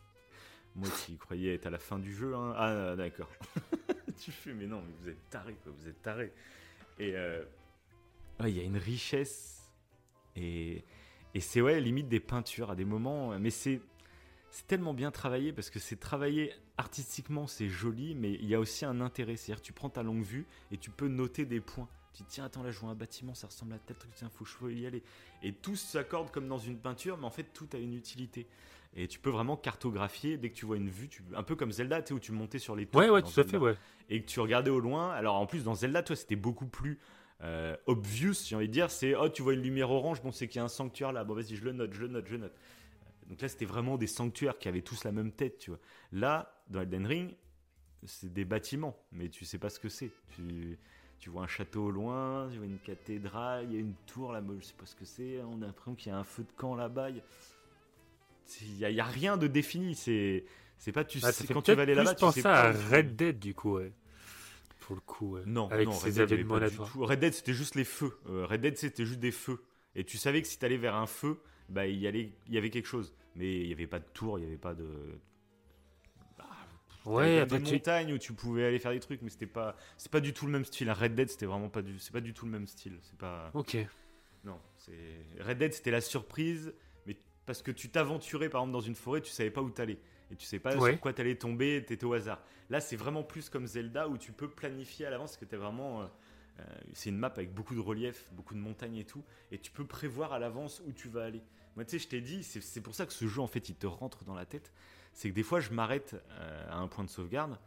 [0.74, 2.54] Moi qui croyais être à la fin du jeu, hein.
[2.56, 3.30] Ah, d'accord.
[4.24, 6.32] tu fais, mais non, mais vous êtes taré, quoi, vous êtes taré.
[6.98, 7.16] Et.
[7.16, 7.44] euh,
[8.40, 9.72] il y a une richesse.
[10.36, 10.84] Et.
[11.34, 13.80] Et c'est ouais, limite des peintures à des moments, mais c'est
[14.54, 18.60] c'est tellement bien travaillé parce que c'est travaillé artistiquement, c'est joli, mais il y a
[18.60, 19.36] aussi un intérêt.
[19.36, 21.88] C'est-à-dire tu prends ta longue vue et tu peux noter des points.
[22.12, 24.30] Tu te tiens, attends, là, je vois un bâtiment, ça ressemble à tel truc, tiens,
[24.32, 25.02] faut faut y aller.
[25.42, 28.46] Et tout s'accorde comme dans une peinture, mais en fait, tout a une utilité.
[28.96, 31.24] Et tu peux vraiment cartographier dès que tu vois une vue, tu...
[31.34, 33.00] un peu comme Zelda, tu sais, où tu montais sur les tours.
[33.00, 33.74] Ouais, ouais, tout à fait, ouais.
[34.08, 35.10] et que tu regardais au loin.
[35.10, 37.00] Alors en plus dans Zelda, toi, c'était beaucoup plus
[37.42, 38.90] euh, obvious, j'ai envie de dire.
[38.90, 41.24] C'est oh, tu vois une lumière orange, bon, c'est qu'il y a un sanctuaire là.
[41.24, 42.54] Bon, vas-y, je le note, je le note, je le note.
[43.28, 45.80] Donc là, c'était vraiment des sanctuaires qui avaient tous la même tête, tu vois.
[46.12, 47.34] Là, dans Elden Ring,
[48.04, 50.10] c'est des bâtiments, mais tu sais pas ce que c'est.
[50.36, 50.78] Tu,
[51.18, 54.32] tu vois un château au loin, tu vois une cathédrale, il y a une tour
[54.32, 55.40] là, je sais pas ce que c'est.
[55.42, 57.10] On a l'impression qu'il y a un feu de camp là-bas.
[57.10, 57.24] Il y a-
[58.62, 59.94] il y a, rien de défini.
[59.94, 60.44] C'est
[60.78, 62.14] c'est pas tu Ah, sais quand tu vas aller là-bas.
[62.14, 63.92] penser pas à Red Dead du coup, ouais.
[64.80, 65.42] Pour le coup, ouais.
[65.46, 67.04] Non, Avec non, ses Red Dead, pas là du tout.
[67.06, 68.18] Red Dead, c'était juste les feux.
[68.28, 69.62] Euh, Red Dead, c'était juste des feux.
[69.94, 71.40] Et tu savais que si t'allais vers un feu,
[71.70, 73.14] bah, il y, allait, il y avait quelque chose.
[73.36, 74.86] Mais il n'y avait pas de tour, il n'y avait pas de.
[76.36, 76.44] Bah,
[77.06, 77.72] Ouais, après des tu...
[77.74, 80.46] montagnes où tu pouvais aller faire des trucs, mais c'était pas, c'est pas du tout
[80.46, 80.90] le même style.
[80.90, 82.98] Red Dead, c'était vraiment pas du, c'est pas du tout le même style.
[83.02, 83.76] C'est pas, Ok.
[84.44, 86.74] non, c'est Red Dead, c'était la surprise,
[87.46, 89.98] parce que tu t'aventurais par exemple dans une forêt, tu savais pas où t'allais
[90.30, 90.92] et tu sais pas Ouais.
[90.92, 92.42] sur quoi t'allais tomber, t'étais au hasard.
[92.70, 95.56] Là, c'est vraiment plus comme Zelda où tu peux planifier à l'avance, parce que t'es
[95.56, 96.06] vraiment, euh,
[96.60, 96.62] euh,
[96.94, 99.22] c'est une map avec beaucoup de relief, beaucoup de montagnes et tout,
[99.52, 101.42] et tu peux prévoir à l'avance où tu vas aller.
[101.76, 103.74] Moi, tu sais, je t'ai dit, c'est pour ça que ce jeu en fait, il
[103.74, 104.72] te rentre dans la tête.
[105.12, 107.58] C'est que des fois, je m'arrête euh, à un point de sauvegarde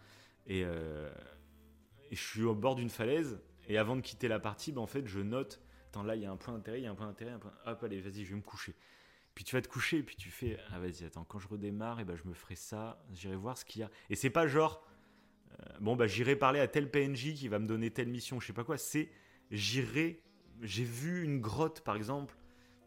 [0.47, 4.81] et, et je suis au bord d'une falaise et avant de quitter la partie, bah,
[4.81, 6.91] en fait, je note Attends, là, il y a un point d'intérêt, il y a
[6.91, 7.53] un point d'intérêt, un point...
[7.65, 8.75] Hop, allez, vas-y, je vais me coucher.
[9.37, 11.99] Puis tu vas te coucher, et puis tu fais, ah vas-y, attends, quand je redémarre,
[11.99, 13.91] et ben, je me ferai ça, j'irai voir ce qu'il y a.
[14.09, 14.83] Et c'est pas genre,
[15.51, 18.47] euh, bon, bah, j'irai parler à tel PNJ qui va me donner telle mission, je
[18.47, 18.79] sais pas quoi.
[18.79, 19.11] C'est,
[19.51, 20.23] j'irai,
[20.63, 22.35] j'ai vu une grotte, par exemple,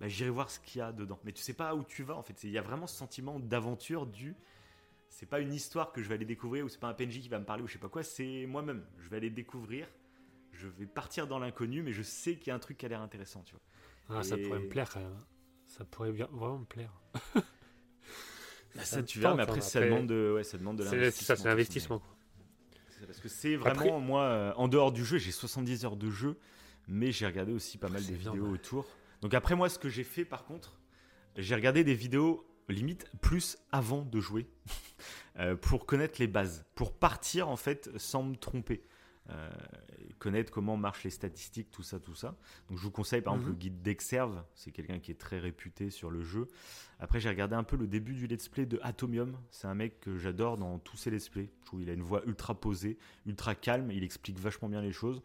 [0.01, 1.21] bah, j'irai voir ce qu'il y a dedans.
[1.23, 2.43] Mais tu sais pas où tu vas, en fait.
[2.43, 4.35] Il y a vraiment ce sentiment d'aventure du.
[5.09, 7.29] C'est pas une histoire que je vais aller découvrir, ou c'est pas un PNJ qui
[7.29, 8.85] va me parler, ou je sais pas quoi, c'est moi-même.
[8.99, 9.87] Je vais aller découvrir,
[10.51, 12.89] je vais partir dans l'inconnu, mais je sais qu'il y a un truc qui a
[12.89, 14.19] l'air intéressant, tu vois.
[14.19, 15.17] Ah, ça pourrait me plaire quand même.
[15.77, 16.93] Ça pourrait bien, vraiment me plaire.
[18.77, 20.95] Ça ça, tu verras, mais après, hein, ça, demande de, ouais, ça demande de C'est
[20.97, 21.35] l'investissement.
[21.37, 22.03] ça, c'est l'investissement.
[23.05, 26.09] parce que c'est vraiment, Après- moi, euh, en dehors du jeu, j'ai 70 heures de
[26.09, 26.39] jeu,
[26.87, 28.87] mais j'ai regardé aussi pas mal C'est de vidéos autour.
[29.23, 30.79] Donc après, moi, ce que j'ai fait, par contre,
[31.37, 34.47] j'ai regardé des vidéos limite plus avant de jouer
[35.41, 38.83] euh, pour connaître les bases, pour partir en fait sans me tromper.
[39.31, 39.49] Euh,
[40.19, 42.37] connaître comment marchent les statistiques, tout ça, tout ça.
[42.69, 43.55] Donc je vous conseille par exemple Mhm.
[43.55, 46.49] le guide d'Exerve, c'est quelqu'un qui est très réputé sur le jeu.
[46.99, 50.01] Après j'ai regardé un peu le début du let's play de Atomium, c'est un mec
[50.01, 51.49] que j'adore dans tous ses let's play.
[51.61, 54.93] Je trouve qu'il a une voix ultra posée, ultra calme, il explique vachement bien les
[54.93, 55.23] choses.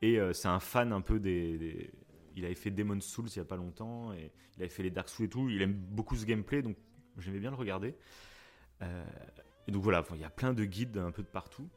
[0.00, 1.90] Et euh, c'est un fan un peu des, des-
[2.34, 4.90] Il avait fait Demon's Souls il y a pas longtemps, et il avait fait les
[4.90, 6.76] Dark Souls et tout, il aime beaucoup ce gameplay, donc
[7.18, 7.94] j'aimais bien le regarder.
[8.80, 9.04] Euh,
[9.68, 11.68] et donc voilà, il y a plein de guides un peu de partout.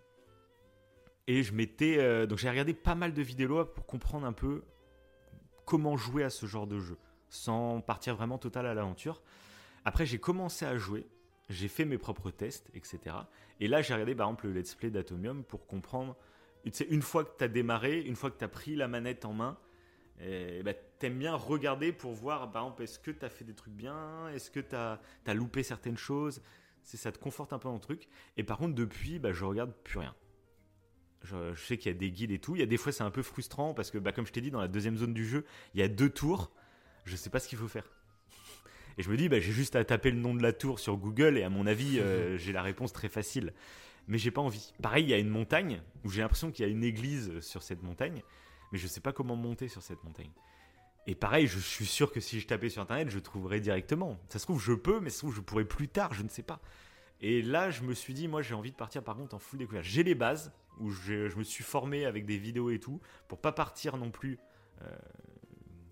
[1.28, 1.98] Et je m'étais.
[1.98, 4.64] euh, donc j'ai regardé pas mal de vidéos pour comprendre un peu
[5.66, 6.98] comment jouer à ce genre de jeu,
[7.30, 9.22] sans partir vraiment total à l'aventure.
[9.84, 11.08] Après, j'ai commencé à jouer,
[11.50, 13.16] j'ai fait mes propres tests, etc.
[13.60, 16.16] Et là, j'ai regardé par exemple le let's play d'Atomium pour comprendre.
[16.72, 19.26] Tu une fois que tu as démarré, une fois que tu as pris la manette
[19.26, 19.58] en main,
[20.22, 23.54] eh ben, t'aimes bien regarder pour voir, par exemple, est-ce que tu as fait des
[23.54, 26.42] trucs bien Est-ce que tu as, loupé certaines choses
[26.84, 28.08] ça te conforte un peu dans le truc.
[28.38, 30.14] Et par contre, depuis, bah, je regarde plus rien.
[31.26, 32.56] Je, je sais qu'il y a des guides et tout.
[32.56, 34.42] Il y a des fois, c'est un peu frustrant parce que, bah, comme je t'ai
[34.42, 36.52] dit, dans la deuxième zone du jeu, il y a deux tours.
[37.06, 37.86] Je sais pas ce qu'il faut faire.
[38.98, 40.96] Et je me dis, bah, j'ai juste à taper le nom de la tour sur
[40.98, 43.54] Google et à mon avis, euh, j'ai la réponse très facile.
[44.08, 44.74] Mais j'ai pas envie.
[44.82, 47.64] Pareil, il y a une montagne où j'ai l'impression qu'il y a une église sur
[47.64, 48.22] cette montagne,
[48.72, 50.30] mais je sais pas comment monter sur cette montagne.
[51.08, 54.20] Et pareil, je suis sûr que si je tapais sur internet, je trouverais directement.
[54.30, 56.30] Ça se trouve, je peux, mais ça se trouve, je pourrais plus tard, je ne
[56.30, 56.60] sais pas.
[57.22, 59.60] Et là, je me suis dit, moi, j'ai envie de partir par contre en full
[59.60, 59.86] découverte.
[59.86, 63.40] J'ai les bases, où je, je me suis formé avec des vidéos et tout, pour
[63.40, 64.38] pas partir non plus
[64.82, 64.88] euh,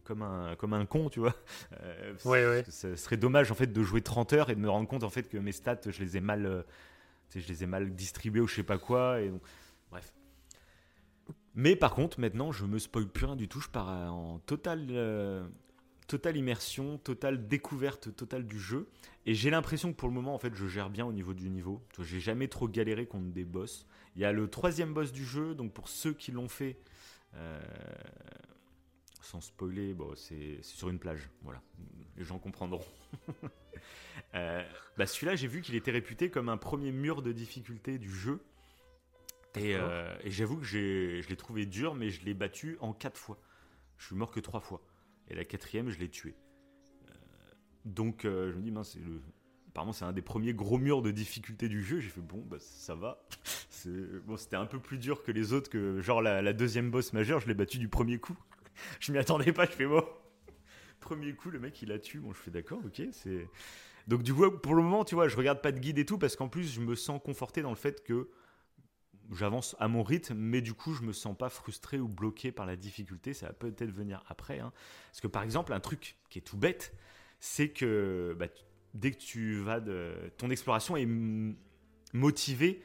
[0.03, 1.35] comme, un, comme un con, tu vois.
[1.81, 2.65] Euh, Ouais, ouais.
[2.69, 5.09] Ce serait dommage, en fait, de jouer 30 heures et de me rendre compte, en
[5.09, 6.63] fait, que mes stats, je les ai mal, euh,
[7.35, 9.21] je les ai mal distribués ou je sais pas quoi.
[9.21, 9.41] Et donc,
[9.89, 10.13] bref.
[11.55, 13.61] Mais par contre, maintenant, je me spoil plus rien du tout.
[13.61, 15.47] Je pars en totale, euh,
[16.07, 18.89] totale immersion, totale découverte totale du jeu.
[19.25, 21.49] Et j'ai l'impression que pour le moment, en fait, je gère bien au niveau du
[21.49, 21.81] niveau.
[21.99, 23.85] J'ai jamais trop galéré contre des boss.
[24.15, 26.77] Il y a le troisième boss du jeu, donc pour ceux qui l'ont fait,
[27.35, 27.59] euh,
[29.21, 31.29] sans spoiler, bon, c'est sur une plage.
[31.41, 31.61] Voilà,
[32.17, 32.85] les gens comprendront.
[34.35, 34.63] Euh,
[34.97, 38.43] bah celui-là, j'ai vu qu'il était réputé comme un premier mur de difficulté du jeu.
[39.55, 43.19] Et, euh, et j'avoue que je l'ai trouvé dur, mais je l'ai battu en quatre
[43.19, 43.39] fois.
[43.97, 44.81] Je suis mort que trois fois.
[45.27, 46.35] Et la quatrième, je l'ai tué.
[47.85, 49.21] Donc, je me dis, mince, c'est le.
[49.73, 51.99] Apparemment, c'est un des premiers gros murs de difficulté du jeu.
[51.99, 53.25] J'ai fait, bon, bah, ça va.
[54.27, 57.11] Bon, c'était un peu plus dur que les autres, que genre la, la deuxième boss
[57.11, 58.37] majeure, je l'ai battu du premier coup.
[58.99, 60.03] je m'y attendais pas, je fais, bon.
[60.99, 62.19] Premier coup, le mec, il a tué.
[62.19, 63.47] Bon, je fais, d'accord, ok, c'est.
[64.07, 66.19] Donc, du coup, pour le moment, tu vois, je regarde pas de guide et tout,
[66.19, 68.29] parce qu'en plus, je me sens conforté dans le fait que
[69.31, 72.67] j'avance à mon rythme, mais du coup, je me sens pas frustré ou bloqué par
[72.67, 73.33] la difficulté.
[73.33, 74.59] Ça va peut-être venir après.
[74.59, 74.71] hein.
[75.09, 76.93] Parce que, par exemple, un truc qui est tout bête,
[77.39, 78.47] c'est que bah,
[78.93, 80.13] dès que tu vas de.
[80.37, 81.07] Ton exploration est
[82.13, 82.81] motivée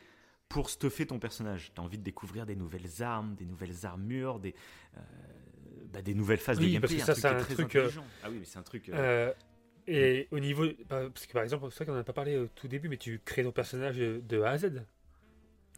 [0.49, 1.73] pour stuffer ton personnage.
[1.75, 4.55] Tu as envie de découvrir des nouvelles armes, des nouvelles armures, des,
[4.97, 5.01] euh,
[5.93, 7.07] bah, des nouvelles phases Oui, de parce gameplay.
[7.15, 7.91] que ça, c'est un truc, euh.
[8.23, 8.89] Ah oui, mais c'est un truc.
[8.89, 9.33] euh, Euh,
[9.87, 10.65] et au niveau.
[10.89, 12.89] bah, Parce que par exemple, c'est vrai qu'on n'en a pas parlé au tout début,
[12.89, 14.85] mais tu crées ton personnage de de A à Z.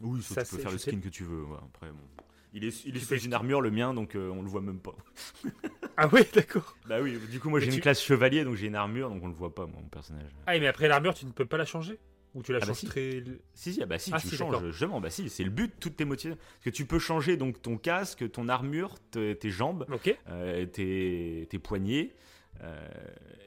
[0.01, 1.43] Oui, ça, tu peux faire le sais- skin que tu veux.
[1.43, 2.23] ouais, après, bon.
[2.53, 4.61] Il est, il est Tu sous une armure, le mien, donc euh, on le voit
[4.61, 4.95] même pas.
[5.97, 6.75] Ah ouais, d'accord.
[6.87, 9.21] Bah oui, du coup, moi j'ai tu- une classe chevalier, donc j'ai une armure, donc
[9.23, 10.31] on le voit pas, moi, mon personnage.
[10.47, 11.99] Ah, mais après l'armure, tu ne peux pas la changer?
[12.33, 12.85] Ou tu la Ah bah changes si.
[12.87, 13.23] très.
[13.53, 15.73] Si, si, ah bah si, Ah tu si, changes, justement, bah si, c'est le but,
[15.79, 16.37] toutes tes motivations.
[16.53, 20.17] Parce que tu peux changer donc ton casque, ton armure, te- tes jambes, Ok.
[20.29, 22.15] euh, tes, tes poignets,
[22.63, 22.87] euh,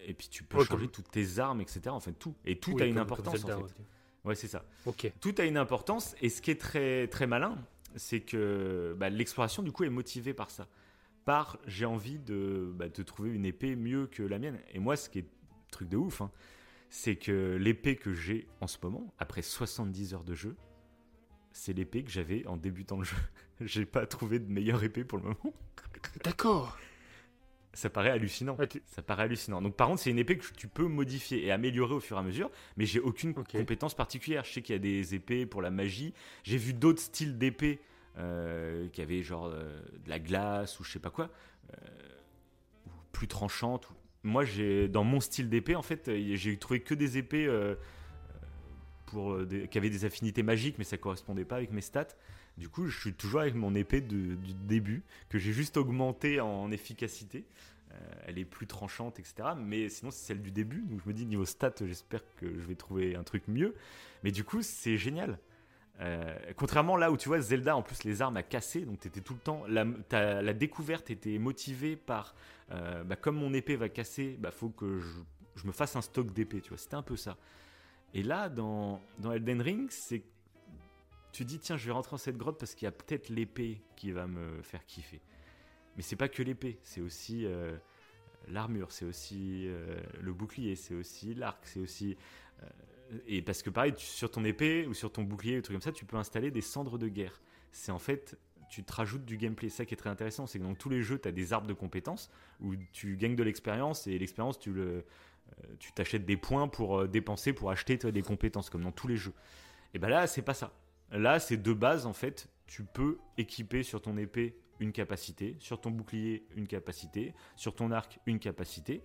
[0.06, 1.80] et puis tu peux Ouais, changer comme- toutes tes armes, etc.
[1.88, 2.34] En fait, tout.
[2.44, 3.74] Et tout Oui, a une comme- importance, comme Zelda, en fait.
[3.78, 3.84] ouais.
[4.26, 4.64] Ouais, c'est ça.
[4.86, 5.10] Ok.
[5.20, 7.56] Tout a une importance, et ce qui est très, très malin,
[7.96, 10.68] c'est que bah, l'exploration, du coup, est motivée par ça.
[11.24, 14.58] Par j'ai envie de, bah, de trouver une épée mieux que la mienne.
[14.72, 15.26] Et moi, ce qui est
[15.70, 16.30] truc de ouf, hein,
[16.90, 20.56] c'est que l'épée que j'ai en ce moment, après 70 heures de jeu,
[21.52, 23.16] c'est l'épée que j'avais en débutant le jeu.
[23.60, 25.54] j'ai pas trouvé de meilleure épée pour le moment.
[26.24, 26.78] D'accord.
[27.74, 28.56] Ça paraît hallucinant.
[28.56, 29.60] Ouais, Ça paraît hallucinant.
[29.60, 32.20] Donc par contre, c'est une épée que tu peux modifier et améliorer au fur et
[32.20, 34.44] à mesure, mais j'ai aucune compétence particulière.
[34.44, 36.14] Je sais qu'il y a des épées pour la magie.
[36.44, 37.80] J'ai vu d'autres styles d'épées
[38.18, 41.30] euh, qui avaient genre euh, de la glace ou je sais pas quoi,
[41.72, 41.76] euh,
[43.12, 43.90] plus tranchantes.
[43.90, 47.48] ou- Moi, j'ai dans mon style d'épée, en fait, j'ai trouvé que des épées
[49.06, 52.08] pour des- qui avaient des affinités magiques, mais ça correspondait pas avec mes stats.
[52.56, 54.36] Du coup, je suis toujours avec mon épée du
[54.66, 57.44] début que j'ai juste augmentée en efficacité.
[57.90, 57.96] Euh,
[58.26, 59.50] elle est plus tranchante, etc.
[59.56, 60.82] Mais sinon, c'est celle du début.
[60.82, 63.74] Donc je me dis, niveau stats, j'espère que je vais trouver un truc mieux.
[64.22, 65.38] Mais du coup, c'est génial.
[66.00, 69.20] Euh, contrairement là où tu vois Zelda, en plus les armes à casser, donc t'étais
[69.20, 69.64] tout le temps.
[69.68, 72.34] La, découverte était motivée par.
[72.72, 75.20] euh, bah, comme mon épée va casser, bah faut que je,
[75.56, 76.78] je me fasse un stock d'épée, tu vois.
[76.78, 77.36] C'était un peu ça.
[78.12, 80.22] Et là, dans, dans Elden Ring, c'est.
[81.34, 83.82] Tu dis, tiens, je vais rentrer dans cette grotte parce qu'il y a peut-être l'épée
[83.96, 85.20] qui va me faire kiffer.
[85.96, 87.76] Mais c'est pas que l'épée, c'est aussi euh,
[88.46, 92.16] l'armure, c'est aussi euh, le bouclier, c'est aussi l'arc, c'est aussi.
[92.62, 95.82] euh, et parce que pareil, sur ton épée ou sur ton bouclier, ou truc comme
[95.82, 97.42] ça, tu peux installer des cendres de guerre.
[97.72, 98.38] C'est en fait,
[98.70, 99.70] tu te rajoutes du gameplay.
[99.70, 101.66] Ça qui est très intéressant, c'est que dans tous les jeux, tu as des arbres
[101.66, 102.30] de compétences
[102.60, 105.04] où tu gagnes de l'expérience et l'expérience, tu le,
[105.80, 109.34] tu t'achètes des points pour dépenser pour acheter des compétences comme dans tous les jeux.
[109.94, 110.72] Et ben là, c'est pas ça.
[111.10, 115.80] Là, c'est de base en fait, tu peux équiper sur ton épée une capacité, sur
[115.80, 119.02] ton bouclier une capacité, sur ton arc une capacité,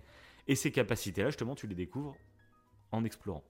[0.48, 2.16] et ces capacités-là, justement, tu les découvres
[2.92, 3.44] en explorant.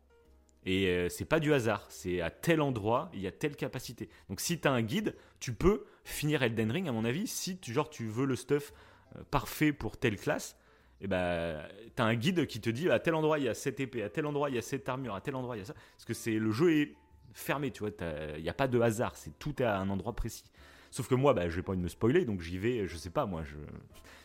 [0.65, 4.09] Et euh, c'est pas du hasard, c'est à tel endroit, il y a telle capacité.
[4.27, 7.57] Donc si tu as un guide, tu peux finir Elden Ring, à mon avis, si
[7.57, 8.73] tu, genre, tu veux le stuff
[9.15, 10.57] euh, parfait pour telle classe,
[11.01, 11.63] et bah,
[11.95, 14.09] t'as un guide qui te dit à tel endroit il y a cette épée, à
[14.09, 15.73] tel endroit il y a cette armure, à tel endroit il y a ça.
[15.73, 16.95] Parce que le jeu est
[17.33, 17.91] fermé, tu vois,
[18.37, 20.45] il n'y a pas de hasard, c'est tout à un endroit précis.
[20.91, 23.11] Sauf que moi, bah, j'ai pas envie de me spoiler, donc j'y vais, je sais
[23.11, 23.55] pas, moi, je,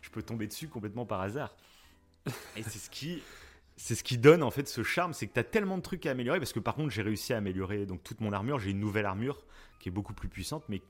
[0.00, 1.56] je peux tomber dessus complètement par hasard.
[2.56, 3.22] Et c'est ce qui,
[3.76, 6.06] c'est ce qui donne en fait ce charme, c'est que tu as tellement de trucs
[6.06, 8.70] à améliorer, parce que par contre, j'ai réussi à améliorer donc toute mon armure, j'ai
[8.70, 9.44] une nouvelle armure
[9.78, 10.80] qui est beaucoup plus puissante, mais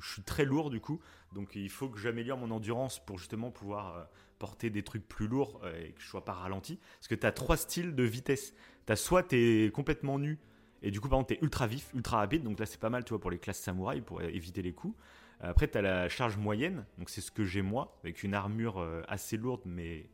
[0.00, 1.00] je suis très lourd du coup,
[1.34, 4.04] donc il faut que j'améliore mon endurance pour justement pouvoir euh,
[4.38, 6.78] porter des trucs plus lourds euh, et que je sois pas ralenti.
[6.98, 8.54] Parce que tu as trois styles de vitesse.
[8.86, 10.38] Tu as soit tu es complètement nu,
[10.82, 12.90] et du coup par contre tu es ultra vif, ultra rapide, donc là c'est pas
[12.90, 14.96] mal tu vois, pour les classes samouraï, pour éviter les coups.
[15.40, 18.78] Après tu as la charge moyenne, donc c'est ce que j'ai moi, avec une armure
[18.78, 20.08] euh, assez lourde mais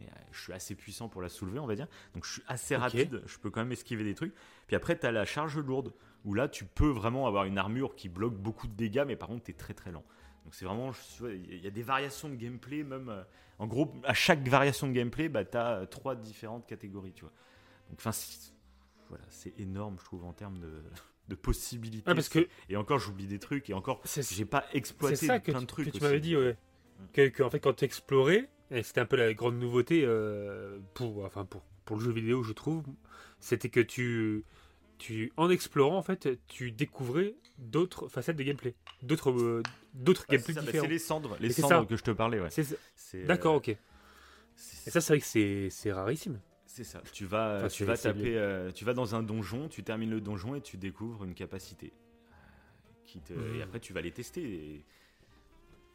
[0.00, 1.88] mais je suis assez puissant pour la soulever, on va dire.
[2.14, 4.34] Donc je suis assez rapide, je peux quand même esquiver des trucs.
[4.66, 5.92] Puis après, tu as la charge lourde,
[6.24, 9.28] où là, tu peux vraiment avoir une armure qui bloque beaucoup de dégâts, mais par
[9.28, 10.04] contre, tu es très très lent.
[10.44, 10.92] Donc c'est vraiment,
[11.22, 13.22] il y a des variations de gameplay, même euh,
[13.58, 17.32] en gros, à chaque variation de gameplay, bah, tu as trois différentes catégories, tu vois.
[17.88, 18.12] Donc enfin,
[19.08, 20.82] voilà, c'est énorme, je trouve, en termes de,
[21.28, 22.04] de possibilités.
[22.04, 22.48] parce que...
[22.68, 25.92] Et encore, j'oublie des trucs, et encore, j'ai pas exploité ça plein de trucs.
[25.92, 26.56] Que tu m'avais dit, ouais.
[27.16, 27.30] Mm.
[27.30, 31.24] Que, en fait, quand tu explorais, et c'était un peu la grande nouveauté euh, pour,
[31.24, 32.84] enfin pour, pour le jeu vidéo, je trouve,
[33.38, 34.44] c'était que tu,
[34.98, 39.62] tu, en explorant, en fait, tu découvrais d'autres facettes de gameplay, d'autres euh,
[39.94, 40.84] d'autres gameplay bah, différents.
[40.84, 42.48] c'est les cendres, les cendres que je te parlais, ouais.
[42.58, 43.68] Euh, D'accord, ok.
[43.68, 46.40] Et ça, c'est vrai que c'est rarissime.
[46.76, 47.00] C'est ça.
[47.10, 50.60] Tu vas, tu vas taper, tu vas dans un donjon, tu termines le donjon et
[50.60, 51.90] tu découvres une capacité.
[53.06, 53.32] Qui te...
[53.32, 53.62] Et hmm.
[53.62, 54.42] après, tu vas les tester.
[54.42, 54.84] Et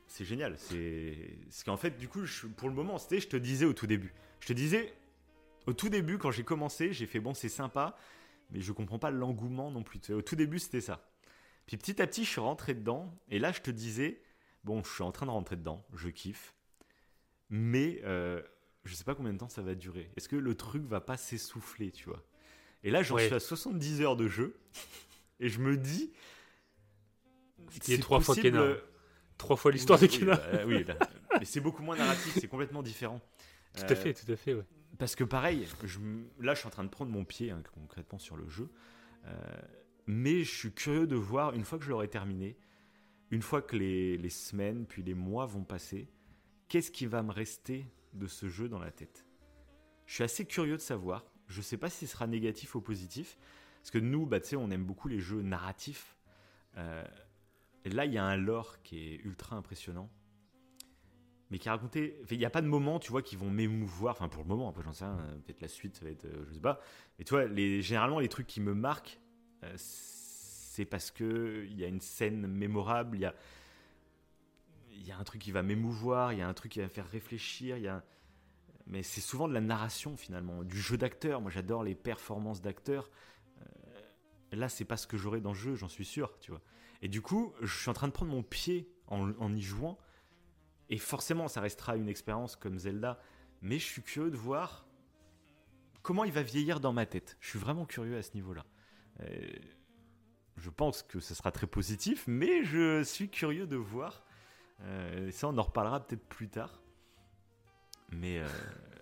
[0.08, 0.58] c'est génial.
[0.58, 2.22] C'est ce qu'en fait, du coup,
[2.58, 4.12] pour le moment, c'était, je te disais au tout début.
[4.40, 4.92] Je te disais,
[5.68, 7.96] au tout début, quand j'ai commencé, j'ai fait bon, c'est sympa,
[8.50, 10.00] mais je comprends pas l'engouement non plus.
[10.10, 11.08] au tout début, c'était ça.
[11.68, 14.20] Puis petit à petit, je suis rentré dedans, et là, je te disais,
[14.64, 16.56] bon, je suis en train de rentrer dedans, je kiffe,
[17.52, 18.42] mais euh,
[18.84, 20.10] je sais pas combien de temps ça va durer.
[20.18, 22.24] Est-ce que le truc va pas s'essouffler, tu vois?
[22.84, 24.56] Et là, j'en suis à 70 heures de jeu,
[25.40, 26.12] et je me dis.
[27.82, 28.76] C'est trois fois Kena
[29.38, 30.36] trois fois l'histoire de Kena.
[30.36, 30.86] Bah, oui,
[31.40, 33.20] mais c'est beaucoup moins narratif, c'est complètement différent.
[33.74, 34.66] Tout à fait, tout à fait, ouais.
[35.00, 35.98] Parce que pareil, je,
[36.42, 38.70] là je suis en train de prendre mon pied hein, concrètement sur le jeu,
[39.26, 39.32] euh,
[40.08, 42.58] mais je suis curieux de voir, une fois que je l'aurai terminé,
[43.30, 46.10] une fois que les, les, semaines puis les mois vont passer,
[46.68, 49.26] qu'est-ce qui va me rester de ce jeu dans la tête
[50.06, 53.38] Je suis assez curieux de savoir, je sais pas si ce sera négatif ou positif,
[53.82, 56.16] parce que nous, bah, on aime beaucoup les jeux narratifs.
[56.78, 57.04] Euh,
[57.86, 60.10] là, il y a un lore qui est ultra impressionnant.
[61.50, 62.22] Mais qui a raconté.
[62.30, 64.14] Il n'y a pas de moment, tu vois, qui vont m'émouvoir.
[64.16, 65.18] Enfin, pour le moment, après, j'en sais rien.
[65.20, 66.26] Euh, peut-être la suite, ça va être.
[66.26, 66.80] Euh, je sais pas.
[67.18, 69.20] Mais tu vois, les, généralement, les trucs qui me marquent,
[69.76, 73.36] c'est parce qu'il y a une scène mémorable, il y a.
[74.92, 76.90] Il y a un truc qui va m'émouvoir, il y a un truc qui va
[76.90, 78.04] faire réfléchir, il y a.
[78.88, 81.42] Mais c'est souvent de la narration finalement, du jeu d'acteur.
[81.42, 83.10] Moi j'adore les performances d'acteurs.
[84.52, 86.62] là, c'est pas ce que j'aurais dans le jeu, j'en suis sûr, tu vois.
[87.02, 89.98] Et du coup, je suis en train de prendre mon pied en, y jouant.
[90.90, 93.20] Et forcément, ça restera une expérience comme Zelda.
[93.62, 94.86] Mais je suis curieux de voir
[96.02, 97.38] comment il va vieillir dans ma tête.
[97.40, 98.66] Je suis vraiment curieux à ce niveau-là.
[99.22, 99.52] Euh,
[100.58, 104.24] je pense que ce sera très positif, mais je suis curieux de voir.
[104.84, 106.82] Euh, ça, on en reparlera peut-être plus tard.
[108.12, 108.48] Mais euh,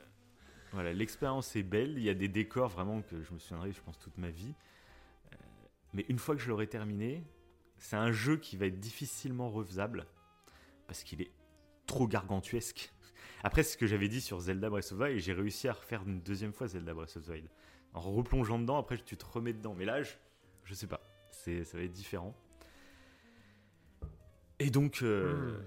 [0.71, 1.97] voilà, l'expérience est belle.
[1.97, 4.53] Il y a des décors vraiment que je me souviendrai, je pense, toute ma vie.
[5.93, 7.23] mais une fois que je l'aurai terminé,
[7.77, 10.05] c'est un jeu qui va être difficilement refaisable
[10.87, 11.31] parce qu'il est
[11.85, 12.93] trop gargantuesque.
[13.43, 16.03] Après, ce que j'avais dit sur Zelda Breath of the Wild, j'ai réussi à refaire
[16.05, 17.49] une deuxième fois Zelda Breath of the Wild.
[17.93, 19.73] En replongeant dedans, après tu te remets dedans.
[19.75, 21.01] Mais là, je, sais pas.
[21.29, 22.35] C'est, ça va être différent.
[24.59, 25.63] Et donc, euh, hmm.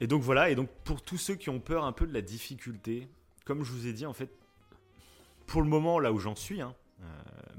[0.00, 0.50] et donc voilà.
[0.50, 3.08] Et donc pour tous ceux qui ont peur un peu de la difficulté,
[3.44, 4.30] comme je vous ai dit, en fait,
[5.46, 7.04] pour le moment là où j'en suis, hein, euh,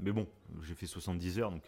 [0.00, 0.28] mais bon,
[0.62, 1.64] j'ai fait 70 heures, donc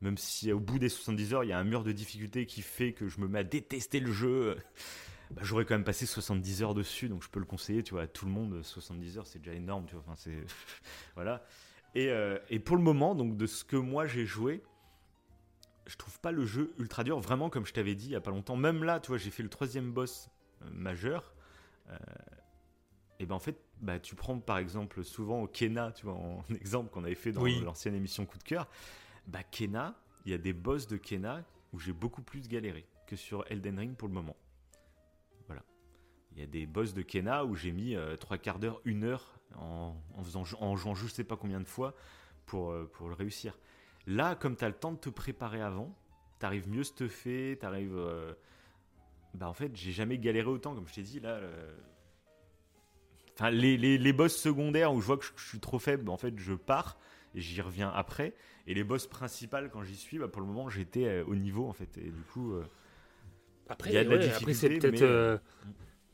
[0.00, 2.60] même si au bout des 70 heures, il y a un mur de difficulté qui
[2.60, 4.56] fait que je me mets à détester le jeu,
[5.30, 8.02] bah, j'aurais quand même passé 70 heures dessus, donc je peux le conseiller, tu vois,
[8.02, 8.62] à tout le monde.
[8.62, 10.04] 70 heures, c'est déjà énorme, tu vois.
[10.06, 10.44] Enfin, c'est
[11.14, 11.44] voilà.
[11.94, 14.62] Et, euh, et, pour le moment, donc de ce que moi j'ai joué,
[15.86, 18.20] je trouve pas le jeu ultra dur, vraiment comme je t'avais dit il y a
[18.20, 18.56] pas longtemps.
[18.56, 20.28] Même là, tu vois, j'ai fait le troisième boss
[20.62, 21.34] euh, majeur.
[21.90, 21.96] Euh,
[23.18, 26.90] et ben en fait, bah, tu prends par exemple souvent Kena, tu vois, en exemple
[26.90, 28.68] qu'on avait fait dans l'ancienne émission Coup de cœur
[29.26, 33.14] bah Kena, il y a des boss de Kena où j'ai beaucoup plus galéré que
[33.14, 34.36] sur Elden Ring pour le moment.
[35.46, 35.62] Voilà.
[36.32, 39.04] Il y a des boss de Kena où j'ai mis euh, trois quarts d'heure, une
[39.04, 41.94] heure en, faisant, en jouant je sais pas combien de fois
[42.46, 43.56] pour, pour le réussir.
[44.06, 45.96] Là, comme tu as le temps de te préparer avant,
[46.40, 47.96] tu arrives mieux stuffé, tu arrives.
[47.96, 48.32] Euh,
[49.34, 51.40] bah en fait, j'ai jamais galéré autant, comme je t'ai dit, là.
[53.34, 56.10] Enfin, les, les, les boss secondaires où je vois que je, je suis trop faible,
[56.10, 56.98] en fait, je pars
[57.34, 58.34] et j'y reviens après.
[58.66, 61.66] Et les boss principales, quand j'y suis, bah, pour le moment, j'étais euh, au niveau,
[61.66, 61.96] en fait.
[61.98, 62.64] Et du coup, euh,
[63.68, 65.38] Après, Il y a de la après, c'est difficulté, peut-être mais, euh,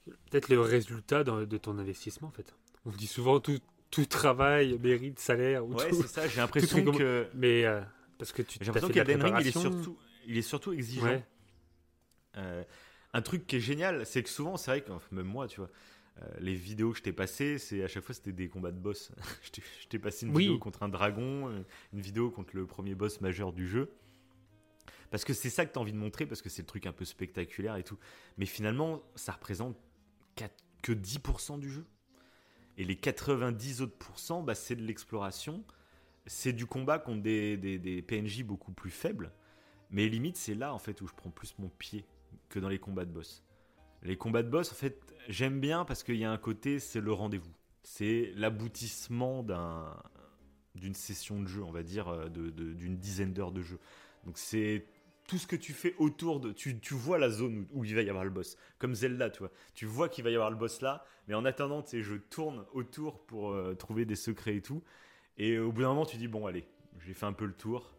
[0.08, 2.54] euh, peut-être le résultat de ton investissement, en fait.
[2.86, 3.58] On dit souvent tout,
[3.90, 5.66] tout travail mérite salaire.
[5.66, 6.26] Ou ouais, c'est ça.
[6.28, 7.26] J'ai l'impression que.
[7.34, 7.80] Mais euh,
[8.18, 11.06] parce que tu J'ai l'impression qu'Elden Ring, il est surtout, il est surtout exigeant.
[11.06, 11.24] Ouais.
[12.36, 12.62] Euh,
[13.14, 15.60] un truc qui est génial, c'est que souvent, c'est vrai que enfin, même moi, tu
[15.60, 15.70] vois,
[16.20, 18.78] euh, les vidéos que je t'ai passées, c'est à chaque fois c'était des combats de
[18.78, 19.10] boss.
[19.42, 19.50] je
[19.88, 20.44] t'ai- passé une Oui.
[20.44, 23.90] vidéo contre un dragon, une vidéo contre le premier boss majeur du jeu.
[25.10, 26.84] Parce que c'est ça que tu as envie de montrer, parce que c'est le truc
[26.86, 27.96] un peu spectaculaire et tout.
[28.36, 29.74] Mais finalement, ça représente
[30.36, 31.86] quatre- que 10% du jeu.
[32.78, 35.64] Et les 90 autres pourcents, bah, c'est de l'exploration.
[36.26, 39.32] C'est du combat contre des, PNJ beaucoup plus faibles.
[39.90, 42.04] Mais limite, c'est là en fait où je prends plus mon pied
[42.48, 43.42] que dans les combats de boss.
[44.02, 47.00] Les combats de boss, en fait, j'aime bien parce qu'il y a un côté, c'est
[47.00, 47.52] le rendez-vous.
[47.82, 49.96] C'est l'aboutissement d'un
[50.74, 53.80] d'une session de jeu, on va dire, euh, de- de- d'une dizaine d'heures de jeu.
[54.24, 54.86] Donc c'est
[55.28, 56.52] tout ce que tu fais autour de...
[56.52, 58.56] Tu, tu vois la zone où, il va y avoir le boss.
[58.78, 59.52] Comme Zelda, tu vois.
[59.74, 62.14] Tu vois qu'il va y avoir le boss là, mais en attendant, tu sais, je
[62.14, 64.82] tourne autour pour euh, trouver des secrets et tout.
[65.36, 66.66] Et au bout d'un moment, tu dis, bon, allez,
[67.06, 67.94] j'ai fait un peu le tour.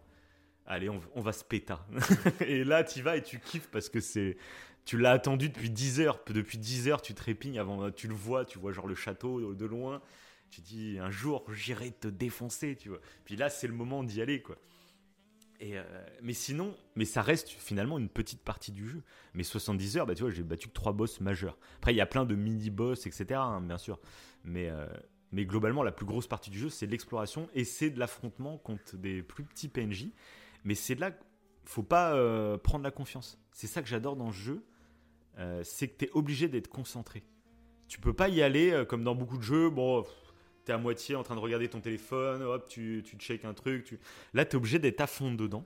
[0.66, 1.86] Allez, on, on va se péta.
[2.42, 4.36] et là, tu vas et tu kiffes parce que c'est...
[4.86, 6.20] Tu l'as attendu depuis 10 heures.
[6.30, 7.92] Depuis 10 heures, tu trépignes avant...
[7.92, 10.02] Tu le vois, tu vois genre le château de loin.
[10.50, 13.00] Tu dis, un jour, j'irai te défoncer, tu vois.
[13.24, 14.58] Puis là, c'est le moment d'y aller, quoi.
[15.62, 15.84] Euh,
[16.22, 19.04] mais sinon, mais ça reste finalement une petite partie du jeu.
[19.34, 21.58] Mais 70 heures, bah tu vois, j'ai battu que trois boss majeurs.
[21.78, 24.00] Après, il y a plein de mini-boss, etc., hein, bien sûr.
[24.44, 24.88] Mais, euh,
[25.32, 28.96] mais globalement, la plus grosse partie du jeu, c'est l'exploration et c'est de l'affrontement contre
[28.98, 30.08] des plus petits PNJ.
[30.64, 31.12] Mais c'est de là
[31.66, 33.38] faut pas euh, prendre la confiance.
[33.52, 34.66] C'est ça que j'adore dans ce jeu,
[35.64, 37.24] c'est que tu es obligé d'être concentré.
[37.88, 40.04] Tu peux pas y aller comme dans beaucoup de jeux, bon,
[40.72, 43.86] à moitié en train de regarder ton téléphone, hop, tu, tu check un truc.
[43.86, 44.00] Tu...
[44.34, 45.66] Là, t'es obligé d'être à fond dedans.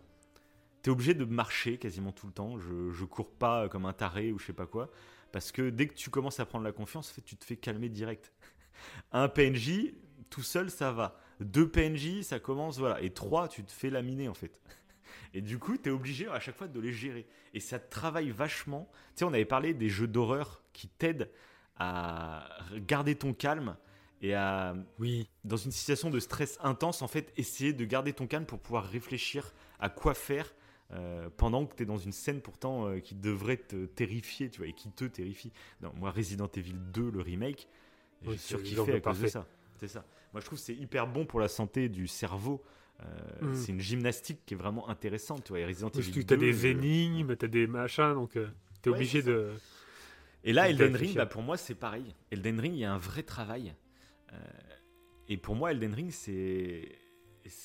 [0.81, 2.57] T'es obligé de marcher quasiment tout le temps.
[2.59, 4.89] Je, je cours pas comme un taré ou je sais pas quoi.
[5.31, 8.31] Parce que dès que tu commences à prendre la confiance, tu te fais calmer direct.
[9.11, 9.93] Un PNJ,
[10.29, 11.19] tout seul, ça va.
[11.39, 13.01] Deux PNJ, ça commence, voilà.
[13.01, 14.61] Et trois, tu te fais laminer, en fait.
[15.33, 17.25] Et du coup, tu es obligé à chaque fois de les gérer.
[17.53, 18.89] Et ça travaille vachement.
[18.91, 21.29] Tu sais, on avait parlé des jeux d'horreur qui t'aident
[21.77, 23.75] à garder ton calme
[24.23, 25.29] et à, Oui.
[25.43, 28.85] dans une situation de stress intense, en fait, essayer de garder ton calme pour pouvoir
[28.85, 30.53] réfléchir à quoi faire
[30.91, 34.59] euh, pendant que tu es dans une scène pourtant euh, qui devrait te terrifier, tu
[34.59, 35.51] vois, et qui te terrifie.
[35.81, 37.67] Non, moi, Resident Evil 2, le remake,
[38.21, 39.45] j'ai Oui, c'est surkiffé à cause de ça.
[39.77, 40.05] C'est ça.
[40.33, 42.63] Moi, je trouve que c'est hyper bon pour la santé du cerveau.
[43.01, 43.05] Euh,
[43.41, 43.55] Mm.
[43.55, 45.59] C'est une gymnastique qui est vraiment intéressante, tu vois.
[45.59, 48.37] Et Resident Parce Evil que t'as 2, des énigmes, t'as des machins, donc
[48.81, 49.51] t'es Ouais, obligé de.
[50.45, 52.13] Et là, de Elden Ring, bah, pour moi, c'est pareil.
[52.31, 53.73] Elden Ring, il y a un vrai travail.
[55.27, 56.99] Et pour moi, Elden Ring, c'est.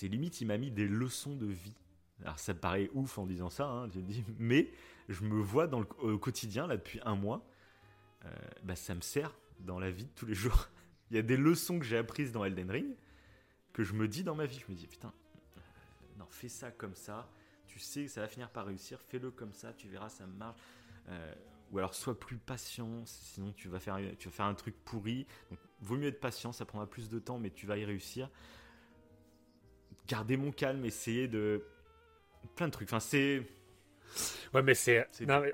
[0.03, 1.75] Limite, il m'a mis des leçons de vie.
[2.23, 3.89] Alors, ça me paraît ouf en disant ça, hein,
[4.39, 4.71] mais
[5.09, 7.47] je me vois dans le au quotidien, là, depuis un mois.
[8.25, 8.31] Euh,
[8.65, 10.69] bah, ça me sert dans la vie de tous les jours.
[11.11, 12.97] il y a des leçons que j'ai apprises dans Elden Ring
[13.73, 14.61] que je me dis dans ma vie.
[14.67, 15.13] Je me dis, putain,
[15.57, 15.61] euh,
[16.19, 17.31] non, fais ça comme ça.
[17.67, 19.01] Tu sais que ça va finir par réussir.
[19.01, 20.59] Fais-le comme ça, tu verras, ça marche.
[21.09, 21.35] Euh,
[21.73, 25.27] ou alors sois plus patient, sinon tu vas faire, tu vas faire un truc pourri.
[25.51, 28.31] Donc, vaut mieux être patient, ça prendra plus de temps, mais tu vas y réussir.
[30.07, 31.63] Garder mon calme, essayer de
[32.57, 32.89] plein de trucs.
[32.89, 33.43] Enfin, c'est
[34.55, 35.07] Ouais, mais c'est.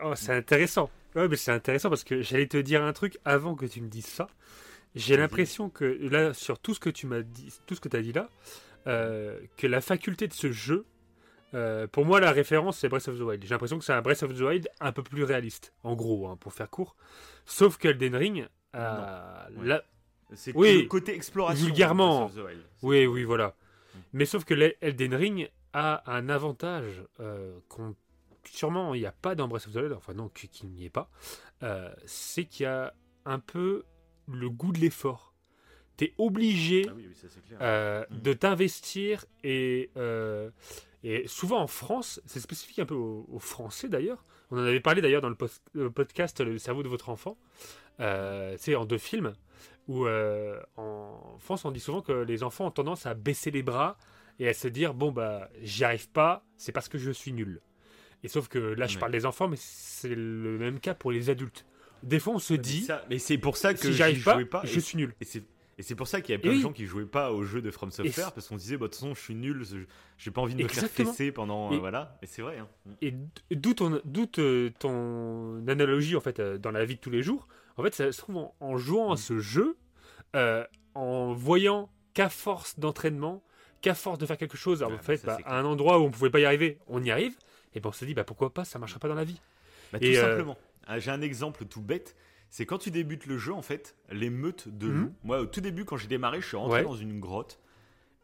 [0.02, 0.90] Oh, c'est intéressant.
[1.14, 3.88] Ouais, mais c'est intéressant parce que j'allais te dire un truc avant que tu me
[3.88, 4.28] dises ça.
[4.94, 7.96] J'ai l'impression que là, sur tout ce que tu m'as dit, tout ce que tu
[7.96, 8.28] as dit là,
[8.86, 10.86] euh, que la faculté de ce jeu,
[11.54, 13.42] euh, pour moi, la référence, c'est Breath of the Wild.
[13.42, 16.26] J'ai l'impression que c'est un Breath of the Wild un peu plus réaliste, en gros,
[16.28, 16.96] hein, pour faire court.
[17.46, 19.46] Sauf qu'Elden Ring, euh.
[19.56, 19.80] Ouais.
[20.34, 21.64] c'est que Oui, le côté exploration.
[21.66, 22.26] vulgairement.
[22.26, 22.62] de Breath of the Wild.
[22.80, 23.48] C'est- Oui, oui, voilà.
[23.94, 23.98] Mm.
[24.14, 27.94] Mais sauf que l'Elden Ring a un avantage euh, qu'on
[28.44, 30.90] sûrement il n'y a pas dans Breath of the Wild, enfin non, qu'il n'y ait
[30.90, 31.08] pas,
[31.62, 32.92] euh, c'est qu'il y a
[33.24, 33.84] un peu
[34.28, 35.32] le goût de l'effort.
[35.96, 37.58] Tu es obligé Ah oui, oui, ça c'est clair.
[37.62, 38.18] euh, Mm.
[38.20, 40.50] de t'investir et, euh,
[41.04, 44.24] et souvent en France, c'est spécifique un peu aux, aux Français d'ailleurs.
[44.50, 47.38] On en avait parlé d'ailleurs dans le, post- le podcast Le cerveau de votre enfant,
[48.00, 49.34] euh, c'est en deux films
[49.86, 53.62] où euh, en France on dit souvent que les enfants ont tendance à baisser les
[53.62, 53.96] bras
[54.38, 57.60] et à se dire bon bah j'y arrive pas, c'est parce que je suis nul.
[58.22, 59.00] Et sauf que là je Ouais.
[59.00, 61.66] parle des enfants, mais c'est le même cas pour les adultes.
[62.02, 64.24] Des fois on se Mais dit ça- mais c'est pour ça que si j'y j'arrive
[64.24, 65.14] pas, je suis nul.
[65.20, 65.42] Et c'est
[65.78, 67.42] et c'est pour ça qu'il y a plein Et de gens qui jouaient pas au
[67.44, 69.76] jeu de From Software parce qu'on disait bah, de toute façon je suis nul, je-
[70.18, 71.06] j'ai pas envie de me Exactement.
[71.06, 72.16] faire fesser pendant Et- euh, voilà.
[72.22, 72.58] Et c'est vrai.
[72.58, 72.68] hein.
[73.02, 77.48] Et d- d'où ton, analogie en fait euh, dans la vie de tous les jours.
[77.76, 79.18] En fait, ça se trouve en, en jouant à Mm.
[79.18, 79.76] ce jeu,
[80.36, 80.64] euh,
[80.94, 83.42] en voyant qu'à force d'entraînement,
[83.80, 86.10] qu'à force de faire quelque chose, en Ouais, fait, bah, à un endroit où on
[86.10, 87.36] pouvait pas y arriver, on y arrive,
[87.74, 89.40] et ben on se dit, bah pourquoi pas, ça marchera pas dans la vie.
[89.92, 90.56] Bah, tout Et, simplement.
[90.86, 92.14] Ah, J'ai un exemple tout bête.
[92.56, 95.00] C'est quand tu débutes le jeu, en fait, les meutes de Mhm.
[95.00, 95.14] loups.
[95.24, 96.84] Moi, au tout début, quand j'ai démarré, je suis rentré Ouais.
[96.84, 97.58] dans une grotte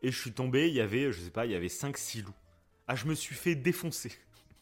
[0.03, 0.68] et je suis tombé.
[0.68, 2.33] Il y avait, je sais pas, il y avait 5-6 loups.
[2.87, 4.12] Ah, je me suis fait défoncer.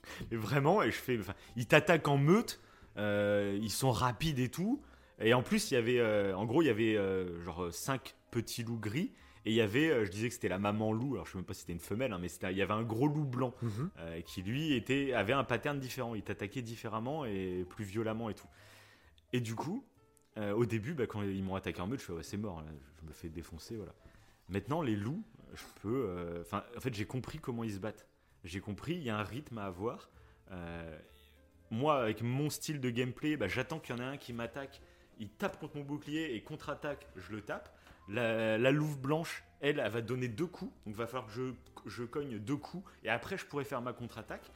[0.32, 1.20] Et vraiment, et je fais.
[1.56, 2.60] ils t'attaquent en meute.
[2.96, 4.82] euh, ils sont rapides et tout.
[5.20, 6.00] Et en plus, il y avait.
[6.00, 9.12] euh, en gros, il y avait euh, genre 5 petits loups gris.
[9.44, 11.12] Et il y avait, je disais que c'était la maman loup.
[11.14, 12.82] Alors, je sais même pas si c'était une femelle, hein, mais il y avait un
[12.84, 13.54] gros loup blanc
[13.98, 16.14] euh, qui lui était, avait un pattern différent.
[16.14, 18.48] Il t'attaquait différemment et plus violemment et tout.
[19.32, 19.84] Et du coup,
[20.36, 22.62] euh, au début, bah, quand ils m'ont attaqué en meute, je fais ouais, c'est mort,
[23.00, 23.76] je me fais défoncer.
[23.76, 23.94] Voilà.
[24.48, 25.22] Maintenant, les loups,
[25.54, 26.06] je peux.
[26.08, 28.06] euh, Enfin, en fait, j'ai compris comment ils se battent.
[28.44, 30.08] J'ai compris, il y a un rythme à avoir.
[30.50, 30.98] Euh,
[31.70, 34.80] moi, avec mon style de gameplay, bah, j'attends qu'il y en ait un qui m'attaque.
[35.18, 37.74] Il tape contre mon bouclier et contre-attaque, je le tape.
[38.08, 40.72] La, louve blanche, elle, elle va donner deux coups.
[40.86, 41.52] Donc, va falloir que je,
[41.84, 42.88] je cogne deux coups.
[43.02, 44.50] Et après, je pourrais faire ma contre-attaque.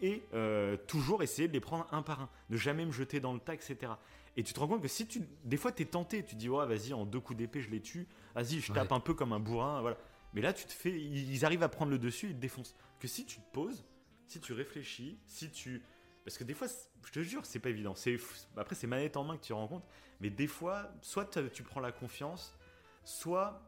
[0.00, 2.30] Et euh, toujours essayer de les prendre un par un.
[2.50, 3.92] Ne jamais me jeter dans le tas, etc.
[4.36, 5.22] Et tu te rends compte que si tu.
[5.44, 6.24] Des fois, tu es tenté.
[6.24, 8.06] Tu dis, ouais, vas-y, en deux coups d'épée, je les tue.
[8.34, 9.80] Vas-y, je tape un peu comme un bourrin.
[9.80, 9.96] Voilà.
[10.34, 10.90] Mais là, tu te fais.
[10.90, 12.76] Ils arrivent à prendre le dessus, ils te défoncent.
[13.00, 13.86] Que si tu te poses,
[14.26, 15.82] si tu réfléchis, si tu.
[16.24, 16.66] Parce que des fois,
[17.04, 17.94] je te jure, c'est pas évident.
[17.94, 18.18] C'est
[18.56, 19.84] après c'est manette en main que tu rends compte,
[20.20, 22.58] mais des fois, soit tu prends la confiance,
[23.04, 23.62] soit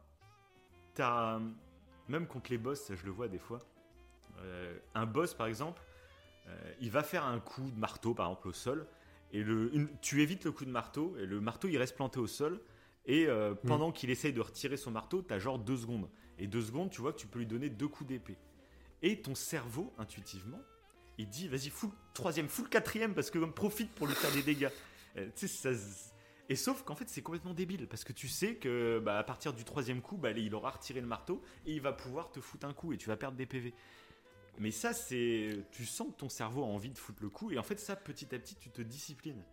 [0.93, 1.39] t'as
[2.09, 3.59] même contre les boss, ça je le vois des fois.
[4.41, 5.81] euh, un boss par exemple,
[6.49, 8.87] euh, il va faire un coup de marteau par exemple au sol,
[9.31, 12.19] et le, une- tu évites le coup de marteau, et le marteau il reste planté
[12.19, 12.59] au sol,
[13.05, 16.09] et euh, pendant qu'il essaye de retirer son marteau, t'as genre deux secondes.
[16.37, 18.37] Et deux secondes, tu vois que tu peux lui donner deux coups d'épée.
[19.01, 20.59] Et ton cerveau, intuitivement,
[21.17, 24.31] il dit vas-y, fous le troisième, fous le quatrième, parce que profite pour lui faire
[24.31, 24.69] des dégâts.
[25.17, 25.71] Euh, ça
[26.49, 29.53] Et sauf qu'en fait, c'est complètement débile, parce que tu sais que bah, à partir
[29.53, 32.67] du troisième coup, bah, il aura retiré le marteau, et il va pouvoir te foutre
[32.67, 33.73] un coup, et tu vas perdre des PV.
[34.59, 35.65] Mais ça, c'est.
[35.71, 37.95] Tu sens que ton cerveau a envie de foutre le coup, et en fait, ça,
[37.95, 39.43] petit à petit, tu te disciplines.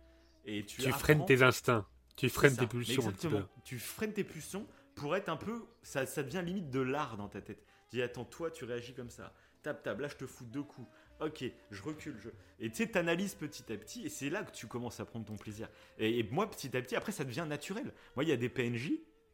[0.45, 1.85] Et tu, Tu freines tes instincts,
[2.15, 3.35] tu freines tes pulsions un petit peu.
[3.35, 3.61] exactement.
[3.63, 5.65] Tu freines tes pulsions pour être un peu.
[5.81, 7.63] Ça, ça devient limite de l'art dans ta tête.
[7.89, 9.33] Tu dis, attends, toi, tu réagis comme ça.
[9.63, 10.87] Tape, tape, là, je te fous deux coups.
[11.21, 12.17] Ok, je recule.
[12.19, 12.29] Je...
[12.59, 15.25] Et tu sais, t'analyses petit à petit, et c'est là que tu commences à prendre
[15.25, 15.69] ton plaisir.
[15.97, 17.93] Et, et moi, petit à petit, après, ça devient naturel.
[18.15, 18.91] Moi, il y a des PNJ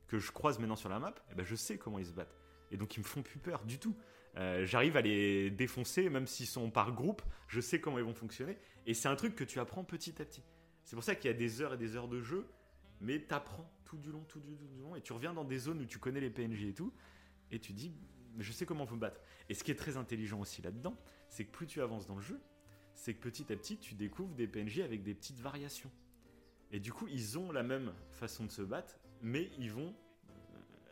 [0.07, 2.37] que je croise maintenant sur la map, et ben, je sais comment ils se battent.
[2.71, 3.95] Et donc, ils me font plus peur du tout.
[4.37, 8.13] Euh, J'arrive à les défoncer, même s'ils sont par groupe, je sais comment ils vont
[8.13, 8.57] fonctionner.
[8.85, 10.43] Et c'est un truc que tu apprends petit à petit.
[10.83, 12.47] C'est pour ça qu'il y a des heures et des heures de jeu,
[12.99, 15.57] mais t'apprends tout du long, tout du, tout du long, et tu reviens dans des
[15.59, 16.91] zones où tu connais les PNJ et tout,
[17.51, 17.93] et tu dis,
[18.39, 19.21] je sais comment faut me battre.
[19.49, 20.97] Et ce qui est très intelligent aussi là-dedans,
[21.29, 22.39] c'est que plus tu avances dans le jeu,
[22.95, 25.91] c'est que petit à petit, tu découvres des PNJ avec des petites variations.
[26.71, 30.33] Et du coup, ils ont la même façon de se battre, mais ils vont euh,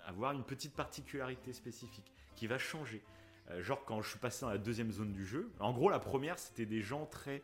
[0.06, 3.04] avoir une petite particularité spécifique qui va changer.
[3.52, 5.99] Euh, genre quand je suis passé dans la deuxième zone du jeu, en gros la
[5.99, 7.43] première c'était des gens très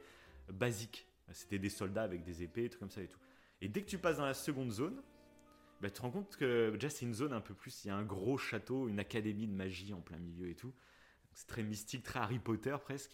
[0.49, 1.07] basiques.
[1.31, 3.19] C'était des soldats avec des épées, trucs comme ça et tout.
[3.61, 5.01] Et dès que tu passes dans la seconde zone,
[5.81, 7.91] bah, tu te rends compte que déjà c'est une zone un peu plus, il y
[7.91, 10.73] a un gros château, une académie de magie en plein milieu et tout.
[11.33, 13.11] C'est très mystique, très Harry Potter presque.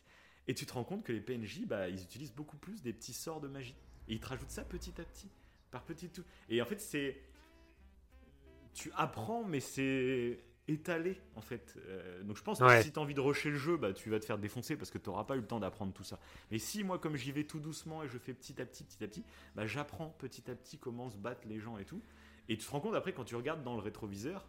[0.48, 3.14] Et tu te rends compte que les PNJ, bah, ils utilisent beaucoup plus des petits
[3.14, 3.76] sorts de magie.
[4.08, 5.30] Et ils te rajoutent ça petit à petit,
[5.72, 6.24] par petit tout.
[6.50, 7.22] Et en fait, c'est.
[8.74, 11.76] Tu apprends, mais c'est étalé, en fait.
[11.88, 12.82] Euh, donc je pense que Ouais.
[12.84, 14.91] si tu as envie de rusher le jeu, bah, tu vas te faire défoncer parce
[14.91, 16.20] que tu n'auras pas eu le temps d'apprendre tout ça.
[16.51, 19.03] Mais si moi, comme j'y vais tout doucement et je fais petit à petit, petit
[19.03, 19.24] à petit,
[19.55, 22.01] bah, j'apprends petit à petit comment se battent les gens et tout.
[22.49, 24.47] Et tu te rends compte après, quand tu regardes dans le rétroviseur,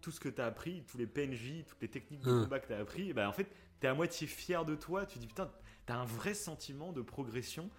[0.00, 2.42] tout ce que tu as appris, tous les PNJ, toutes les techniques de Hum.
[2.44, 3.48] combat que tu as appris, bah, en fait,
[3.80, 5.06] tu es à moitié fier de toi.
[5.06, 5.50] Tu dis putain,
[5.86, 7.70] tu as un vrai sentiment de progression.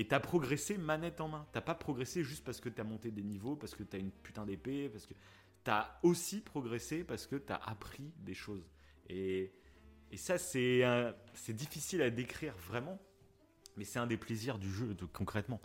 [0.00, 1.44] Et t'as progressé manette en main.
[1.50, 4.46] T'as pas progressé juste parce que t'as monté des niveaux, parce que t'as une putain
[4.46, 5.14] d'épée, parce que
[5.68, 8.64] t'as aussi progressé parce que t'as appris des choses.
[9.10, 9.52] Et,
[10.10, 10.82] et ça, c'est
[11.50, 12.98] difficile à décrire vraiment,
[13.76, 15.60] mais c'est un des plaisirs du jeu, de- concrètement.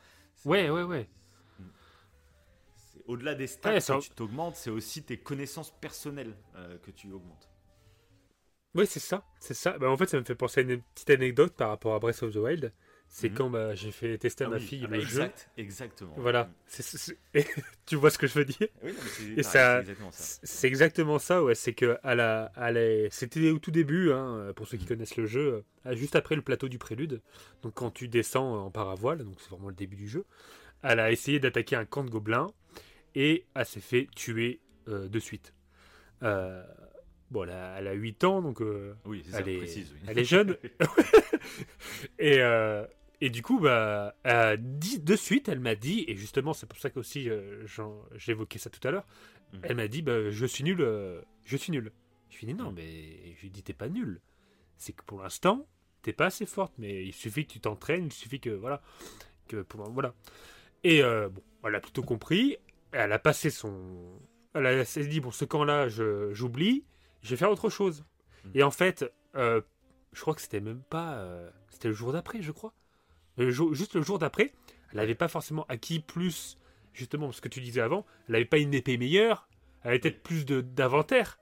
[0.46, 1.10] Ouais, ouais, ouais.
[3.06, 7.12] Au-delà des stats Ouais, que tu t'augmentes, c'est aussi tes connaissances personnelles euh, que tu
[7.12, 7.50] augmentes.
[8.76, 9.78] Ouais, c'est ça, c'est ça.
[9.78, 12.24] Bah, en fait, ça me fait penser à une petite anecdote par rapport à Breath
[12.24, 12.74] of the Wild.
[13.16, 13.36] C'est Mhm.
[13.36, 15.08] quand bah, j'ai fait tester à Ah ma oui, fille ah bah le jeu.
[15.22, 16.16] exact, Exactement.
[16.18, 16.50] Voilà.
[16.80, 16.82] Mm.
[17.86, 18.68] Tu vois ce que je veux dire?
[18.84, 20.40] Oui, mais c'est ça- exactement ça.
[20.42, 21.54] C'est exactement ça, ouais.
[21.54, 25.16] C'est que à la, à la- c'était au tout début, hein, pour ceux qui connaissent
[25.16, 27.22] le jeu, euh, juste après le plateau du prélude.
[27.62, 30.26] Donc quand tu descends en paravoile, donc c'est vraiment le début du jeu.
[30.82, 32.48] Elle a essayé d'attaquer un camp de gobelins
[33.14, 35.54] et elle s'est fait tuer euh, de suite.
[36.24, 36.64] Euh,
[37.30, 39.92] bon, elle a, elle a 8 ans, donc euh, Oui, c'est ça, elle, est, précise.
[39.94, 40.00] oui.
[40.08, 40.58] elle est jeune.
[42.18, 42.86] et, euh,
[43.24, 46.90] Et du coup, bah, euh, de suite, elle m'a dit, et justement, c'est pour ça
[46.90, 47.66] qu'aussi euh,
[48.16, 49.08] j'évoquais ça tout à l'heure,
[49.54, 49.62] mhm.
[49.64, 51.94] elle m'a dit, bah, je suis nul, euh, je suis nul.
[52.30, 52.76] Je lui ai dit, non, mhm.
[52.76, 54.20] mais je lui ai dit, t'es pas nul.
[54.76, 55.66] C'est que pour l'instant,
[56.02, 58.82] t'es pas assez forte, mais il suffit que tu t'entraînes, il suffit que, voilà,
[59.48, 60.14] que pour, voilà.
[60.84, 62.58] Et bon, elle a plutôt compris,
[62.92, 64.20] elle a passé son...
[64.54, 66.84] Elle s'est dit, bon, ce camp-là, j'oublie,
[67.22, 68.04] je, vais faire autre chose.
[68.44, 68.52] Mhm.
[68.56, 71.26] Et en fait, je crois que c'était même pas...
[71.70, 72.74] c'était le jour d'après, je crois
[73.38, 74.54] juste le jour d'après,
[74.92, 76.58] elle n'avait pas forcément acquis plus,
[76.94, 79.48] justement, ce que tu disais avant, elle n'avait pas une épée meilleure,
[79.84, 81.40] elle avait peut-être plus d'inventaire,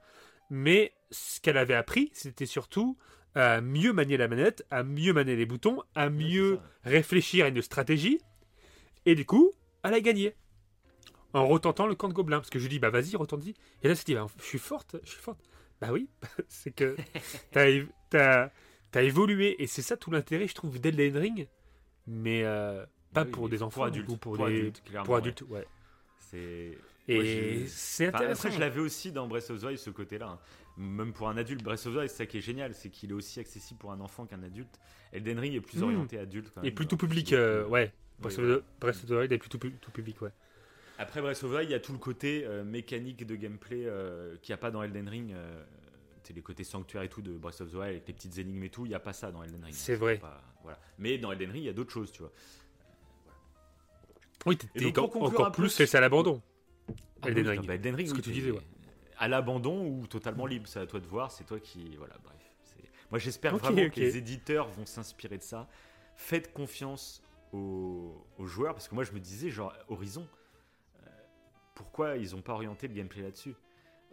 [0.49, 2.97] mais ce qu'elle avait appris, c'était surtout
[3.35, 7.61] à mieux manier la manette, à mieux manier les boutons, à mieux réfléchir à une
[7.61, 8.19] stratégie,
[9.05, 9.51] et du coup,
[9.83, 10.35] elle a gagné.
[11.33, 13.53] En retentant le camp de gobelins, parce que je lui dis, bah vas-y, retente-y.
[13.83, 15.39] Et là, c'était, bah, je suis forte, je suis forte.
[15.79, 16.09] Bah oui,
[16.47, 16.95] c'est que
[17.51, 18.49] t'as
[18.93, 21.47] as, évolué, et c'est ça tout l'intérêt, je trouve, d'Elden Ring,
[22.07, 25.65] mais euh, pas pour des enfants, adultes, pour, pour, des, adultes, pour adultes, ouais.
[26.17, 26.77] C'est
[27.07, 28.47] et c'est intéressant.
[28.47, 30.29] Après, je l'avais aussi dans Breath of the Wild ce côté-là.
[30.29, 30.39] Hein.
[30.77, 33.09] Même pour un adulte, Breath of the Wild, c'est ça qui est génial, c'est qu'il
[33.09, 34.79] est aussi accessible pour un enfant qu'un adulte.
[35.11, 35.83] Elden Ring est plus hmm.
[35.83, 36.51] orienté adulte.
[36.53, 37.91] Quand même, et plutôt public, euh, ouais.
[38.19, 40.31] Breath, of the Wild est plutôt tout public, ouais.
[40.97, 43.87] Après Breath of the Wild, il y a tout le côté euh, mécanique de gameplay
[44.41, 45.33] qu'il n'y a pas dans Elden Ring
[46.31, 48.63] c'est les côtés sanctuaires et tout de Breath of the Wild avec les petites énigmes
[48.63, 49.73] et tout, il n'y a pas ça dans Elden Ring.
[49.75, 50.21] C'est vrai.
[50.63, 50.79] voilà.
[50.97, 52.31] Mais dans Elden Ring, il y a d'autres choses, tu vois.
[54.45, 56.41] Oui, t'es encore plus c'est à l'abandon.
[57.21, 57.65] Ah Elden, Ring.
[57.67, 58.07] Bah, Elden Ring.
[58.07, 58.61] Ce que tu disais, ouais.
[59.17, 61.95] À l'abandon ou totalement libre, c'est à toi de voir, c'est toi qui.
[61.97, 62.37] Voilà, bref.
[63.11, 65.67] Moi, j'espère vraiment que les éditeurs vont s'inspirer de ça.
[66.15, 67.21] Faites confiance
[67.51, 70.25] aux, joueurs, parce que moi, je me disais, genre, Horizon,
[71.03, 71.09] euh,
[71.75, 73.53] pourquoi ils n'ont pas orienté le gameplay là-dessus?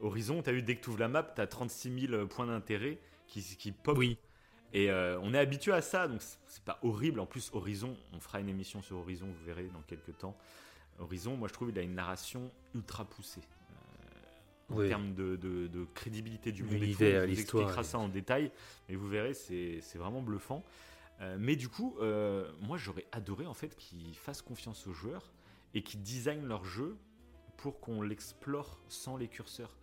[0.00, 2.46] Horizon, tu as vu, dès que tu ouvres la map, tu as 36 000 points
[2.46, 3.96] d'intérêt qui, qui pop.
[3.98, 4.18] Oui.
[4.72, 7.20] Et euh, on est habitué à ça, donc c'est pas horrible.
[7.20, 10.36] En plus, Horizon, on fera une émission sur Horizon, vous verrez dans quelques temps.
[10.98, 13.40] Horizon, moi je trouve, il a une narration ultra poussée.
[14.70, 16.74] Euh, en termes de, de, crédibilité du monde.
[16.74, 17.24] L'histoire.
[17.24, 18.50] expliquera ça en détail,
[18.88, 20.62] mais vous verrez, c'est vraiment bluffant.
[21.20, 21.96] Euh, mais du coup,
[22.60, 25.32] moi j'aurais adoré en fait qu'ils fassent confiance aux joueurs
[25.72, 26.96] et qu'ils designent leur jeu
[27.56, 29.74] pour qu'on l'explore sans les curseurs.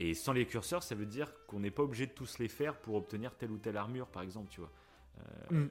[0.00, 2.80] Et sans les curseurs, ça veut dire qu'on n'est pas obligé de tous les faire
[2.80, 4.72] pour obtenir telle ou telle armure, par exemple, tu vois.
[5.52, 5.70] Euh, mm.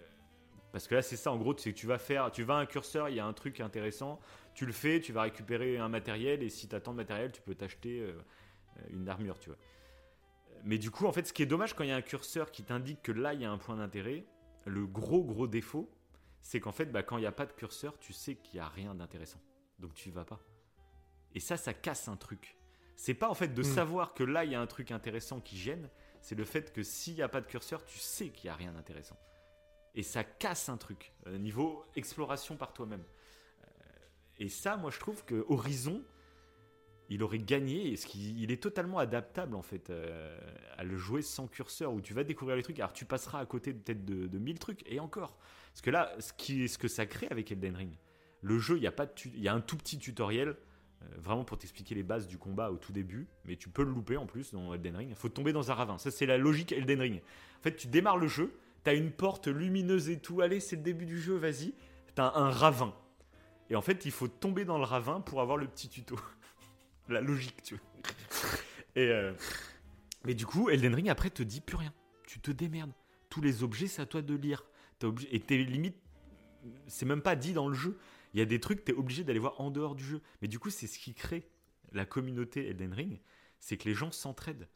[0.71, 2.59] Parce que là, c'est ça, en gros, c'est que tu vas faire, tu vas à
[2.59, 4.19] un curseur, il y a un truc intéressant,
[4.53, 7.31] tu le fais, tu vas récupérer un matériel, et si tu as tant de matériel,
[7.31, 8.13] tu peux t'acheter euh,
[8.91, 9.57] une armure, tu vois.
[10.63, 12.51] Mais du coup, en fait, ce qui est dommage quand il y a un curseur
[12.51, 14.25] qui t'indique que là, il y a un point d'intérêt,
[14.65, 15.89] le gros, gros défaut,
[16.41, 18.65] c'est qu'en fait, bah, quand il n'y a pas de curseur, tu sais qu'il n'y
[18.65, 19.41] a rien d'intéressant.
[19.79, 20.39] Donc tu y vas pas.
[21.33, 22.58] Et ça, ça casse un truc.
[22.99, 23.75] C'est pas en fait de hmm.
[23.75, 25.89] savoir que là il y a un truc intéressant qui gêne,
[26.19, 28.55] c'est le fait que s'il n'y a pas de curseur, tu sais qu'il n'y a
[28.55, 29.17] rien d'intéressant.
[29.95, 33.05] Et ça casse un truc, euh, niveau exploration par toi-même.
[33.63, 33.65] Euh,
[34.39, 36.03] et ça, moi je trouve que Horizon,
[37.07, 40.37] il aurait gagné, ce qu'il est totalement adaptable en fait euh,
[40.75, 43.45] à le jouer sans curseur, où tu vas découvrir les trucs, alors tu passeras à
[43.45, 45.37] côté peut-être de, de 1000 trucs, et encore.
[45.71, 47.93] Parce que là, ce, qui, ce que ça crée avec Elden Ring,
[48.41, 50.57] le jeu, il y, a pas il y a un tout petit tutoriel
[51.17, 54.17] vraiment pour t'expliquer les bases du combat au tout début, mais tu peux le louper
[54.17, 55.09] en plus dans Elden Ring.
[55.09, 55.97] Il faut tomber dans un ravin.
[55.97, 57.21] Ça, c'est la logique Elden Ring.
[57.59, 60.41] En fait, tu démarres le jeu, t'as une porte lumineuse et tout.
[60.41, 61.73] Allez, c'est le début du jeu, vas-y.
[62.15, 62.93] T'as un ravin.
[63.69, 66.19] Et en fait, il faut tomber dans le ravin pour avoir le petit tuto.
[67.09, 67.83] la logique, tu vois.
[68.95, 69.33] Et euh,
[70.25, 71.93] mais du coup, Elden Ring après te dit plus rien.
[72.27, 72.91] Tu te démerdes.
[73.29, 74.65] Tous les objets, c'est à toi de lire.
[75.31, 75.95] Et tes limites,
[76.87, 77.97] c'est même pas dit dans le jeu.
[78.33, 80.21] Il y a des trucs, tu es obligé d'aller voir en dehors du jeu.
[80.41, 81.49] Mais du coup, c'est ce qui crée
[81.91, 83.19] la communauté Elden Ring,
[83.59, 84.67] c'est que les gens s'entraident.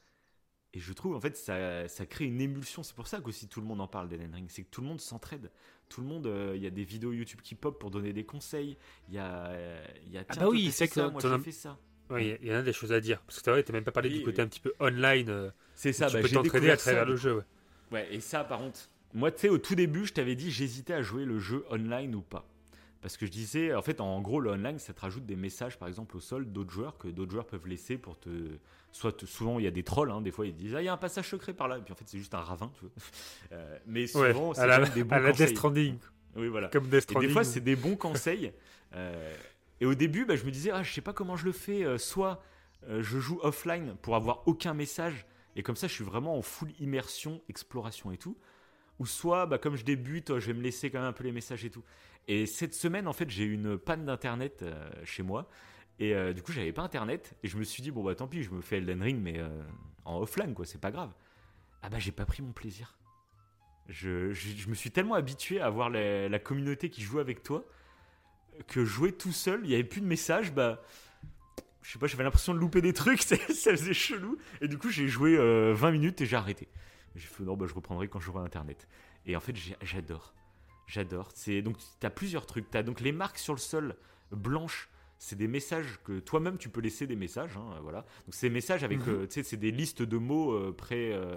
[0.74, 2.82] Et je trouve, en fait, ça, ça crée une émulsion.
[2.82, 4.47] C'est pour ça qu'aussi tout le monde en parle d'Elden Ring.
[4.49, 5.51] C'est que tout le monde s'entraide.
[5.88, 8.26] Tout le monde, euh, il y a des vidéos YouTube qui pop pour donner des
[8.26, 8.76] conseils.
[9.08, 9.54] Il y a,
[10.08, 11.78] il y a ah bah oui, c'est que moi j'ai fait ça.
[12.10, 13.22] Oui, il y en a des choses à dire.
[13.22, 15.30] Parce que tu n'as même pas parlé du côté un petit peu online.
[15.30, 17.36] Euh, c'est ça, tu bah, peux t'entraider à travers le jeu.
[17.36, 17.43] Ouais.
[17.91, 20.93] ouais, et ça, par contre, moi, tu sais, au tout début, je t'avais dit, j'hésitais
[20.93, 22.47] à jouer le jeu online ou pas.
[23.04, 25.78] Parce que je disais, en fait, en gros, le online, ça te rajoute des messages,
[25.78, 28.30] par exemple, au sol d'autres joueurs que d'autres joueurs peuvent laisser pour te.
[28.93, 30.88] Soit souvent, il y a des trolls, hein, des fois, ils disent, ah, il y
[30.88, 31.78] a un passage secret par là.
[31.78, 32.91] Et puis en fait, c'est juste un ravin, tu vois.
[33.51, 35.97] Euh, mais souvent, c'est des bons à la Death Stranding.
[36.38, 36.70] Oui, voilà.
[36.70, 37.26] Comme Death Stranding.
[37.26, 38.54] Et des fois, c'est des bons conseils.
[38.95, 39.36] Euh,
[39.82, 41.84] et au début, bah, je me disais, ah, je sais pas comment je le fais.
[41.84, 42.41] Euh, soit
[42.88, 45.26] je joue offline pour avoir aucun message.
[45.58, 48.38] Et comme ça, je suis vraiment en full immersion, exploration et tout.
[48.99, 51.31] Ou soit, bah, comme je débute, je vais me laisser quand même un peu les
[51.31, 51.83] messages et tout.
[52.27, 55.49] Et cette semaine, en fait, j'ai eu une panne d'internet euh, chez moi.
[55.99, 57.35] Et euh, du coup, j'avais pas internet.
[57.43, 59.39] Et je me suis dit, bon, bah tant pis, je me fais Elden Ring, mais
[59.39, 59.47] euh,
[60.05, 61.11] en offline, quoi, c'est pas grave.
[61.81, 62.97] Ah bah, j'ai pas pris mon plaisir.
[63.89, 67.65] Je, je- me suis tellement habitué à voir la, communauté qui joue avec toi
[68.67, 70.81] que jouer tout seul, il n'y avait plus de messages, bah.
[71.81, 74.37] Je sais pas, j'avais l'impression de louper des trucs, ça ça faisait chelou.
[74.61, 76.69] Et du coup, j'ai joué euh, 20 minutes et j'ai arrêté.
[77.16, 78.88] J'ai fait non, bah, je reprendrai quand j'aurai internet.
[79.26, 80.34] Et en fait, j'adore.
[80.88, 81.30] J'adore.
[81.34, 82.70] C'est donc tu as plusieurs trucs.
[82.70, 83.95] Tu as donc les marques sur le sol
[84.32, 84.89] blanches.
[85.20, 87.99] C'est des messages que toi-même tu peux laisser des messages, hein, voilà.
[87.99, 89.14] Donc c'est des messages avec, Mhm.
[89.14, 91.34] euh, tu sais, c'est des listes de mots euh, pré euh,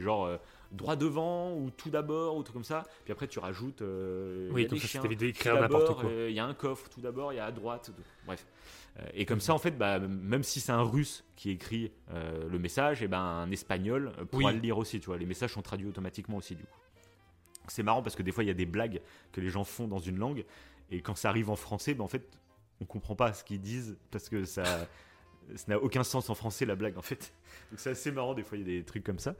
[0.00, 0.28] genre
[0.74, 2.82] droit devant ou tout d'abord ou tout comme ça.
[3.04, 3.82] Puis après tu rajoutes.
[3.82, 6.10] euh, il y Oui, a comme des ça, chiens, d'écrire n'importe quoi.
[6.10, 7.90] euh, Il y a un coffre tout d'abord, il y a à droite.
[7.94, 8.46] tout- Bref.
[9.00, 12.48] Euh, et comme ça, en fait, bah, même si c'est un russe qui écrit euh,
[12.48, 14.54] le message, et ben un espagnol pourra Oui.
[14.54, 15.00] le lire aussi.
[15.00, 16.78] Tu vois, les messages sont traduits automatiquement aussi du coup.
[17.68, 19.00] C'est marrant parce que des fois il y a des blagues
[19.32, 20.44] que les gens font dans une langue
[20.90, 22.28] et quand ça arrive en français, ben, en fait,
[22.80, 24.62] on comprend pas ce qu'ils disent parce que ça,
[25.56, 27.32] ça n'a aucun sens en français la blague en fait.
[27.70, 29.34] Donc c'est assez marrant des fois il y a des trucs comme ça.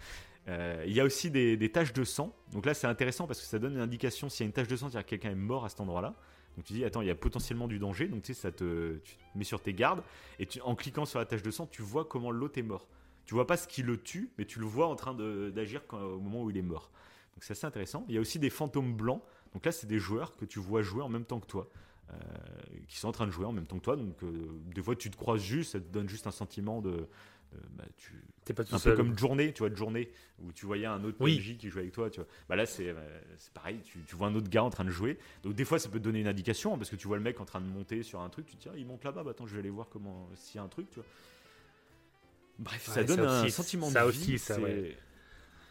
[0.48, 2.34] Euh, il y a aussi des, taches de sang.
[2.52, 4.68] Donc là c'est intéressant parce que ça donne une indication s'il y a une tache
[4.68, 6.14] de sang, c'est-à-dire que quelqu'un est mort à cet endroit-là.
[6.56, 8.08] Donc tu dis attends il y a potentiellement du danger.
[8.08, 10.02] Donc tu sais ça te, tu te mets sur tes gardes
[10.38, 12.88] et en cliquant sur la tache de sang tu vois comment l'autre est mort.
[13.24, 16.20] Tu vois pas ce qui le tue, mais tu le vois en train d'agir au
[16.20, 16.90] moment où il est mort.
[17.34, 18.04] Donc c'est assez intéressant.
[18.08, 19.22] Il y a aussi des fantômes blancs.
[19.52, 21.68] Donc là, c'est des joueurs que tu vois jouer en même temps que toi,
[22.12, 22.16] euh,
[22.88, 23.96] qui sont en train de jouer en même temps que toi.
[23.96, 27.08] Donc euh, des fois, tu te croises juste, ça te donne juste un sentiment de,
[27.54, 28.12] de- bah, tu,
[28.44, 30.10] T'es pas tout un peu comme journée, tu vois, de journée
[30.42, 31.36] où tu voyais un autre Oui.
[31.38, 32.28] PNJ qui jouait avec toi, tu vois.
[32.48, 34.90] Bah là, c'est euh, c'est pareil, tu, tu vois un autre gars en train de
[34.90, 35.18] jouer.
[35.42, 37.22] Donc des fois, ça peut te donner une indication hein, parce que tu vois le
[37.22, 39.22] mec en train de monter sur un truc, tu te dis, ah, il monte là-bas,
[39.24, 41.06] bah attends, je vais aller voir comment s'il y a un truc, tu vois.
[42.58, 44.38] Bref, ça donne ça un aussi, sentiment ça de aussi, vie.
[44.38, 44.96] ça, c'est- ouais.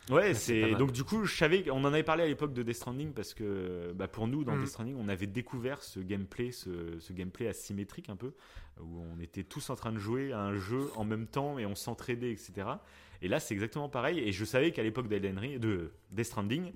[0.10, 2.76] Ouais, c'est donc du coup, je savais, on en avait parlé à l'époque de Death
[2.76, 4.62] Stranding parce que bah, pour nous, dans Mhm.
[4.62, 8.34] Death Stranding, on avait découvert ce gameplay, ce, ce gameplay asymétrique un peu,
[8.82, 11.66] où on était tous en train de jouer à un jeu en même temps et
[11.66, 12.68] on s'entraidait, etc.
[13.22, 14.20] Et là, c'est exactement pareil.
[14.20, 16.74] Et je savais qu'à l'époque de Death Stranding,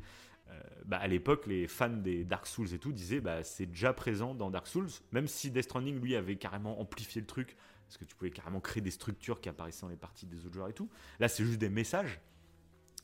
[0.49, 3.91] euh, bah, à l'époque, les fans des Dark Souls et tout disaient, bah, c'est déjà
[3.91, 7.57] présent dans Dark Souls, même si Death Stranding lui avait carrément amplifié le truc.
[7.85, 10.53] Parce que tu pouvais carrément créer des structures qui apparaissaient dans les parties des autres
[10.53, 10.89] joueurs et tout.
[11.19, 12.19] Là, c'est juste des messages.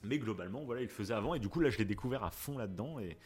[0.04, 1.34] Mais globalement, voilà, il le faisait avant.
[1.34, 3.00] Et du coup, là, je l'ai découvert à fond là-dedans.
[3.00, 3.18] Et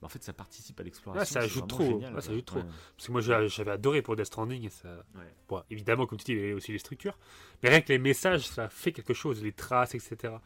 [0.00, 1.20] bah, en fait, ça participe à l'exploration.
[1.20, 1.84] Ouais, ça ajoute trop.
[1.84, 2.60] génial, Ouais, ça ajoute trop.
[2.96, 4.68] Parce que moi, j'avais adoré pour Death Stranding.
[4.68, 5.04] Ça...
[5.48, 7.18] Bon, évidemment, comme tu dis, il y avait aussi les structures.
[7.62, 10.16] Mais rien que les messages, ça fait quelque chose, les traces, etc.
[10.22, 10.40] Donc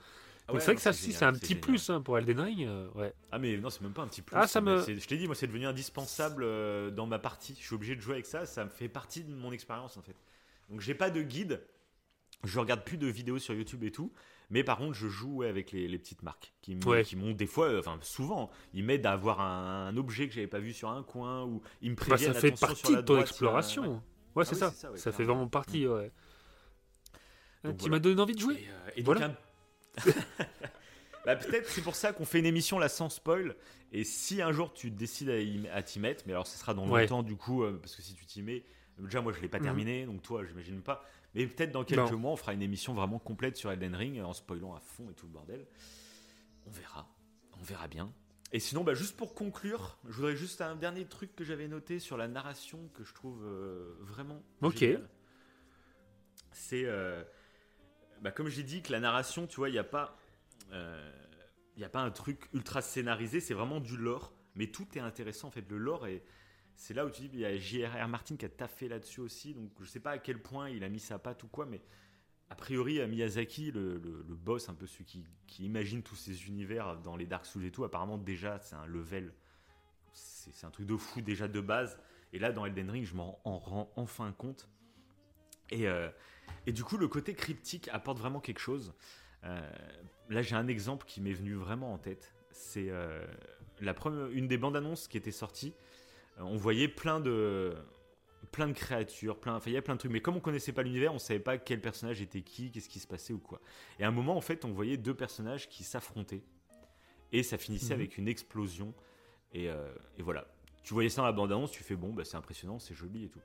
[0.46, 1.60] Ah ouais, c'est vrai que ça aussi, génial, c'est un petit génial.
[1.60, 2.64] plus hein, pour Elden Ring.
[2.66, 3.12] euh, ouais.
[3.32, 4.36] Ah, mais non, c'est même pas un petit plus.
[4.36, 7.54] Ah, ça me- Je t'ai dit, moi, c'est devenu indispensable euh, dans ma partie.
[7.58, 8.46] Je suis obligé de jouer avec ça.
[8.46, 10.16] Ça me fait partie de mon expérience, en fait.
[10.68, 11.60] Donc, j'ai pas de guide.
[12.44, 14.12] Je regarde plus de vidéos sur YouTube et tout.
[14.50, 17.04] Mais par contre, je joue ouais, avec les, les petites marques qui Ouais.
[17.16, 20.46] m'ont des fois, euh, enfin souvent, ils m'aident à avoir un, un objet que j'avais
[20.48, 22.34] pas vu sur un coin ou ils me Bah, préviennent.
[22.34, 23.82] ça fait partie sur la de ton droite, exploration.
[23.82, 24.00] ouais.
[24.36, 24.72] Ouais, Ah c'est ça.
[24.96, 26.10] ça, fait vraiment partie, ouais.
[27.64, 27.96] Donc tu voilà.
[27.96, 28.54] m'as donné envie de jouer.
[28.54, 29.26] Et, euh, et Voilà.
[29.26, 29.36] un-
[31.26, 33.54] Bah, peut-être c'est pour ça qu'on fait une émission là sans spoil.
[33.92, 35.30] Et si un jour tu décides
[35.72, 38.14] à, t'y mettre, mais alors ce sera dans longtemps du coup, euh, parce que si
[38.14, 38.64] tu t'y mets,
[38.98, 39.64] déjà moi je l'ai pas Mhm.
[39.64, 41.04] terminé, donc toi j'imagine pas.
[41.34, 42.18] Mais peut-être dans quelques Non.
[42.18, 45.14] mois on fera une émission vraiment complète sur Elden Ring en spoilant à fond et
[45.14, 45.66] tout le bordel.
[46.66, 47.08] On verra,
[47.58, 48.12] on verra bien.
[48.52, 52.00] Et sinon, bah, juste pour conclure, je voudrais juste un dernier truc que j'avais noté
[52.00, 54.84] sur la narration que je trouve euh, vraiment Ok.
[56.52, 57.22] C'est, euh,
[58.22, 60.18] bah, comme j'ai dit, que la narration, tu vois, il n'y a pas,
[60.72, 61.12] euh,
[61.76, 65.00] il y a pas un truc ultra scénarisé, c'est vraiment du lore, mais tout est
[65.00, 65.64] intéressant en fait.
[65.70, 66.24] Le lore est,
[66.80, 68.08] c'est là où tu dis, il y a J.R.R.
[68.08, 70.88] Martin qui a taffé là-dessus aussi, donc je sais pas à quel point il a
[70.88, 71.82] mis sa patte ou quoi, mais
[72.48, 77.26] a priori, Miyazaki, le, boss, un peu celui qui, imagine tous ces univers dans les
[77.26, 79.34] Dark Souls et tout, apparemment déjà c'est un level,
[80.14, 81.98] c'est un truc de fou déjà de base.
[82.32, 84.68] Et là, dans Elden Ring, je m'en en rends enfin compte.
[85.70, 86.08] Et, euh,
[86.66, 88.94] et du coup, le côté cryptique apporte vraiment quelque chose.
[89.44, 89.70] Euh,
[90.30, 92.34] là, j'ai un exemple qui m'est venu vraiment en tête.
[92.50, 93.26] C'est euh,
[94.32, 95.74] une des bandes annonces qui était sortie.
[96.40, 97.74] On voyait plein de,
[98.52, 100.12] plein de créatures, plein, enfin, il y a plein de trucs.
[100.12, 102.98] Mais comme on connaissait pas l'univers, on savait pas quel personnage était qui, qu'est-ce qui
[103.00, 103.60] se passait ou quoi.
[103.98, 106.42] Et à un moment, en fait, on voyait deux personnages qui s'affrontaient.
[107.32, 108.00] Et ça finissait Mhm.
[108.00, 108.92] avec une explosion.
[109.52, 110.46] Et, euh, et voilà.
[110.82, 113.28] Tu voyais ça dans la bande-annonce, tu fais bon, bah, c'est impressionnant, c'est joli et
[113.28, 113.40] tout.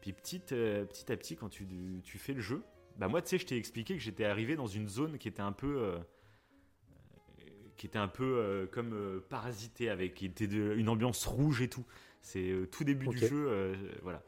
[0.00, 1.66] Puis petit, euh, petit à petit, quand tu,
[2.04, 2.62] tu fais le jeu,
[2.96, 5.42] bah moi, tu sais, je t'ai expliqué que j'étais arrivé dans une zone qui était
[5.42, 5.98] un peu, euh,
[7.76, 11.68] qui était un peu comme euh, parasité avec, qui était de, une ambiance rouge et
[11.68, 11.84] tout.
[12.26, 14.20] C'est euh, tout début du jeu, euh, voilà.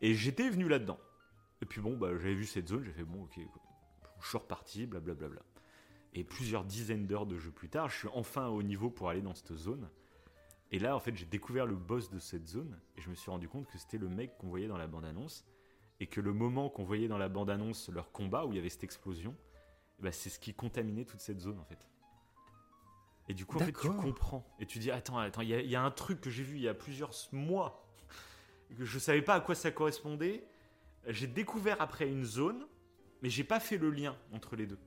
[0.00, 1.00] Et j'étais venu là-dedans.
[1.60, 3.40] Et puis bon, bah, j'avais vu cette zone, j'ai fait bon, ok,
[4.20, 5.42] je suis reparti, blablabla.
[6.14, 9.22] Et plusieurs dizaines d'heures de jeu plus tard, je suis enfin au niveau pour aller
[9.22, 9.90] dans cette zone.
[10.70, 13.28] Et là, en fait, j'ai découvert le boss de cette zone et je me suis
[13.28, 15.44] rendu compte que c'était le mec qu'on voyait dans la bande-annonce
[15.98, 18.68] et que le moment qu'on voyait dans la bande-annonce leur combat où il y avait
[18.68, 19.34] cette explosion,
[19.98, 21.89] eh ben, c'est ce qui contaminait toute cette zone en fait.
[23.30, 24.44] Et du coup, en fait, tu comprends.
[24.58, 26.62] Et tu dis, attends, attends, il y, y, a un truc que j'ai vu il
[26.62, 27.88] y a plusieurs mois,
[28.76, 30.42] que je savais pas à quoi ça correspondait.
[31.06, 32.66] J'ai découvert après une zone,
[33.22, 34.80] mais j'ai pas fait le lien entre les deux.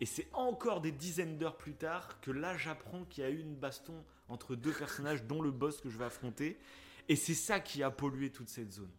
[0.00, 3.40] Et c'est encore des dizaines d'heures plus tard que là, j'apprends qu'il y a eu
[3.40, 6.56] une baston entre deux personnages, dont le boss que je vais affronter.
[7.08, 8.92] Et c'est ça qui a pollué toute cette zone.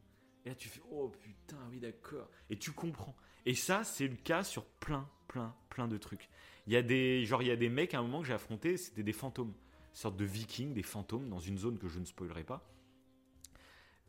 [0.43, 2.29] Et là, tu fais, oh putain, oui, d'accord.
[2.49, 3.15] Et tu comprends.
[3.45, 6.29] Et ça, c'est le cas sur plein, plein, plein de trucs.
[6.67, 8.33] Il y a des, genre, il y a des mecs à un moment que j'ai
[8.33, 9.53] affronté, c'était des fantômes.
[9.91, 12.67] Une sorte de vikings, des fantômes, dans une zone que je ne spoilerai pas.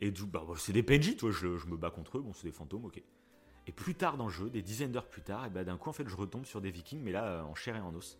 [0.00, 2.46] Et bah, bah, c'est des PNJ, toi, je, je, me bats contre eux, bon, c'est
[2.46, 3.02] des fantômes, ok.
[3.66, 5.88] Et plus tard dans le jeu, des dizaines d'heures plus tard, et bah, d'un coup,
[5.88, 8.18] en fait, je retombe sur des vikings, mais là, en chair et en os.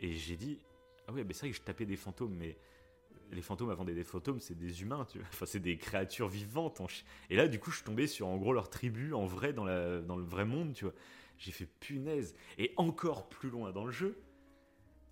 [0.00, 0.58] Et j'ai dit,
[1.06, 2.56] ah oui, c'est vrai que je tapais des fantômes, mais
[3.32, 5.28] les fantômes avant des fantômes, c'est des humains, tu vois.
[5.28, 6.80] Enfin, c'est des créatures vivantes.
[7.28, 9.64] Et là, du coup, je suis tombé sur en gros leur tribu en vrai dans,
[9.64, 10.00] la...
[10.00, 10.94] dans le vrai monde, tu vois.
[11.40, 12.34] J'ai fait punaise.
[12.58, 14.22] Et encore plus loin dans le jeu,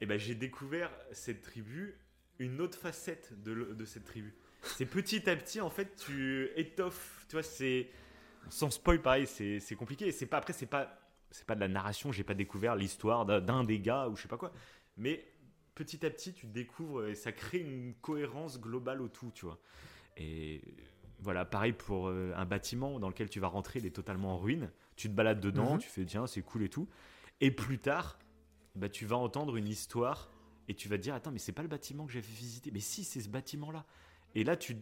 [0.01, 1.99] eh ben, j'ai découvert cette tribu,
[2.39, 4.35] une autre facette de, cette tribu.
[4.63, 7.89] C'est petit à petit, en fait, tu étoffes, tu vois, c'est.
[8.51, 10.13] Sans spoil, pareil, c'est compliqué.
[10.13, 11.01] C'est pas, après, c'est pas,
[11.47, 14.39] pas de la narration, j'ai pas découvert l'histoire d'un des gars ou je sais pas
[14.39, 14.53] quoi.
[14.97, 15.27] Mais
[15.75, 19.59] petit à petit, tu découvres et ça crée une cohérence globale au tout, tu vois.
[20.17, 20.63] Et
[21.21, 24.39] voilà, pareil pour euh, un bâtiment dans lequel tu vas rentrer, il est totalement en
[24.39, 24.71] ruine.
[24.97, 25.81] Tu te balades dedans, mhm.
[25.81, 26.89] tu fais tiens, c'est cool et tout.
[27.41, 28.19] Et plus tard,
[28.75, 30.31] bah, tu vas entendre une histoire
[30.69, 32.71] et tu vas te dire attends, mais c'est pas le bâtiment que j'avais visité.
[32.73, 33.85] Mais si, c'est ce bâtiment-là.
[34.35, 34.77] Et là, tu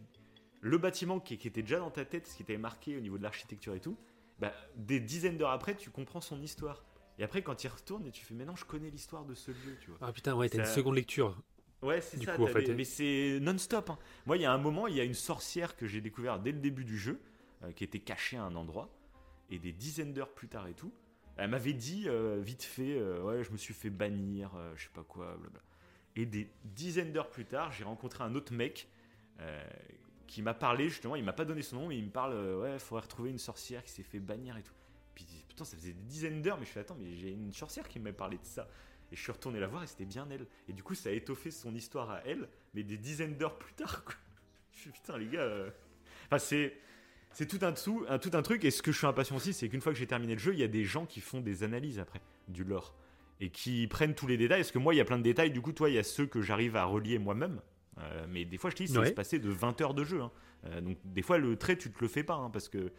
[0.60, 3.22] le bâtiment qui, était déjà dans ta tête, ce qui était marqué au niveau de
[3.22, 3.96] l'architecture et tout,
[4.38, 6.84] bah, des dizaines d'heures après, tu comprends son histoire.
[7.18, 9.50] Et après, quand il retourne, et tu fais, mais non, je connais l'histoire de ce
[9.50, 9.98] lieu, tu vois.
[10.02, 11.40] Ah putain, ouais, t'as une seconde lecture.
[11.82, 12.36] Ouais, c'est ça.
[12.36, 13.90] Coup, Mais c'est non-stop.
[13.90, 13.98] Hein.
[14.24, 16.52] Moi, il y a un moment, il y a une sorcière que j'ai découvert dès
[16.52, 17.20] le début du jeu,
[17.62, 18.88] euh, qui était cachée à un endroit,
[19.50, 20.92] et des dizaines d'heures plus tard et tout,
[21.36, 24.90] elle m'avait dit euh, vite fait, euh, ouais, je me suis fait bannir, je sais
[24.92, 25.60] pas quoi, blablabla.
[26.16, 28.88] Et des dizaines d'heures plus tard, j'ai rencontré un autre mec
[30.26, 32.72] qui m'a parlé justement, il m'a pas donné son nom, mais il me parle, ouais,
[32.72, 34.72] il faudrait retrouver une sorcière qui s'est fait bannir et tout.
[35.14, 37.86] Puis putain, ça faisait des dizaines d'heures, mais je fais attends, mais j'ai une sorcière
[37.86, 38.66] qui m'a parlé de ça.
[39.12, 40.46] Et je suis retourné la voir et c'était bien elle.
[40.68, 43.74] Et du coup, ça a étoffé son histoire à elle, mais des dizaines d'heures plus
[43.74, 44.04] tard.
[44.04, 44.14] Quoi.
[44.72, 45.40] Je suis putain, les gars.
[45.40, 45.70] Euh.
[46.26, 46.76] Enfin, c'est.
[47.32, 49.52] C'est tout un, tout, un, tout un truc, et ce que je suis impatient aussi,
[49.52, 51.42] c'est qu'une fois que j'ai terminé le jeu, il y a des gens qui font
[51.42, 52.94] des analyses après, du lore,
[53.40, 55.50] et qui prennent tous les détails, parce que moi, il y a plein de détails,
[55.50, 57.60] du coup, toi, il y a ceux que j'arrive à relier moi-même,
[57.98, 60.22] euh, mais des fois, je te dis, c'est passé de 20 heures de jeu.
[60.22, 60.32] Hein.
[60.64, 62.90] Euh, donc, des fois, le trait, tu te le fais pas, hein, parce que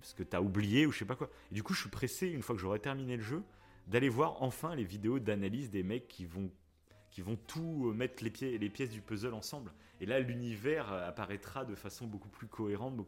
[0.00, 1.30] parce que t'as oublié ou je sais pas quoi.
[1.50, 3.42] Et du coup, je suis pressé, une fois que j'aurai terminé le jeu,
[3.86, 6.50] d'aller voir enfin les vidéos d'analyse des mecs qui vont,
[7.10, 9.72] qui vont tout euh, mettre les, les pièces du puzzle ensemble.
[10.00, 13.06] Et là, l'univers euh, apparaîtra de façon beaucoup plus cohérente.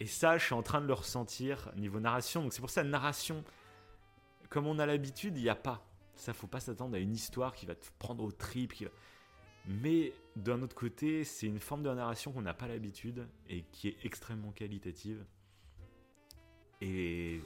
[0.00, 2.42] Et ça, je suis en train de le ressentir niveau narration.
[2.42, 3.44] Donc c'est pour ça, narration,
[4.48, 5.84] comme on a l'habitude, il n'y a pas.
[6.14, 8.72] Ça, faut pas s'attendre à une histoire qui va te prendre au trip.
[8.72, 8.86] Qui
[9.66, 13.88] Mais d'un autre côté, c'est une forme de narration qu'on n'a pas l'habitude et qui
[13.88, 15.24] est extrêmement qualitative.
[16.80, 17.40] Et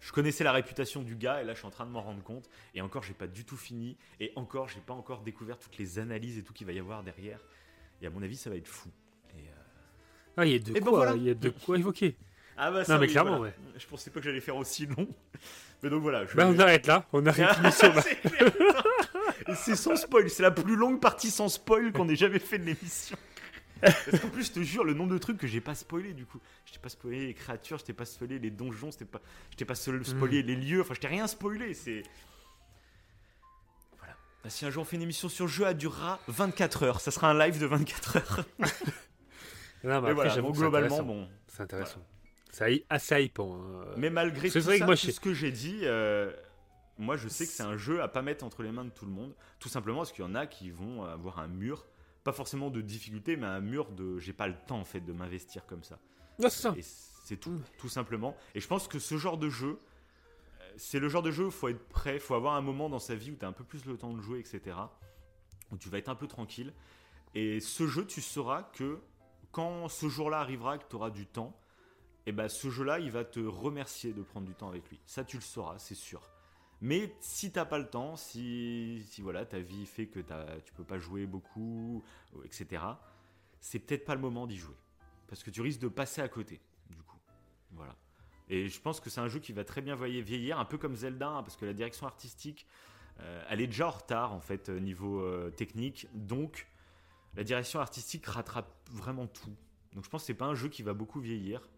[0.00, 2.22] je connaissais la réputation du gars et là je suis en train de m'en rendre
[2.22, 2.48] compte.
[2.74, 3.96] Et encore, j'ai pas du tout fini.
[4.18, 7.02] Et encore, j'ai pas encore découvert toutes les analyses et tout qu'il va y avoir
[7.02, 7.40] derrière.
[8.02, 8.88] Et à mon avis, ça va être fou.
[9.36, 9.52] Et euh,
[10.36, 12.16] Ah, il y a de, ben quoi, il y a de quoi évoquer.
[12.56, 13.54] Ah bah ça, non, mais clairement, ouais.
[13.78, 15.08] Je pensais pas que j'allais faire aussi long.
[15.82, 16.26] Mais donc voilà.
[16.26, 16.36] Je...
[16.36, 17.06] Bah, on arrête là.
[17.12, 17.88] On arrête l'émission
[19.48, 20.28] Et c'est sans spoil.
[20.28, 23.16] C'est la plus longue partie sans spoil qu'on ait jamais fait de l'émission.
[23.80, 26.26] Parce qu'en plus, je te jure, le nombre de trucs que j'ai pas spoilé du
[26.26, 26.40] coup.
[26.66, 29.20] Je t'ai pas spoilé les créatures, je t'ai pas spoilé les donjons, je pas,
[29.50, 30.46] je t'ai pas spoilé mm.
[30.46, 31.74] les lieux, enfin, je t'ai rien spoilé.
[31.74, 32.02] C'est.
[33.98, 34.14] Voilà.
[34.44, 37.00] Bah, si un jour on fait une émission sur le jeu, elle durera 24 heures.
[37.00, 38.44] Ça sera un live de 24 heures.
[39.84, 41.28] non, mais voilà, globalement, bon.
[41.48, 42.04] C'est intéressant.
[42.50, 43.56] C'est assez hypant.
[43.56, 43.84] Hein.
[43.96, 45.80] Mais malgré tout, ça, moi, tout ce que j'ai dit.
[45.82, 46.32] Euh,
[46.98, 49.06] moi, je sais que c'est un jeu à pas mettre entre les mains de tout
[49.06, 51.86] le monde, tout simplement parce qu'il y en a qui vont avoir un mur
[52.24, 55.12] pas forcément de difficulté, mais un mur de j'ai pas le temps en fait de
[55.12, 55.98] m'investir comme ça.
[57.24, 58.36] c'est tout, tout simplement.
[58.54, 59.78] Et je pense que ce genre de jeu,
[60.60, 62.98] euh, c'est le genre de jeu où faut être prêt, faut avoir un moment dans
[62.98, 64.76] sa vie où tu as un peu plus le temps de jouer, etc.
[65.70, 66.74] Où tu vas être un peu tranquille.
[67.34, 68.98] Et ce jeu, tu sauras que
[69.52, 71.56] quand ce jour-là arrivera, que tu auras du temps,
[72.26, 75.00] et eh ben ce jeu-là, il va te remercier de prendre du temps avec lui.
[75.06, 76.20] Ça, tu le sauras, c'est sûr.
[76.80, 80.20] Mais si t'as pas le temps, si, si voilà, ta vie fait que
[80.64, 82.02] tu peux pas jouer beaucoup,
[82.44, 82.82] etc.,
[83.60, 84.76] c'est peut-être pas le moment d'y jouer.
[85.28, 87.18] Parce que tu risques de passer à côté, du coup.
[87.72, 87.94] Voilà.
[88.48, 90.96] Et je pense que c'est un jeu qui va très bien vieillir, un peu comme
[90.96, 92.66] Zelda, hein, parce que la direction artistique,
[93.20, 96.08] euh, elle est déjà en retard, en fait, niveau euh, technique.
[96.14, 96.66] Donc,
[97.36, 99.54] la direction artistique rattrape vraiment tout.
[99.92, 101.68] Donc, je pense que c'est pas un jeu qui va beaucoup vieillir.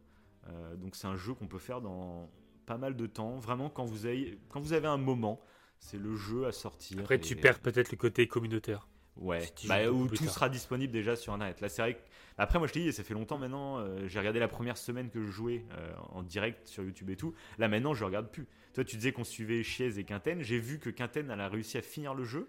[0.47, 2.31] Euh, donc, c'est un jeu qu'on peut faire dans
[2.67, 3.37] pas mal de temps.
[3.39, 5.41] Vraiment, quand vous avez, quand vous avez un moment,
[5.79, 7.01] C'est le jeu à sortir.
[7.01, 8.87] Après, tu perds peut-être le côté communautaire.
[9.17, 10.33] Ouais, Si tu bah, où tout tard.
[10.35, 11.61] sera disponible déjà sur Internet.
[11.61, 12.01] Là, c'est vrai que.
[12.39, 13.79] Après, moi, je te dis, ça fait longtemps maintenant.
[13.79, 17.17] euh, j'ai regardé la première semaine que je jouais euh, en direct sur YouTube et
[17.17, 17.35] tout.
[17.59, 18.47] Là, maintenant, je regarde plus.
[18.75, 20.41] Toi, tu disais qu'on suivait Chiez et Quinten.
[20.43, 22.49] J'ai vu que Quinten, elle a réussi à finir le jeu.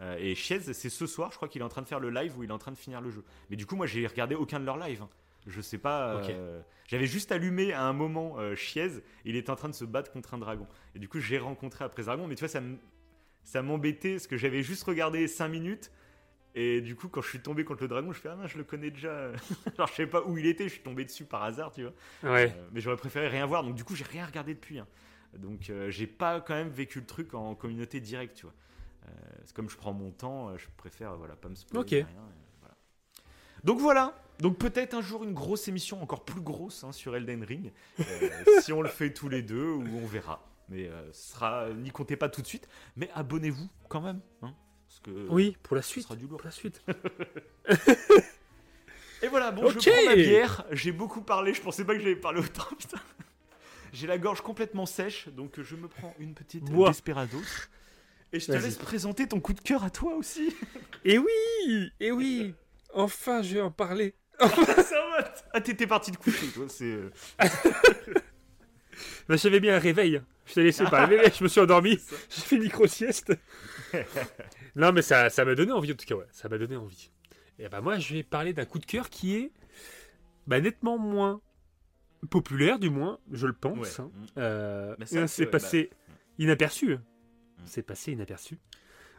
[0.00, 2.08] Euh, et Chiez, c'est ce soir, je crois qu'il est en train de faire le
[2.08, 3.22] live où il est en train de finir le jeu.
[3.50, 5.02] Mais du coup, moi, j'ai regardé aucun de leurs lives.
[5.02, 5.08] hein.
[5.46, 6.16] Je sais pas.
[6.30, 8.88] Euh, J'avais juste allumé à un moment euh, Chiez.
[9.24, 10.66] Il était en train de se battre contre un dragon.
[10.94, 12.26] Et du coup, j'ai rencontré après ce dragon.
[12.26, 12.76] Mais tu vois, ça me-
[13.44, 15.90] ça m'embêtait parce que j'avais juste regardé 5 minutes.
[16.56, 18.58] Et du coup, quand je suis tombé contre le dragon, je fais Ah non, je
[18.58, 19.30] le connais déjà.
[19.76, 22.32] Alors, je sais pas où il était, je suis tombé dessus par hasard, tu vois.
[22.32, 22.52] Ouais.
[22.56, 23.62] Euh, mais j'aurais préféré rien voir.
[23.62, 24.78] Donc, du coup, j'ai rien regardé depuis.
[24.80, 24.86] hein.
[25.38, 28.54] Donc, euh, j'ai pas quand même vécu le truc en communauté directe, tu vois.
[29.44, 31.80] C'est comme je prends mon temps, je préfère voilà, pas me spoiler.
[31.82, 31.90] Ok.
[31.90, 32.74] rien, et voilà.
[33.64, 34.14] Donc, voilà.
[34.40, 37.72] Donc, peut-être un jour une grosse émission encore plus grosse hein, sur Elden Ring.
[38.00, 38.04] Euh,
[38.62, 40.46] si on le fait tous les deux, ou on verra.
[40.68, 42.68] Mais euh, ce sera, n'y comptez pas tout de suite.
[42.96, 44.20] Mais abonnez-vous quand même.
[44.42, 44.54] hein,
[44.88, 46.04] parce que Oui, pour la ce suite.
[46.04, 46.38] sera du lourd.
[46.38, 46.82] Pour la suite.
[49.22, 50.64] Et voilà, bon, je prends ma bière.
[50.70, 53.00] J'ai beaucoup parlé, je pensais pas que j'allais parler autant, putain.
[53.92, 56.88] J'ai la gorge complètement sèche, donc je me prends une petite Bois.
[56.88, 57.42] Desperados.
[58.32, 60.54] Et je te laisse présenter ton coup de cœur à toi aussi.
[61.04, 62.54] Et oui, et oui.
[62.94, 64.14] Enfin, je vais en parler.
[65.52, 66.84] Ah, t'étais parti de coucher, toi, c'est...
[66.84, 67.10] euh,
[69.28, 70.20] Bah, j'avais bien un réveil.
[70.46, 71.98] Je t'ai laissé pas réveiller, je me suis endormi.
[72.28, 73.32] J'ai fait micro-sieste.
[74.76, 76.26] non, mais ça ça m'a donné envie, en tout cas, ouais.
[76.32, 77.10] Ça m'a donné envie.
[77.58, 79.52] Et bah, moi, je vais parler d'un coup de cœur qui est
[80.46, 81.40] bah, nettement moins
[82.30, 83.98] populaire, du moins, je le pense.
[83.98, 84.04] Ouais.
[84.04, 84.10] hein.
[84.38, 84.96] Euh,
[85.26, 85.90] c'est passé
[86.38, 86.96] inaperçu.
[87.64, 88.58] C'est passé inaperçu.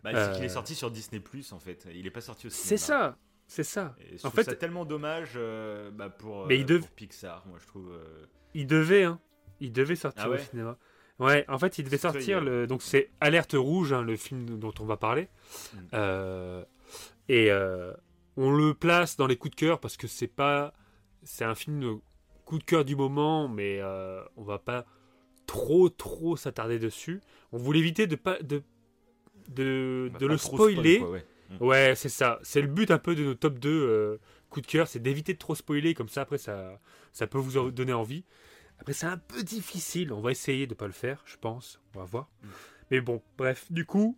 [0.04, 0.46] Bah, c'est qu'il Euh.
[0.46, 1.22] est sorti sur Disney+,
[1.52, 1.88] en fait.
[1.94, 2.68] Il est pas sorti au cinéma.
[2.68, 3.18] C'est ça,
[3.54, 3.96] c'est ça.
[4.00, 7.44] Et En fait- ça tellement dommage euh, bah, pour, Mais euh, il dev- pour Pixar,
[7.48, 7.92] moi, je trouve...
[7.92, 9.20] euh, Il devait, hein.
[9.60, 10.78] Il devait sortir Ah ouais au cinéma.
[11.20, 12.40] Ouais, en fait, il devait sortir.
[12.42, 12.66] Le...
[12.66, 15.28] Donc, c'est Alerte Rouge, hein, le film dont on va parler.
[15.74, 15.78] Mm.
[15.94, 16.64] Euh,
[17.28, 17.94] Et euh,
[18.38, 20.74] on le place dans les coups de cœur parce que c'est pas.
[21.24, 21.96] C'est un film de
[22.46, 24.86] coup de cœur du moment, mais euh, on va pas
[25.46, 27.20] trop, trop s'attarder dessus.
[27.52, 28.42] On voulait éviter de pas.
[28.42, 28.64] De,
[29.50, 31.00] de, de le spoil, spoiler.
[31.00, 31.26] quoi, ouais.
[31.60, 32.40] Ouais, c'est ça.
[32.44, 34.18] C'est le but un peu de nos top 2 euh,
[34.50, 36.80] coups de cœur, c'est d'éviter de trop spoiler, comme ça après ça,
[37.14, 38.24] ça peut vous en donner envie.
[38.80, 42.00] Après c'est un peu difficile, on va essayer de pas le faire, je pense, on
[42.00, 42.30] va voir.
[42.42, 42.48] Mm.
[42.92, 44.18] Mais bon, bref, du coup,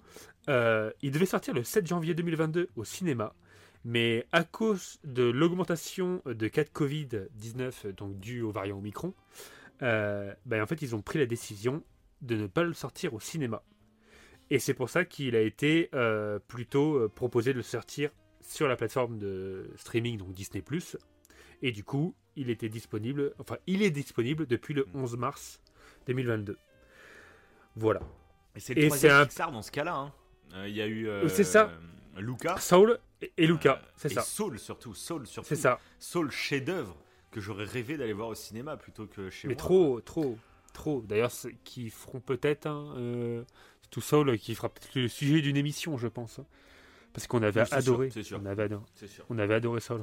[0.49, 3.35] euh, il devait sortir le 7 janvier 2022 au cinéma,
[3.85, 9.14] mais à cause de l'augmentation de cas de Covid-19, donc dû au variant Omicron,
[9.81, 11.84] euh, ben, en fait ils ont pris la décision
[12.22, 13.64] de ne pas le sortir au cinéma.
[14.53, 18.11] Et c'est pour ça qu'il a été euh, plutôt euh, proposé de le sortir
[18.41, 20.61] sur la plateforme de streaming, donc Disney⁇
[21.63, 25.59] Et du coup, il était disponible, enfin, il est disponible depuis le 11 mars
[26.07, 26.57] 2022.
[27.75, 28.01] Voilà.
[28.55, 29.95] Et c'est le troisième un- Pixar dans ce cas-là.
[29.95, 30.13] hein.
[30.53, 31.07] Euh, Il y a eu...
[31.07, 31.71] euh, C'est ça.
[32.17, 32.55] Luca.
[32.57, 32.99] Saul
[33.38, 34.21] et, Luca, c'est ça.
[34.21, 35.47] Soul surtout, Soul surtout.
[35.49, 35.80] C'est ça.
[35.97, 36.95] Soul chef-d'œuvre
[37.31, 39.57] que j'aurais rêvé d'aller voir au cinéma plutôt que chez Mais moi.
[39.59, 40.38] trop, trop,
[40.73, 41.01] trop.
[41.01, 41.31] D'ailleurs,
[41.63, 42.93] qui feront peut-être hein,
[43.93, 46.39] tout Saul qui fera peut-être le sujet d'une émission, je pense.
[46.39, 46.45] hein.
[47.13, 48.09] Parce qu'on avait Oui, adoré.
[48.09, 48.39] sûr.
[48.41, 49.25] On avait adoré, sûr.
[49.29, 50.01] on avait adoré sûr.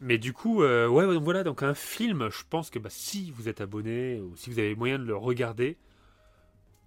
[0.00, 3.30] Mais du coup, euh, ouais, donc voilà, donc un film, je pense que bah, si
[3.30, 5.78] vous êtes abonné ou si vous avez moyen de le regarder,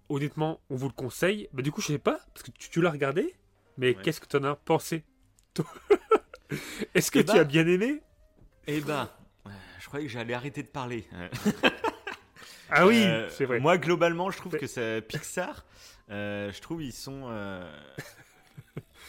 [0.10, 1.48] honnêtement, on vous le conseille.
[1.54, 3.34] Bah, du coup, je sais pas, parce que tu, tu l'as regardé,
[3.78, 4.02] mais Ouais.
[4.04, 5.04] qu'est-ce que tu en as pensé
[6.94, 8.02] Est-ce que Eh tu bah, as bien aimé?
[8.68, 9.10] Eh ben,
[9.48, 9.50] euh,
[9.80, 11.06] je croyais que j'allais arrêter de parler.
[12.72, 13.60] Ah oui, euh, c'est vrai.
[13.60, 15.66] Moi, globalement, je trouve que c'est Pixar.
[16.10, 17.70] euh, je trouve ils sont, euh,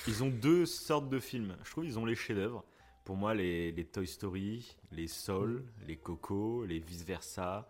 [0.09, 1.57] ils ont deux sortes de films.
[1.65, 2.65] Je trouve ils ont les chefs-d'œuvre.
[3.05, 7.69] Pour moi, les, les Toy Story, les Soul, les Coco, les Vice Versa,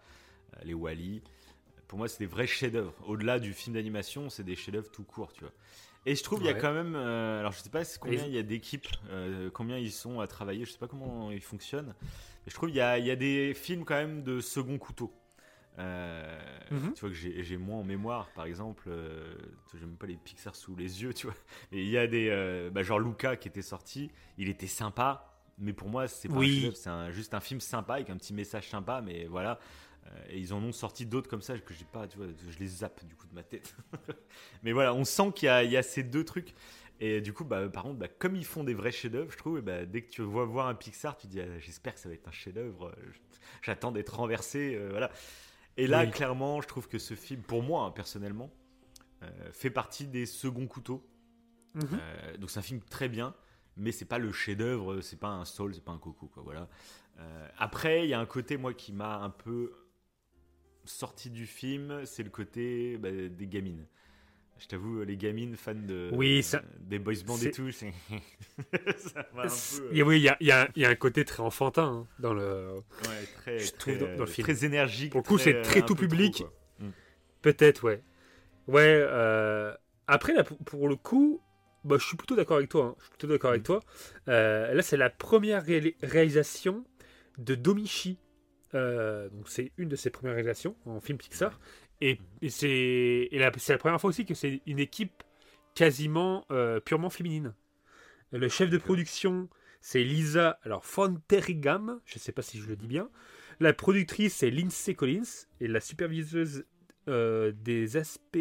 [0.64, 1.22] les Wally.
[1.88, 2.94] Pour moi, c'est des vrais chefs-d'œuvre.
[3.06, 5.52] Au-delà du film d'animation, c'est des chefs-d'œuvre tout court, tu vois.
[6.06, 8.32] Et je trouve il y a quand même, euh, alors je sais pas combien il
[8.32, 11.94] y a d'équipes, euh, combien ils sont à travailler, je sais pas comment ils fonctionnent.
[12.00, 14.78] Mais je trouve il y a, il y a des films quand même de second
[14.78, 15.12] couteau.
[15.80, 16.38] Euh,
[16.70, 16.92] Mhm.
[16.94, 19.34] Tu vois que j'ai moins en mémoire, par exemple, euh,
[19.74, 21.34] j'ai même pas les Pixar sous les yeux, tu vois.
[21.72, 24.08] Et il y a des, euh, bah, genre Luca qui était sorti,
[24.38, 26.70] il était sympa, mais pour moi c'est pas Oui.
[26.76, 29.58] c'est juste un film sympa avec un petit message sympa, mais voilà.
[30.06, 32.58] Euh, et ils en ont sorti d'autres comme ça que j'ai pas, tu vois, je
[32.60, 33.74] les zappe du coup de ma tête.
[34.62, 36.54] mais voilà, on sent qu'il y, a- il y a ces deux trucs.
[37.00, 39.58] Et du coup, bah, par contre, bah, comme ils font des vrais chefs-d'œuvre, je trouve,
[39.58, 42.00] et bah, dès que tu vois voir un Pixar, tu te dis, ah, j'espère que
[42.00, 42.94] ça va être un chef-d'œuvre.
[43.62, 45.10] J'attends d'être renversé, voilà.
[45.76, 46.10] Et là, Oui.
[46.10, 48.50] clairement, je trouve que ce film, pour moi, hein, personnellement,
[49.22, 51.06] euh, fait partie des seconds couteaux.
[51.74, 51.86] Mhm.
[51.92, 53.34] Euh, donc c'est un film très bien,
[53.76, 56.42] mais c'est pas le chef-d'œuvre, c'est pas un Soul, c'est pas un Coco, quoi.
[56.42, 56.68] Voilà.
[57.18, 59.72] Euh, après, il y a un côté moi qui m'a un peu
[60.84, 63.86] sorti du film, c'est le côté bah, des gamines.
[64.60, 67.86] Je t'avoue, les gamines fans de, Oui, ça- des boys bands et tout, ça
[69.34, 70.02] va un peu.
[70.02, 72.06] Oui, il y a, il y a- il y a un côté très enfantin hein,
[72.18, 72.74] dans le.
[72.74, 74.44] Ouais, très, je très, trouve dans- dans le film.
[74.46, 75.12] très énergique.
[75.12, 76.38] Pour le coup, c'est euh, très un tout public.
[76.78, 76.88] quoi.
[77.42, 78.02] Peut-être, ouais.
[78.68, 78.82] Ouais.
[79.02, 79.74] euh,
[80.06, 81.40] Après, là, pour, pour le coup,
[81.84, 82.84] bah, je suis plutôt d'accord avec toi.
[82.84, 82.94] hein.
[82.98, 83.64] Je suis plutôt d'accord avec Mm.
[83.64, 83.80] toi.
[84.28, 86.84] Euh, là, c'est la première réali- réalisation
[87.38, 88.18] de Domichi.
[88.74, 91.58] Euh, donc, c'est une de ses premières réalisations en film Pixar.
[92.00, 95.22] Et, et c'est la- première fois aussi que c'est une équipe
[95.74, 97.54] quasiment euh, purement féminine.
[98.32, 99.48] Le chef de production,
[99.80, 103.10] c'est Lisa alors Fonterigam, je ne sais pas si je le dis bien.
[103.60, 105.46] La productrice, c'est Lindsay Collins.
[105.60, 106.64] Et la superviseuse
[107.08, 108.38] euh, des aspects,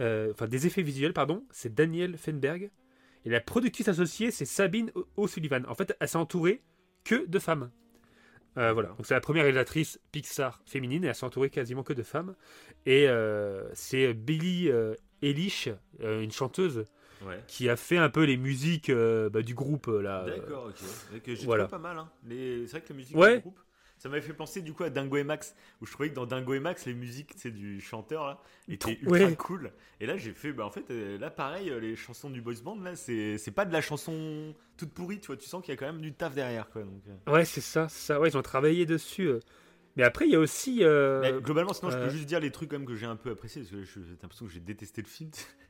[0.00, 2.70] euh, enfin des effets visuels, pardon, c'est Daniel Fenberg.
[3.26, 5.64] Et la productrice associée, c'est Sabine O'Sullivan.
[5.68, 6.62] En fait, elle s'est entourée
[7.04, 7.70] que de femmes.
[8.56, 11.92] Euh, voilà, donc c'est la première réalisatrice Pixar féminine et elle s'est entourée quasiment que
[11.92, 12.34] de femmes.
[12.86, 15.68] Et euh, c'est Billie euh, Eilish,
[16.02, 16.84] euh, une chanteuse,
[17.26, 17.38] Ouais.
[17.46, 20.24] qui a fait un peu les musiques bah, du groupe là.
[20.24, 20.70] D'accord,
[21.14, 21.20] ok.
[21.26, 21.68] J'ai voilà.
[21.68, 21.98] pas mal.
[21.98, 22.10] Hein.
[22.26, 22.66] Les...
[22.66, 23.34] C'est vrai que la musique Ouais.
[23.36, 23.60] du groupe,
[24.00, 26.26] ça m'avait fait penser du coup à Dingo et Max, où je trouvais que dans
[26.26, 29.36] Dingo et Max, les musiques c'est du chanteur là, étaient ultra Ouais.
[29.36, 29.72] cool.
[30.00, 32.54] Et là, j'ai fait, bah en fait, euh, là pareil, euh, les chansons du boys
[32.64, 35.36] band, là, c'est pas de la chanson toute pourrie, tu vois.
[35.36, 36.82] Tu sens qu'il y a quand même du taf derrière, quoi.
[36.82, 37.32] Donc, euh.
[37.32, 38.18] Ouais, c'est ça, ça.
[38.18, 39.28] Ouais, ils ont travaillé dessus.
[39.28, 39.40] euh.
[39.96, 40.78] Mais après, il y a aussi.
[40.82, 43.16] euh, Mais globalement, sinon, je peux juste dire les trucs quand même que j'ai un
[43.16, 45.30] peu apprécié, parce que j'ai l'impression que j'ai détesté le film.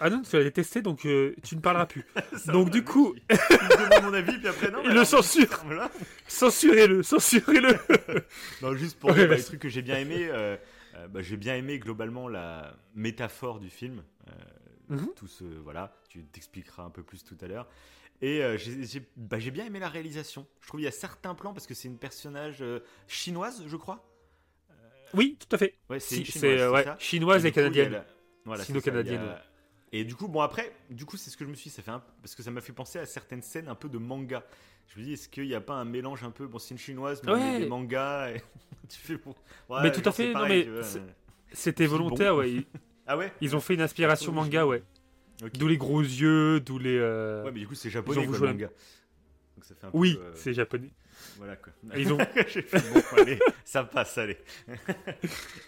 [0.00, 2.04] Ah non, tu l'as détesté, donc euh, tu ne parleras plus.
[2.46, 4.80] Donc, du coup- il me demande mon avis, puis après, non.
[4.84, 5.90] Il le censure voilà.
[6.26, 7.78] Censurez-le Censurez-le
[8.62, 10.26] Non, juste pour Ouais, dire bah, les trucs que j'ai bien aimé.
[10.30, 10.56] euh,
[10.96, 14.02] euh, bah, j'ai bien aimé globalement la métaphore du film.
[14.28, 14.32] Euh,
[14.88, 15.10] Mhm.
[15.14, 17.68] Tout ce voilà, tu t'expliqueras un peu plus tout à l'heure.
[18.22, 20.46] Et euh, j'ai j'ai- bah, bien aimé la réalisation.
[20.62, 23.76] Je trouve qu'il y a certains plans parce que c'est une personnage euh, chinoise, je
[23.76, 24.04] crois.
[25.14, 25.76] Oui, tout à fait.
[25.88, 26.24] Ouais, c'est Si,
[26.98, 27.92] chinoise, ouais, et, coup, canadienne.
[27.92, 28.06] la-
[28.44, 29.42] Voilà, Sino-canadienne, a-
[29.92, 31.82] Et du coup, bon après, du coup, c'est ce que je me suis, dit, ça
[31.82, 32.02] fait un...
[32.22, 34.44] parce que ça m'a fait penser à certaines scènes un peu de manga.
[34.88, 36.78] Je me dis, est-ce qu'il n'y a pas un mélange un peu, bon, c'est une
[36.78, 37.58] chinoise, mais Ouais.
[37.60, 38.30] des mangas.
[38.30, 38.42] et-
[38.88, 39.34] tu fais bon.
[39.68, 40.66] Ouais, Mais tout à fait, non, mais
[41.52, 41.92] C'était Bon.
[41.98, 42.50] volontaire, ouais.
[42.52, 42.64] Ils,
[43.06, 43.32] Ah ouais?
[43.40, 44.82] ils ont fait une inspiration manga, ouais.
[45.54, 46.96] D'où les gros yeux, d'où les.
[46.98, 48.66] euh, Ouais, mais du coup, c'est japonais, quoi, manga.
[49.56, 50.90] Donc ça fait un peu, Oui, euh, c'est japonais.
[51.40, 51.72] Voilà quoi.
[51.96, 54.36] Ils ont- fait, bon, allez, ça passe, allez.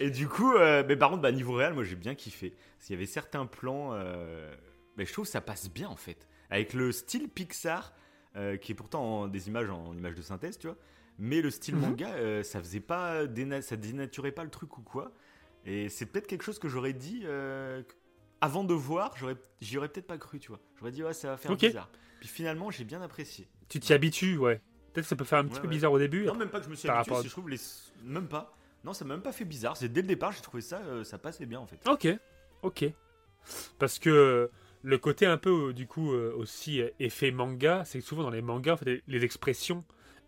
[0.01, 2.51] Et du coup, euh, mais par contre, bah, niveau réel, moi j'ai bien kiffé.
[2.77, 4.55] Parce qu'il y avait certains plans, euh,
[4.97, 6.28] mais je trouve que ça passe bien en fait.
[6.51, 7.94] Avec le style Pixar,
[8.36, 10.77] euh, qui est pourtant en- des images en images de synthèse, tu vois.
[11.19, 11.81] Mais le style Mhm.
[11.81, 13.23] manga, euh, ça faisait pas,
[13.62, 15.12] ça dénaturait pas le truc ou quoi.
[15.65, 17.24] Et c'est peut-être quelque chose que j'aurais dit
[18.40, 20.61] avant de voir, j'aurais, j'y aurais peut-être pas cru, tu vois.
[20.78, 21.61] J'aurais dit ouais, ça va faire Ok.
[21.61, 21.89] bizarre.
[22.20, 23.49] Puis finalement, j'ai bien apprécié.
[23.69, 24.61] Tu t'y habitues, ouais.
[24.93, 25.74] Peut-être que ça peut faire un petit Ouais, peu ouais.
[25.74, 26.24] bizarre au début.
[26.24, 27.56] Non, même pas que je me suis habitué, à- je trouve les...
[28.05, 28.55] Même pas.
[28.85, 29.77] Non, ça m'a même pas fait bizarre.
[29.77, 31.78] C'est dès le départ, j'ai trouvé ça, euh, ça passait bien en fait.
[31.89, 32.09] Ok,
[32.62, 32.85] ok.
[33.78, 34.51] Parce que
[34.82, 38.31] le côté un peu, euh, du coup, euh, aussi effet manga, c'est que souvent dans
[38.31, 39.85] les mangas, en fait, les- expressions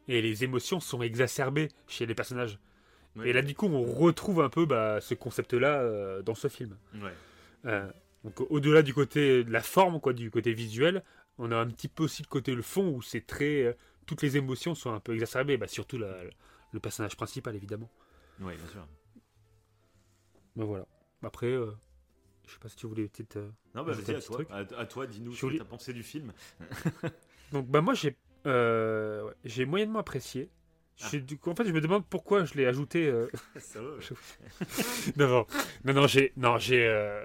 [0.08, 2.58] et les émotions sont exacerbées chez les personnages.
[3.24, 6.76] Et là, du coup, on retrouve un peu bah, ce concept-là euh, dans ce film.
[6.94, 7.12] Ouais.
[7.66, 7.86] Euh,
[8.24, 11.04] donc, au-delà du côté de la forme, quoi, du côté visuel,
[11.38, 13.76] on a un petit peu aussi le côté le fond où c'est très.
[14.06, 16.22] Toutes les émotions sont un peu exacerbées, bah, surtout la-
[16.72, 17.90] le personnage principal, évidemment.
[18.40, 18.86] Ouais, bien sûr.
[20.56, 20.86] Mais voilà.
[21.22, 21.72] Après, euh,
[22.46, 23.36] je sais pas si tu voulais peut-être.
[23.36, 24.20] euh, Non, bah vas-y, à.
[24.50, 26.32] À, à toi, dis-nous ce que t'as pensé du film.
[27.52, 28.16] Donc bah moi j'ai
[28.46, 30.50] euh, ouais, j'ai moyennement apprécié.
[31.02, 31.06] Ah.
[31.06, 33.06] En fait, je me demande pourquoi je l'ai ajouté.
[33.06, 33.28] euh,
[35.16, 35.46] non, non,
[35.84, 36.86] non, non, j'ai, non, j'ai.
[36.86, 37.24] euh,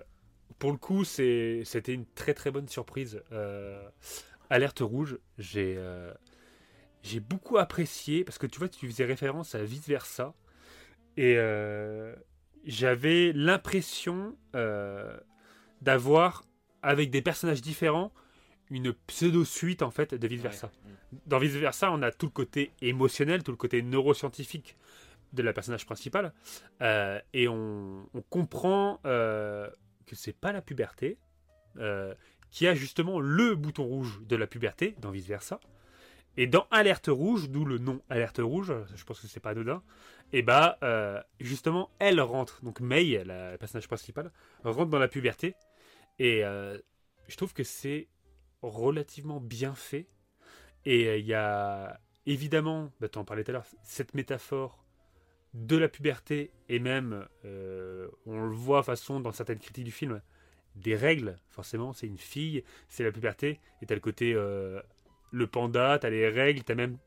[0.60, 3.22] Pour le coup, c'était une très très bonne surprise.
[4.50, 6.12] Alerte rouge, j'ai, euh,
[7.04, 10.34] j'ai beaucoup apprécié parce que tu vois, tu faisais référence à vice versa
[11.18, 12.16] et euh,
[12.66, 15.18] j'avais l'impression euh,
[15.82, 16.44] d'avoir
[16.82, 18.12] avec des personnages différents
[18.70, 20.72] une pseudo suite en fait de vice versa
[21.26, 24.78] dans Vice Versa, on a tout le côté émotionnel, tout le côté neuroscientifique
[25.34, 26.34] de la personnage principale,
[26.82, 29.72] euh, et on, on comprend que
[30.14, 31.18] c'est pas la puberté,
[32.52, 35.60] qui a justement le bouton rouge de la puberté dans Vice Versa.
[36.38, 39.84] Et dans Alerte rouge, d'où le nom Alerte rouge, je pense que c'est pas anodin,
[40.32, 44.32] et bah euh, justement elle rentre, donc May, la personnage principale,
[44.64, 45.56] rentre dans la puberté,
[46.18, 46.78] et euh,
[47.28, 48.08] je trouve que c'est
[48.62, 50.08] relativement bien fait.
[50.86, 54.86] Et euh, il y a évidemment, bah, tu en parlais tout à l'heure, cette métaphore
[55.54, 60.22] de la puberté et même, on le voit façon dans certaines critiques du film,
[60.76, 61.38] des règles.
[61.50, 64.36] Forcément, c'est une fille, c'est la puberté, et t'as le côté
[65.32, 66.98] le panda, t'as les règles, t'as même.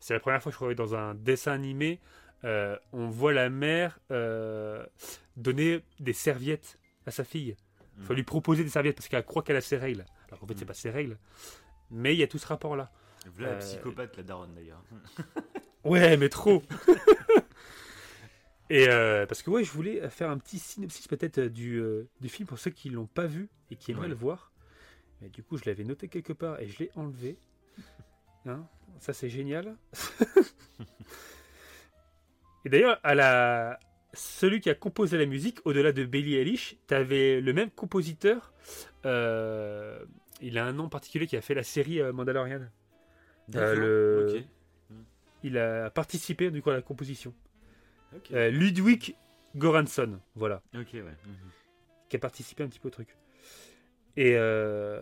[0.00, 2.00] C'est la première fois, je crois, dans un dessin animé,
[2.44, 4.84] euh, on voit la mère euh,
[5.36, 7.56] donner des serviettes à sa fille
[7.98, 10.04] Il faut lui proposer des serviettes parce qu'elle croit qu'elle a ses règles.
[10.28, 10.68] Alors qu'en fait, c'est Mm.
[10.68, 11.18] pas ses règles.
[11.90, 12.92] Mais il y a tout ce rapport-là.
[13.34, 14.82] Voilà la Euh, psychopathe, la daronne d'ailleurs.
[15.84, 16.62] Ouais, mais trop.
[18.70, 21.82] et euh, parce que ouais, je voulais faire un petit synopsis peut-être du,
[22.20, 24.08] du film pour ceux qui l'ont pas vu et qui aimeraient Ouais.
[24.10, 24.52] le voir.
[25.22, 27.38] Mais du coup, je l'avais noté quelque part et je l'ai enlevé.
[28.48, 28.66] Hein
[29.00, 29.76] Ça, c'est génial.
[32.64, 33.78] et d'ailleurs, à la
[34.14, 38.52] celui qui a composé la musique, au-delà de Billie Eilish, t'avais le même compositeur.
[39.04, 40.02] euh,
[40.40, 42.62] il a un nom particulier qui a fait la série euh, Mandalorian.
[43.52, 44.44] Le- ok.
[45.44, 47.32] Il a participé du coup à la composition.
[48.32, 49.14] Euh, Ludwig
[49.56, 51.02] Goransson, voilà, ok, ouais.
[51.02, 51.50] mhm.
[52.08, 53.14] qui a participé un petit peu au truc.
[54.16, 55.00] Et, euh,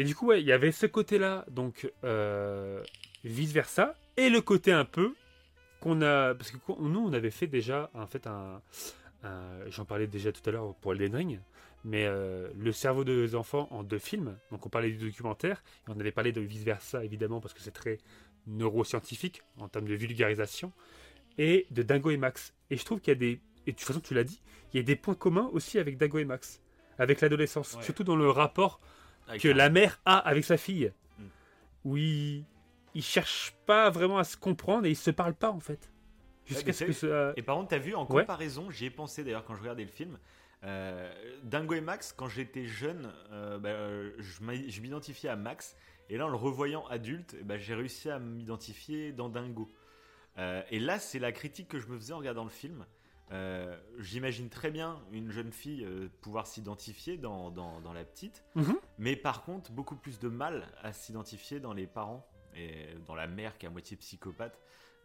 [0.00, 2.82] et du coup, ouais, il y avait ce côté-là, donc euh,
[3.24, 5.14] vice versa, et le côté un peu
[5.80, 8.60] qu'on a, parce que nous, on avait fait déjà, en fait, un,
[9.24, 11.40] un- j'en parlais déjà tout à l'heure pour Elden Ring,
[11.84, 14.36] mais euh, le cerveau des enfants en deux films.
[14.50, 17.60] Donc, on parlait du documentaire, et on avait parlé de vice versa évidemment parce que
[17.60, 17.98] c'est très
[18.46, 20.72] neuroscientifique en termes de vulgarisation,
[21.38, 22.52] et de Dingo et Max.
[22.70, 24.40] Et je trouve qu'il y a des, et de toute façon, tu l'as dit,
[24.72, 26.60] il y a des points communs aussi avec Dingo et Max,
[26.98, 27.82] avec l'adolescence, Ouais.
[27.82, 28.80] surtout dans le rapport
[29.28, 30.92] Avec que la mère a avec sa fille.
[31.18, 31.22] Mm.
[31.84, 32.44] Où ils,
[32.94, 35.92] ils cherchent pas vraiment à se comprendre et ils se parlent pas en fait.
[36.46, 37.32] Jusqu'à mais ce c'est- que ça.
[37.36, 38.22] Et par contre, t'as vu, en Ouais.
[38.22, 40.18] comparaison, j'y ai pensé d'ailleurs quand je regardais le film.
[40.64, 41.08] euh,
[41.44, 43.70] Dingo et Max, quand j'étais jeune, euh, bah,
[44.18, 45.76] je m'identifiais à Max.
[46.10, 49.68] Et là, en le revoyant adulte, ben, j'ai réussi à m'identifier dans Dingo.
[50.38, 52.86] Euh, et là, c'est la critique que je me faisais en regardant le film.
[53.30, 58.44] Euh, J'imagine très bien une jeune fille euh, pouvoir s'identifier dans, dans, dans la petite.
[58.54, 58.76] Mhm.
[58.98, 62.26] Mais par contre, beaucoup plus de mal à s'identifier dans les parents
[62.56, 64.58] et dans la mère qui est à moitié psychopathe.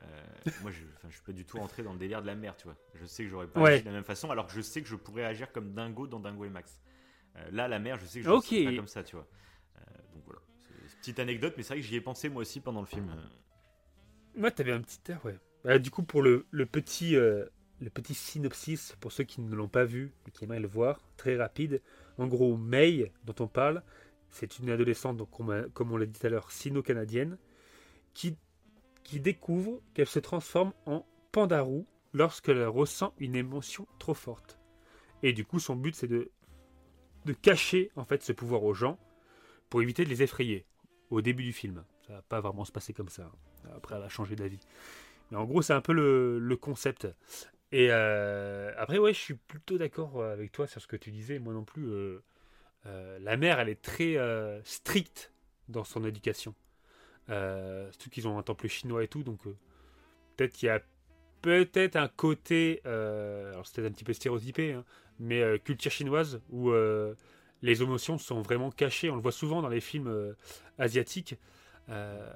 [0.04, 0.24] Euh,
[0.62, 2.66] moi, je, je suis pas du tout entré dans le délire de la mère, tu
[2.66, 2.76] vois.
[2.96, 3.74] Je sais que j'aurais pas Ouais.
[3.74, 6.08] agi de la même façon, alors que je sais que je pourrais agir comme Dingo
[6.08, 6.82] dans Dingo et Max.
[7.52, 8.46] Là, la mère, je sais que je ne Ok.
[8.46, 9.28] serais pas comme ça, tu vois.
[10.14, 10.40] Donc voilà,
[10.90, 13.10] c'est petite anecdote, mais c'est vrai que j'y ai pensé moi aussi pendant le film.
[14.36, 15.38] Moi, t'avais un petit air, ouais.
[15.64, 17.46] Bah, du coup, pour le, le petit, euh,
[17.84, 21.02] le petit synopsis, pour ceux qui ne l'ont pas vu et qui aimeraient le voir,
[21.18, 21.82] très rapide.
[22.18, 23.84] En gros, May, dont on parle,
[24.30, 27.38] c'est une adolescente, donc, comme, on- l'a dit tout à l'heure, sino-canadienne,
[28.14, 28.38] qui,
[29.20, 34.60] découvre qu'elle se transforme en pandarou lorsqu'elle ressent une émotion trop forte.
[35.22, 36.32] Et du coup, son but, c'est de,
[37.42, 38.98] cacher en fait ce pouvoir aux gens
[39.70, 40.66] pour éviter de les effrayer.
[41.12, 43.32] Au début du film, ça va pas vraiment se passer comme ça.
[43.76, 44.60] Après, elle va changer d'avis.
[45.30, 47.08] Mais en gros, c'est un peu le concept.
[47.74, 51.40] Et euh, après, ouais, je suis plutôt d'accord avec toi sur ce que tu disais.
[51.40, 52.24] Moi non plus, euh,
[52.86, 55.34] euh, la mère, elle est très euh, stricte
[55.70, 56.54] dans son éducation.
[57.30, 59.56] Euh, surtout qu'ils ont un temple chinois et tout, donc euh,
[60.38, 60.84] peut-être qu'il y a
[61.42, 64.86] peut-être un côté, euh, alors c'est un petit peu stéréotypé, hein,
[65.20, 67.16] mais euh, culture chinoise où euh,
[67.64, 69.10] les émotions sont vraiment cachées.
[69.10, 70.34] On le voit souvent dans les films euh,
[70.78, 71.38] asiatiques
[71.90, 72.32] euh,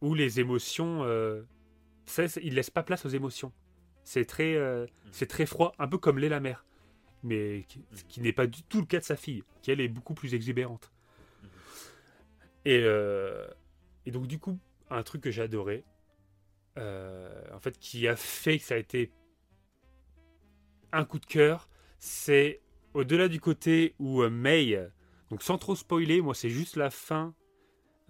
[0.00, 1.42] où les émotions, euh,
[2.06, 3.52] ça, ils laissent pas place aux émotions.
[4.04, 6.64] C'est très, euh, c'est très froid, un peu comme l'est la mère,
[7.22, 9.88] mais qui, qui n'est pas du tout le cas de sa fille, qui elle est
[9.88, 10.90] beaucoup plus exubérante.
[12.64, 13.46] Et, euh,
[14.06, 14.58] et donc du coup,
[14.90, 15.84] un truc que j'ai adoré,
[16.78, 19.10] euh, en fait, qui a fait que ça a été
[20.92, 21.68] un coup de cœur,
[21.98, 22.60] c'est
[22.94, 24.78] au-delà du côté où May,
[25.30, 27.34] donc sans trop spoiler, moi c'est juste la fin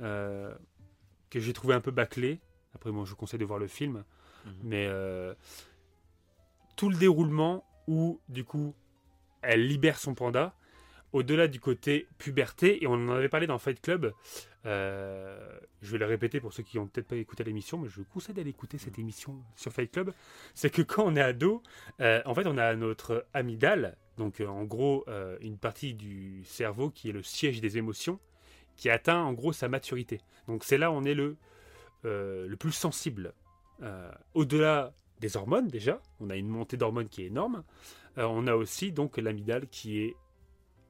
[0.01, 0.55] euh,
[1.31, 2.40] que j'ai trouvé un peu bâclée.
[2.74, 4.05] Après, moi je vous conseille de voir le film,
[4.44, 4.55] Mhm.
[4.64, 5.35] mais euh,
[6.76, 8.74] tout le déroulement où du coup
[9.42, 10.54] elle libère son panda,
[11.12, 14.12] au-delà du côté puberté, et on en avait parlé dans Fight Club.
[14.64, 17.96] euh, je vais le répéter pour ceux qui n'ont peut-être pas écouté l'émission, mais je
[17.96, 20.14] vous conseille d'aller écouter cette émission sur Fight Club.
[20.54, 21.62] C'est que quand on est ado,
[22.00, 25.04] euh, en fait, on a notre amygdale, donc euh, en gros
[25.40, 28.20] une partie du cerveau qui est le siège des émotions,
[28.76, 30.20] qui atteint en gros sa maturité.
[30.46, 31.36] Donc c'est là où on est le,
[32.04, 33.34] le plus sensible.
[34.34, 37.62] Au-delà des hormones déjà, on a une montée d'hormones qui est énorme.
[38.18, 40.16] Euh, on a aussi donc l'amygdale qui est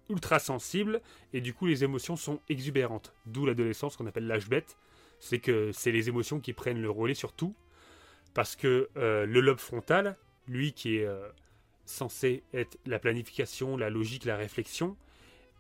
[0.09, 1.01] ultra sensible
[1.33, 3.15] et du coup les émotions sont exubérantes.
[3.27, 4.77] D'où l'adolescence qu'on appelle l'âge bête.
[5.21, 7.55] C'est que c'est les émotions qui prennent le relais sur tout.
[8.35, 10.17] Parce que euh, le lobe frontal,
[10.49, 11.29] lui qui est euh,
[11.85, 14.97] censé être la planification, la logique, la réflexion,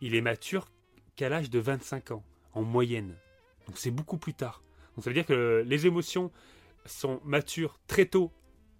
[0.00, 0.66] il est mature
[1.14, 2.24] qu'à l'âge de 25 ans,
[2.54, 3.14] en moyenne.
[3.66, 4.62] Donc c'est beaucoup plus tard.
[4.96, 6.32] Donc ça veut dire que les émotions
[6.86, 8.32] sont matures très tôt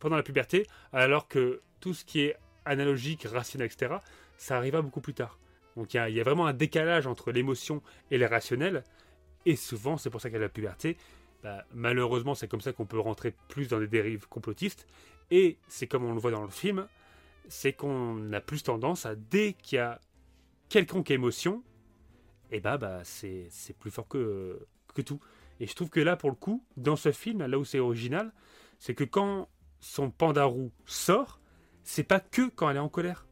[0.02, 3.94] pendant la puberté, alors que tout ce qui est analogique, rationnel, etc.,
[4.36, 5.38] ça arrivera beaucoup plus tard.
[5.76, 8.82] Donc il y a, vraiment un décalage entre l'émotion et le rationnel,
[9.46, 10.96] et souvent c'est pour ça qu'à la puberté,
[11.44, 14.88] bah, malheureusement c'est comme ça qu'on peut rentrer plus dans des dérives complotistes,
[15.30, 16.88] et c'est comme on le voit dans le film,
[17.48, 20.00] c'est qu'on a plus tendance à, dès qu'il y a
[20.68, 21.62] quelconque émotion,
[22.50, 25.20] et bah, bah c'est c'est plus fort que, que tout.
[25.60, 28.32] Et je trouve que là, pour le coup, dans ce film, là où c'est original,
[28.80, 29.48] c'est que quand
[29.82, 31.40] son panda roux sort,
[31.82, 33.26] c'est pas que quand elle est en colère.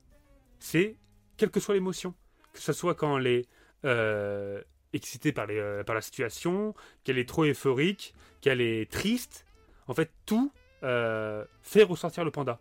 [0.59, 0.97] C'est
[1.37, 2.15] quelle que soit l'émotion.
[2.53, 3.49] Que ce soit quand elle est
[3.85, 4.61] euh,
[4.93, 6.75] excitée euh, par la situation,
[7.05, 9.47] qu'elle est trop euphorique, qu'elle est triste.
[9.87, 10.53] En fait, tout
[10.83, 12.59] euh, fait ressortir le panda.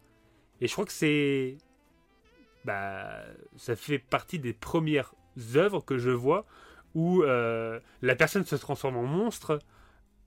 [0.62, 1.58] Et je crois que c'est.
[2.66, 3.24] Bah,
[3.58, 5.16] ça fait partie des premières
[5.56, 6.46] œuvres que je vois
[6.94, 9.60] où la personne se transforme en monstre,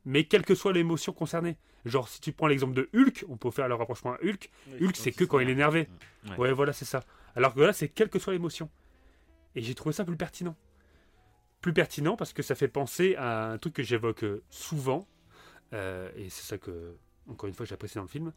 [0.04, 1.56] mais quelle que soit l'émotion concernée.
[1.84, 4.50] Genre, si tu prends l'exemple de Hulk, on peut faire le rapprochement à Hulk.
[4.80, 5.88] Hulk, c'est que quand il est énervé.
[6.30, 6.36] Ouais.
[6.38, 7.02] Ouais, voilà, c'est ça.
[7.34, 8.68] Alors que là, c'est quelle que soit l'émotion.
[9.54, 10.56] Et j'ai trouvé ça plus pertinent.
[11.60, 15.06] Plus pertinent parce que ça fait penser à un truc que j'évoque euh, souvent.
[15.72, 16.94] euh, et c'est ça que,
[17.28, 18.32] encore une fois, j'ai apprécié dans le film.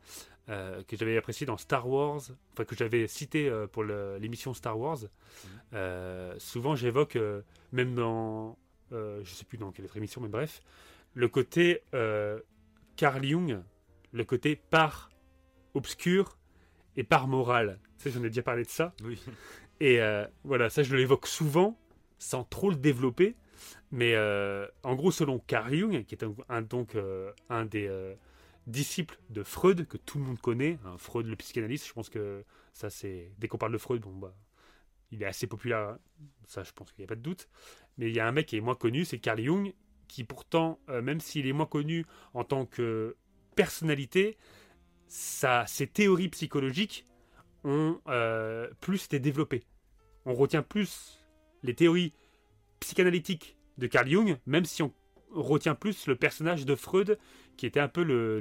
[0.50, 2.22] euh, que j'avais apprécié dans Star Wars.
[2.54, 5.00] Enfin, que j'avais cité euh, pour l'émission Star Wars.
[5.74, 7.18] Euh, souvent, j'évoque,
[7.72, 8.58] même dans.
[8.92, 10.62] je sais plus dans quelle autre émission, mais bref.
[11.16, 12.40] Le côté euh,
[12.96, 13.64] Carl Jung.
[14.12, 15.10] Le côté part
[15.74, 16.38] obscur
[16.96, 17.80] et part moral.
[17.98, 18.94] Tu sais, j'en ai déjà parlé de ça.
[19.04, 19.20] Oui.
[19.80, 21.78] Et euh, voilà, ça je l'évoque souvent,
[22.20, 23.36] sans trop le développer.
[23.92, 27.90] Mais euh, en gros, selon Carl Jung, qui est un, un- donc euh, un des
[28.68, 32.44] disciples de Freud, que tout le monde connaît, hein, Freud le psychanalyste, je pense que
[32.74, 33.32] ça c'est...
[33.38, 34.36] Dès qu'on parle de Freud, bon bah...
[35.12, 36.00] Il est assez populaire, hein.
[36.46, 37.48] ça je pense qu'il n'y a pas de doute.
[37.98, 39.72] Mais il y a un mec qui est moins connu, c'est Carl Jung,
[40.08, 43.16] qui pourtant, euh, même s'il est moins connu en tant que
[43.56, 44.38] personnalité,
[45.08, 47.06] ses théories psychologiques
[47.64, 49.64] ont euh, plus été développées.
[50.26, 51.20] On retient plus
[51.64, 52.14] les théories
[52.80, 54.94] psychanalytiques de Carl Jung, même si on
[55.32, 57.18] retient plus le personnage de Freud,
[57.58, 58.40] qui était un peu le,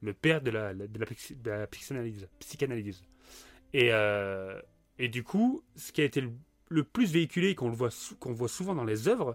[0.00, 0.98] le, père de la, de
[1.44, 2.28] la, psychanalyse.
[2.38, 3.02] psychanalyse.
[3.72, 4.60] Et, euh,
[4.98, 6.22] et du coup, ce qui a été
[6.68, 9.34] le, plus véhiculé, qu'on voit, qu'on voit souvent dans les œuvres,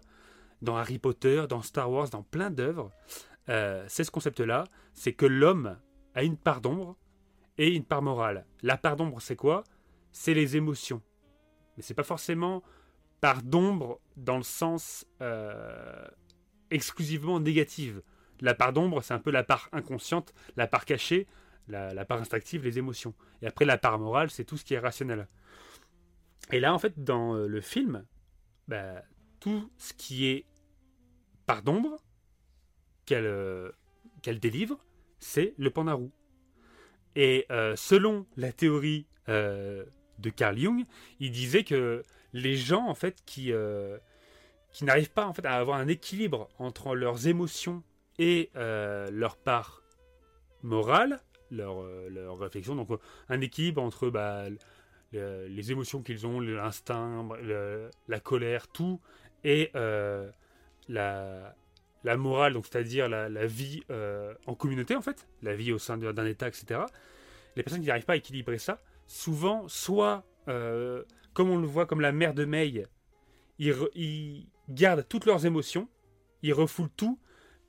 [0.61, 2.91] dans Harry Potter, dans Star Wars, dans plein d'œuvres,
[3.49, 5.77] euh, c'est ce concept-là, c'est que l'homme
[6.15, 6.97] a une part d'ombre
[7.57, 8.45] et une part morale.
[8.61, 9.63] La part d'ombre, c'est quoi?
[10.11, 11.01] C'est les émotions.
[11.75, 12.63] Mais c'est pas forcément
[13.21, 16.07] part d'ombre dans le sens euh,
[16.69, 18.01] exclusivement négative.
[18.41, 21.27] La part d'ombre, c'est un peu la part inconsciente, la part cachée,
[21.67, 23.13] la, part instinctive, les émotions.
[23.41, 25.27] Et après, la part morale, c'est tout ce qui est rationnel.
[26.51, 28.05] Et là, en fait, dans euh, le film,
[28.67, 29.03] bah,
[29.39, 30.45] tout ce qui est
[31.45, 31.97] part d'ombre
[33.05, 33.71] qu'elle euh,
[34.25, 34.77] délivre,
[35.19, 36.11] c'est le panda roux.
[37.15, 39.85] Et euh, selon la théorie euh,
[40.19, 40.83] de Carl Jung,
[41.19, 42.03] il disait que
[42.33, 43.51] les gens en fait qui
[44.81, 47.83] n'arrivent pas à avoir un équilibre entre leurs émotions
[48.19, 49.81] et leur part
[50.63, 52.89] morale, leur, leur réflexion, donc
[53.29, 54.49] un équilibre entre bah,
[55.13, 57.27] le- les émotions qu'ils ont, l'instinct,
[58.07, 58.99] la colère, tout,
[59.47, 60.29] et euh,
[60.89, 61.55] la,
[62.17, 66.25] morale, donc c'est-à-dire la, vie euh, en communauté en fait, la vie au sein d'un
[66.25, 66.81] État, etc.
[67.55, 71.03] Les personnes qui n'arrivent pas à équilibrer ça, souvent, soit euh,
[71.33, 72.85] comme on le voit comme la mère de May,
[73.57, 75.87] ils, gardent toutes leurs émotions,
[76.41, 77.17] ils refoulent tout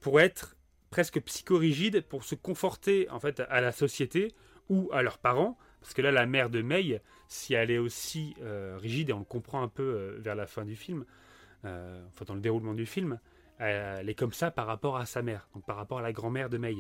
[0.00, 0.56] pour être
[0.90, 4.34] presque psychorigides, pour se conforter en fait à la société
[4.68, 5.56] ou à leurs parents.
[5.80, 8.34] Parce que là, la mère de May, si elle est aussi
[8.78, 11.05] rigide, et on le comprend un peu vers la fin du film,
[11.64, 13.18] euh, enfin dans le déroulement du film,
[13.59, 16.12] elle, elle est comme ça par rapport à sa mère, donc par rapport à la
[16.12, 16.76] grand-mère de May.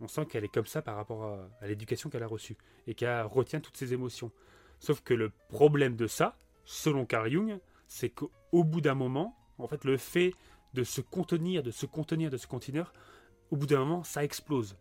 [0.00, 2.56] On sent qu'elle est comme ça par rapport à, à l'éducation qu'elle a reçue
[2.86, 4.30] et qu'elle retient toutes ses émotions.
[4.78, 7.58] Sauf que le problème de ça, selon Carl Jung,
[7.88, 10.34] c'est qu'au bout d'un moment, en fait, le fait
[10.74, 12.92] de se contenir, de se contenir, de se contenir,
[13.50, 14.76] au bout d'un moment, ça explose.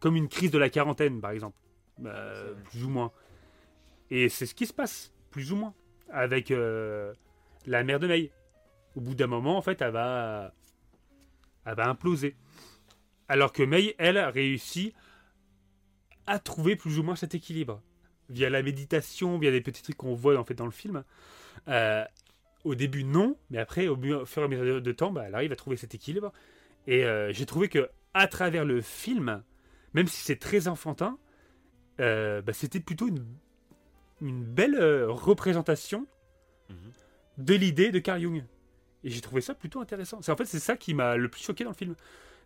[0.00, 1.56] Comme une crise de la quarantaine, par exemple.
[2.04, 3.12] Euh, plus ou moins.
[4.10, 5.74] Et c'est ce qui se passe, plus ou moins,
[6.10, 7.12] avec euh,
[7.66, 8.30] la mère de May.
[8.98, 10.52] Au bout d'un moment, en fait, elle va,
[11.64, 12.34] elle va imploser.
[13.28, 14.92] Alors que May, elle, a réussi
[16.26, 17.80] à trouver plus ou moins cet équilibre.
[18.28, 21.04] Via la méditation, via des petits trucs qu'on voit en fait dans le film.
[21.68, 22.04] Euh,
[22.64, 23.96] au début, non, mais après, au,
[24.26, 26.32] fur et à mesure de temps, bah, elle arrive à trouver cet équilibre.
[26.88, 29.44] Et euh, j'ai trouvé que à travers le film,
[29.94, 31.18] même si c'est très enfantin,
[32.00, 33.24] euh, bah, c'était plutôt une,
[34.20, 36.08] une belle représentation
[36.68, 36.92] Mhm.
[37.38, 38.44] de l'idée de Carl Jung.
[39.08, 40.20] Et j'ai trouvé ça plutôt intéressant.
[40.20, 41.94] C'est en fait c'est ça qui m'a le plus choqué dans le film.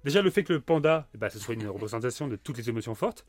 [0.04, 2.94] Déjà le fait que le panda, ben, ce soit une représentation de toutes les émotions
[2.94, 3.26] fortes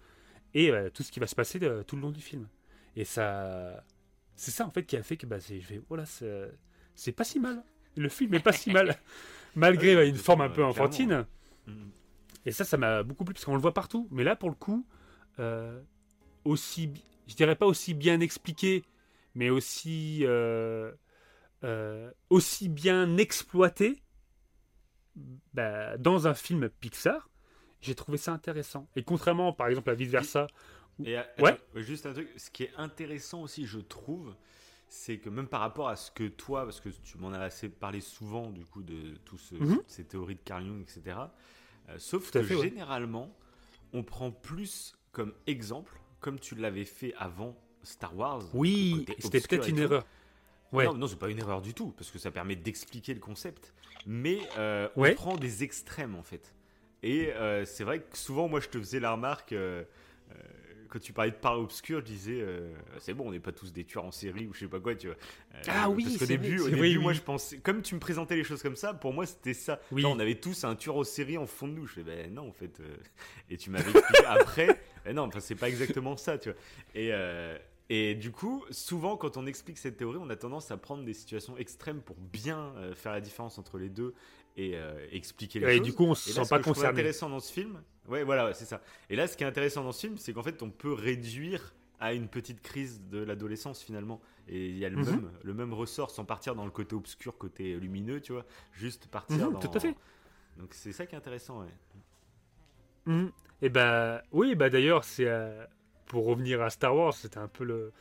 [0.54, 2.48] et euh, tout ce qui va se passer de- tout le long du film.
[2.96, 3.84] Et ça,
[4.36, 6.52] c'est ça en fait qui a fait que bah, c'est, je vais, voilà, c'est,
[6.94, 7.64] c'est pas si mal.
[7.98, 9.00] Le film est pas si mal,
[9.56, 11.26] malgré bah, une forme un euh, peu enfantine.
[11.66, 11.90] Mhm.
[12.46, 14.08] Et ça, ça m'a beaucoup plu parce qu'on le voit partout.
[14.12, 14.86] Mais là, pour le coup,
[15.40, 15.82] euh,
[16.46, 16.92] aussi,
[17.28, 18.84] je dirais pas aussi bien expliqué,
[19.34, 20.92] mais aussi, euh,
[21.64, 24.04] euh, aussi bien exploité
[25.54, 27.30] bah, dans un film Pixar,
[27.82, 28.88] j'ai trouvé ça intéressant.
[28.96, 30.48] Et contrairement, par exemple, à vice versa.
[31.04, 31.52] Et, euh, Ouais.
[31.52, 34.36] attends, juste un truc, ce qui est intéressant aussi, je trouve,
[34.90, 37.70] c'est que même par rapport à ce que toi, parce que tu m'en as assez
[37.70, 39.80] parlé souvent du coup de toutes Mhm.
[39.88, 41.18] ces théories de Carl Jung, etc.
[41.90, 42.70] euh, sauf Tout que fait, ouais.
[42.70, 43.36] généralement,
[43.92, 48.44] on prend plus comme exemple, comme tu l'avais fait avant Star Wars.
[48.54, 49.82] Oui, c'était peut-être une tout.
[49.84, 50.06] erreur.
[50.74, 50.86] Ouais.
[50.86, 53.74] Non, non, c'est pas une erreur du tout, parce que ça permet d'expliquer le concept.
[54.06, 55.12] Mais euh, Ouais.
[55.12, 56.54] on prend des extrêmes, en fait.
[57.04, 59.84] Et euh, c'est vrai que souvent, moi, je te faisais la remarque, euh,
[60.90, 62.46] quand tu parlais de part obscure, je disais,
[63.00, 64.94] c'est bon, on n'est pas tous des tueurs en série ou je sais pas quoi,
[64.96, 65.16] tu vois.
[65.68, 67.18] Ah oui, Parce qu'au c'est début, vrai, au début vrai, moi, oui.
[67.18, 69.80] je pensais, comme tu me présentais les choses comme ça, pour moi, c'était ça.
[69.92, 70.04] Oui.
[70.04, 71.88] Genre, on avait tous un tueur en série en fond de nous.
[71.88, 72.80] Je fais, ben non, en fait.
[73.50, 76.60] Et tu m'avais expliqué après, ben non, enfin, c'est pas exactement ça, tu vois.
[76.94, 77.12] Et,
[77.90, 81.14] et du coup, souvent, quand on explique cette théorie, on a tendance à prendre des
[81.14, 84.14] situations extrêmes pour bien euh, faire la différence entre les deux
[84.56, 85.82] et euh, expliquer les Et choses.
[85.82, 87.00] du coup, on se Et sent ce pas que je trouve concerné.
[87.00, 88.82] intéressant dans ce film, ouais, voilà, ouais, c'est ça.
[89.10, 91.74] Et là, ce qui est intéressant dans ce film, c'est qu'en fait, on peut réduire
[92.00, 94.22] à une petite crise de l'adolescence finalement.
[94.48, 95.06] Et il y a le, Mhm.
[95.06, 98.46] même, le même ressort sans partir dans le côté obscur, côté lumineux, tu vois.
[98.74, 99.60] Juste partir Mhm, dans.
[99.60, 99.96] tout à fait.
[100.58, 101.68] Donc c'est ça qui est intéressant, ouais.
[103.06, 103.32] Mhm.
[103.62, 105.66] Et bah oui, bah d'ailleurs, c'est euh,
[106.14, 107.92] pour revenir à Star Wars, c'était un peu le,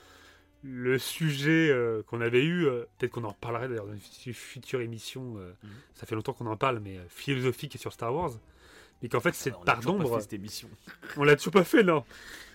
[0.62, 2.66] le sujet euh, qu'on avait eu.
[2.66, 5.38] euh, Peut-être qu'on en reparlerait d'ailleurs dans une fu- future émission.
[5.38, 5.70] euh, Mhm.
[5.94, 8.32] Ça fait longtemps qu'on en parle, mais philosophique sur Star Wars.
[9.02, 10.10] Mais qu'en fait, a part d'ombre,
[11.16, 12.04] on l'a toujours pas fait, non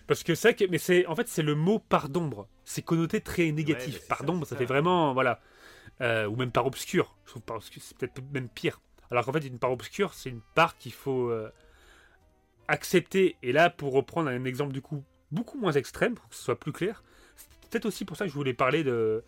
[0.06, 2.48] Parce que c'est, que- mais c'est, en fait, c'est le mot part d'ombre.
[2.64, 3.98] C'est connoté très négatif.
[4.02, 4.60] c'est part ça, d'ombre, c'est ça, ça.
[4.60, 5.42] fait vraiment, voilà,
[6.00, 7.18] ou même part obscure.
[7.26, 8.80] Je trouve part obscure, c'est peut-être même pire.
[9.12, 11.32] Alors qu'en fait, une part obscure, c'est une part qu'il faut
[12.68, 13.36] accepter.
[13.44, 16.60] Et là, pour reprendre un exemple du coup beaucoup moins extrême, pour que ce soit
[16.60, 17.04] plus clair,
[17.36, 19.24] c'est peut-être aussi pour ça que je voulais parler de,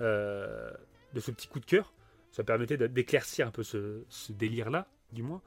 [0.00, 0.70] euh,
[1.12, 1.92] de ce petit coup de cœur.
[2.30, 5.40] Ça permettait d'éclaircir un peu ce, délire-là, du moins.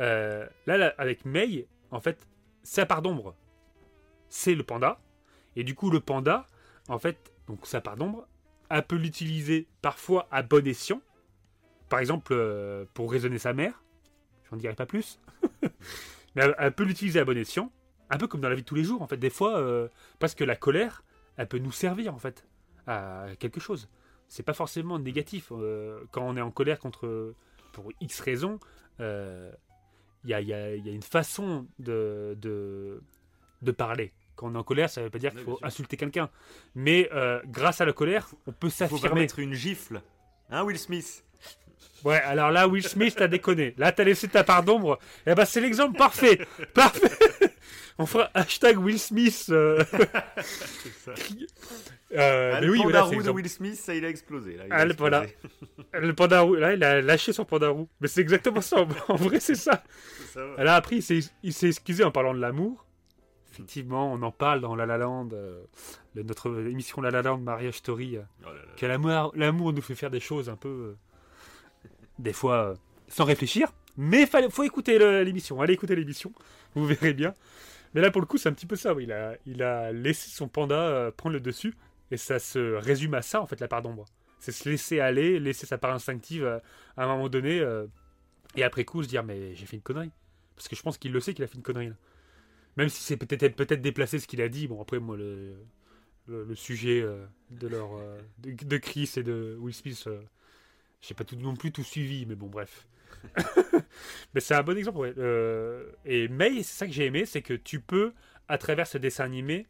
[0.00, 2.26] Euh, là, avec May, en fait,
[2.64, 3.36] sa part d'ombre,
[4.28, 5.00] c'est le panda.
[5.54, 6.46] Et du coup, le panda,
[6.88, 8.26] en fait, donc sa part d'ombre,
[8.70, 11.00] elle peut l'utiliser parfois à bon escient.
[11.88, 13.82] Par exemple, euh, pour raisonner sa mère.
[14.50, 15.20] J'en dirai pas plus.
[16.34, 17.70] Mais elle peut l'utiliser à bon escient.
[18.12, 19.16] Un peu comme dans la vie de tous les jours, en fait.
[19.16, 21.02] Des fois, euh, parce que la colère,
[21.38, 22.46] elle peut nous servir, en fait,
[22.86, 23.88] à quelque chose.
[24.28, 25.48] C'est pas forcément négatif.
[25.50, 27.34] euh, quand on est en colère contre,
[27.72, 28.60] pour X raisons,
[29.00, 29.50] euh,
[30.24, 33.02] il y, a, il y a- il y a une façon de, de,
[33.62, 34.12] de parler.
[34.36, 36.28] Quand on est en colère, ça veut pas dire qu'il faut insulter quelqu'un.
[36.74, 39.20] Mais euh, grâce à la colère, on peut Faut pas s'affirmer.
[39.22, 40.02] mettre une gifle.
[40.50, 41.24] Hein, Will Smith?
[42.04, 43.74] Ouais, alors là, Will Smith, t'as déconné.
[43.78, 44.98] Là, t'as laissé ta part d'ombre.
[45.26, 46.40] Eh ben, c'est l'exemple parfait.
[46.74, 47.08] Parfait.
[47.98, 49.46] On fera hashtag Will Smith.
[49.50, 49.84] euh,
[51.04, 51.12] ça.
[52.14, 53.30] euh, Ah, mais le oui, panda voilà, de.
[53.30, 54.56] Will Smith, ça, il a explosé.
[54.56, 55.10] Là, il a Ah, le explosé.
[55.12, 55.26] panda.
[56.00, 57.88] Le panda roux, là, il a lâché son panda roux.
[58.00, 58.84] Mais c'est exactement ça.
[59.08, 59.82] En vrai, c'est ça.
[60.32, 60.64] Ça va.
[60.64, 62.84] Là, après, il s'est excusé en parlant de l'amour.
[63.52, 65.62] Effectivement, on en parle dans La La Land, euh,
[66.16, 68.16] notre émission La La Land Mariage Story.
[68.18, 68.60] Oh là là.
[68.78, 70.96] que l'amour, l'amour nous fait faire des choses un peu,
[72.18, 72.74] des fois, euh,
[73.08, 73.72] sans réfléchir.
[73.96, 75.60] Mais il faut écouter l'émission.
[75.60, 76.32] Allez écouter l'émission,
[76.74, 77.34] vous verrez bien.
[77.94, 78.94] Mais là, pour le coup, c'est un petit peu ça.
[78.98, 79.12] Il,
[79.62, 81.74] a, laissé son panda euh, prendre le dessus.
[82.10, 84.04] Et ça se résume à ça, en fait, la part d'ombre.
[84.38, 86.58] C'est se laisser aller, laisser sa part instinctive euh,
[86.96, 87.62] à un moment donné.
[88.56, 90.10] et après coup, se dire, mais j'ai fait une connerie.
[90.56, 91.88] Parce que je pense qu'il le sait qu'il a fait une connerie.
[91.88, 91.96] là.
[92.76, 94.68] Même si c'est peut-être peut déplacé ce qu'il a dit.
[94.68, 97.04] Bon, après, moi, le, sujet
[97.50, 97.90] de leur
[98.38, 100.08] de, Chris et de Will Smith,
[101.02, 102.86] j'ai pas tout, non plus tout suivi, mais bon, bref.
[104.34, 105.12] mais c'est un bon exemple, ouais.
[105.18, 108.12] Euh, et May, c'est ça que j'ai aimé, c'est que tu peux,
[108.48, 109.66] à travers ce dessin animé,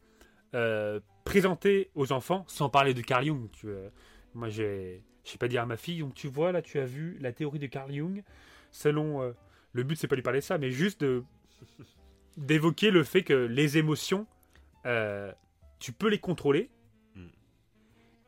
[0.53, 3.49] euh, présenter aux enfants, sans parler de Carl Jung.
[3.51, 3.89] Tu, euh,
[4.35, 7.17] moi, j'ai, j'ai pas dit à ma fille, donc tu vois, là, tu as vu
[7.19, 8.23] la théorie de Carl Jung,
[8.71, 9.21] selon.
[9.21, 9.31] euh,
[9.75, 11.23] le but, c'est pas lui parler de ça, mais juste de
[12.37, 14.27] d'évoquer le fait que les émotions,
[15.79, 16.69] tu peux les contrôler.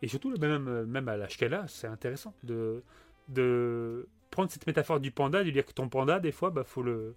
[0.02, 2.84] Et surtout, même, même à l'âge qu'elle a, c'est intéressant de,
[3.30, 6.84] de prendre cette métaphore du panda, de dire que ton panda, des fois, bah, faut
[6.84, 7.16] le,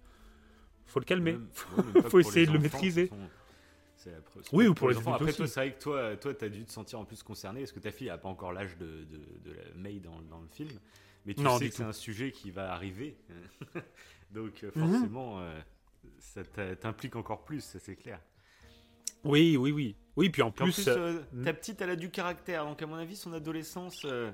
[0.85, 1.33] faut le calmer.
[1.33, 1.47] Même-
[2.03, 3.09] Faut pour essayer de le maîtriser.
[3.11, 3.17] la.
[4.53, 5.13] Oui, ou pour les enfants.
[5.13, 7.59] Après, toi, c'est vrai que toi, toi, t'as dû te sentir en plus concerné.
[7.61, 10.39] Parce que ta fille a pas encore l'âge de, de, de la May dans, dans
[10.39, 10.69] le film.
[11.25, 13.17] Mais tu Non, sais que c'est un sujet qui va arriver.
[14.31, 14.89] Donc, euh, Mhm.
[14.89, 15.59] forcément, euh,
[16.19, 16.43] ça
[16.79, 18.21] t'implique encore plus, ça c'est clair.
[19.23, 19.95] Oui, oui, oui.
[20.15, 22.65] Oui, puis en Puis en plus, plus, euh, euh, ta petite, elle a du caractère.
[22.65, 24.05] Donc, à mon avis, son adolescence.
[24.05, 24.31] euh,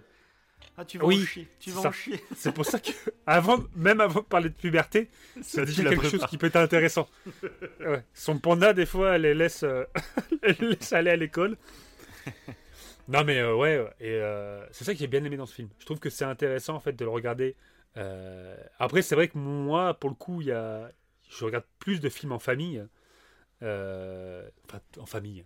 [0.77, 1.47] Ah, tu vas Oui, en chier.
[1.59, 2.19] Tu vas en chier.
[2.35, 2.91] c'est pour ça que,
[3.25, 5.09] avant, même avant de parler de puberté,
[5.41, 7.09] c'est Ça, déjà quelque chose qui peut être intéressant.
[7.79, 8.03] Ouais.
[8.13, 9.85] Son panda, des fois, elle les laisse, euh,
[10.41, 11.57] elle les laisse aller à l'école.
[13.07, 15.69] Non, mais euh, ouais, et euh, c'est ça que j'ai bien aimé dans ce film.
[15.79, 17.55] Je trouve que c'est intéressant en fait de le regarder.
[18.79, 20.91] Après, c'est vrai que moi, pour le coup, il y a...
[21.29, 22.83] je regarde plus de films en famille.
[23.65, 25.45] Euh, Enfin, en famille.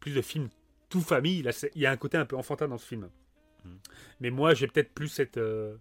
[0.00, 0.48] Plus de films
[0.90, 1.42] tout famille.
[1.42, 3.08] Là, il y a un côté un peu enfantin dans ce film.
[3.64, 3.68] Mm.
[4.20, 5.38] Mais moi, j'ai peut-être plus cette.
[5.38, 5.76] euh,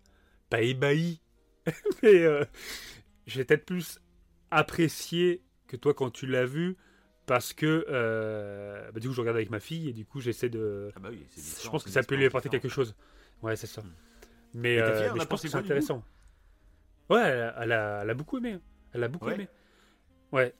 [0.49, 1.21] Pas ébahi,
[2.03, 2.43] mais euh,
[3.27, 3.99] j'ai peut-être plus
[4.51, 6.77] apprécié que toi quand tu l'as vu.
[7.25, 7.85] Parce que
[8.91, 10.91] bah, du coup, je regarde avec ma fille et du coup, j'essaie de.
[10.95, 11.25] Ah bah oui,
[11.63, 12.95] Je pense que ça peut lui apporter quelque chose.
[13.41, 13.81] Ouais, c'est ça.
[13.81, 13.93] Mm.
[14.55, 16.03] Mais, fille, je pense que c'est intéressant.
[17.09, 18.57] Ouais, elle a, elle a- elle a beaucoup aimé.
[18.93, 19.35] Elle a beaucoup Ouais.
[19.35, 19.47] aimé.
[20.31, 20.53] Ouais.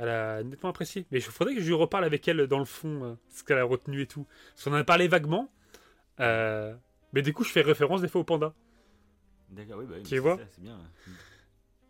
[0.00, 1.06] Elle a nettement apprécié.
[1.10, 3.58] Mais il faudrait que je lui reparle avec elle dans le fond, euh, ce qu'elle
[3.58, 4.26] a retenu et tout.
[4.54, 5.52] Parce qu'on en a parlé vaguement.
[6.20, 6.74] euh,
[7.12, 8.54] mais du coup, je fais référence des fois au panda.
[9.50, 10.78] D'accord, oui, bah oui, Tu vois c'est ça, C'est bien.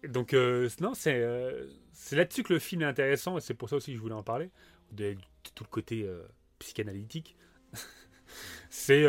[0.08, 3.36] Donc, euh, non, c'est euh, c'est là-dessus que le film est intéressant.
[3.36, 4.50] Et c'est pour ça aussi que je voulais en parler.
[4.92, 5.18] De, de
[5.54, 6.22] tout le côté euh,
[6.58, 7.36] psychanalytique.
[8.70, 9.04] c'est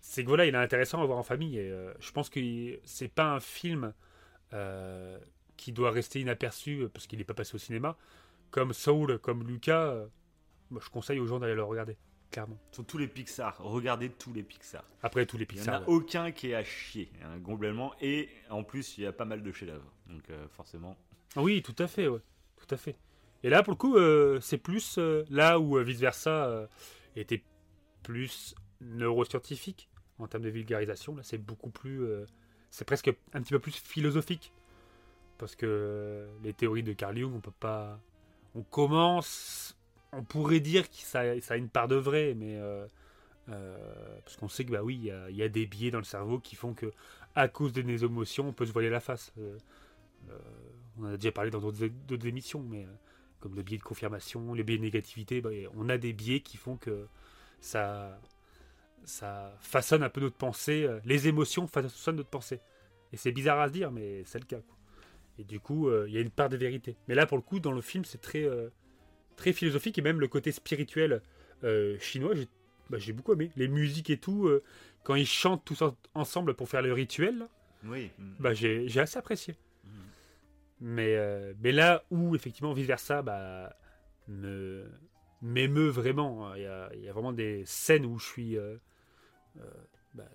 [0.00, 1.58] c'est que voilà, il est intéressant à voir en famille.
[1.58, 2.40] Et je pense que
[2.84, 3.94] c'est pas un film
[5.62, 7.96] qui doit rester inaperçu euh, parce qu'il n'est pas passé au cinéma.
[8.50, 10.06] Comme Soul, comme Lucas, euh,
[10.70, 11.96] moi, je conseille aux gens d'aller le regarder,
[12.30, 12.58] clairement.
[12.72, 14.84] Sur tous les Pixar, regardez tous les Pixar.
[15.02, 15.74] Après tous les Il n'y en Pixar.
[15.74, 15.86] a ouais.
[15.86, 17.94] aucun qui est à chier, hein, globalement.
[18.00, 19.90] Et en plus, il y a pas mal de chefs-d'œuvre.
[20.08, 20.96] Donc euh, forcément.
[21.36, 22.20] Oui, tout à fait, ouais.
[22.56, 22.96] Tout à fait.
[23.44, 26.66] Et là, pour le coup, euh, c'est plus euh, là où Vice Versa euh,
[27.16, 27.42] était
[28.02, 31.14] plus neuroscientifique en termes de vulgarisation.
[31.16, 32.02] Là, c'est beaucoup plus.
[32.70, 34.52] c'est presque un petit peu plus philosophique.
[35.38, 37.98] Parce que les théories de Carl Jung, on peut pas.
[38.54, 39.76] On commence.
[40.12, 42.56] On pourrait dire que ça, a une part de vrai, mais.
[42.58, 42.86] euh,
[43.50, 43.76] euh,
[44.24, 44.96] parce qu'on sait que, bah oui,
[45.30, 46.92] il y a- des biais dans le cerveau qui font que,
[47.36, 49.32] à cause de nos émotions, on peut se voiler la face.
[49.38, 49.58] Euh,
[50.98, 52.86] on en a déjà parlé dans d'autres émissions, mais
[53.40, 56.56] comme le biais de confirmation, le biais de négativité, bah, on a des biais qui
[56.56, 57.06] font que
[57.60, 58.18] ça,
[59.04, 60.88] ça façonne un peu notre pensée.
[61.04, 62.60] Les émotions façonnent notre pensée.
[63.12, 64.58] Et c'est bizarre à se dire, mais c'est le cas.
[64.60, 64.76] quoi.
[65.38, 66.96] Et du coup, euh, il y a une part de vérité.
[67.08, 68.68] Mais là, pour le coup, dans le film, c'est très, euh,
[69.36, 71.22] très philosophique et même le côté spirituel
[71.64, 72.48] euh, chinois, j'ai
[72.90, 73.50] bah, j'ai beaucoup aimé.
[73.56, 74.50] Les musiques et tout,
[75.02, 77.48] quand ils chantent tous en- ensemble pour faire le rituel, là,
[77.84, 78.10] Oui.
[78.38, 79.54] bah, j'ai assez apprécié.
[79.84, 79.88] Mm.
[80.80, 83.74] Mais, mais là où, effectivement, vice versa, bah,
[84.28, 84.84] me
[85.40, 86.54] m'émeut vraiment.
[86.54, 88.56] Il y, a, il y a vraiment des scènes où je suis
[90.14, 90.28] bah,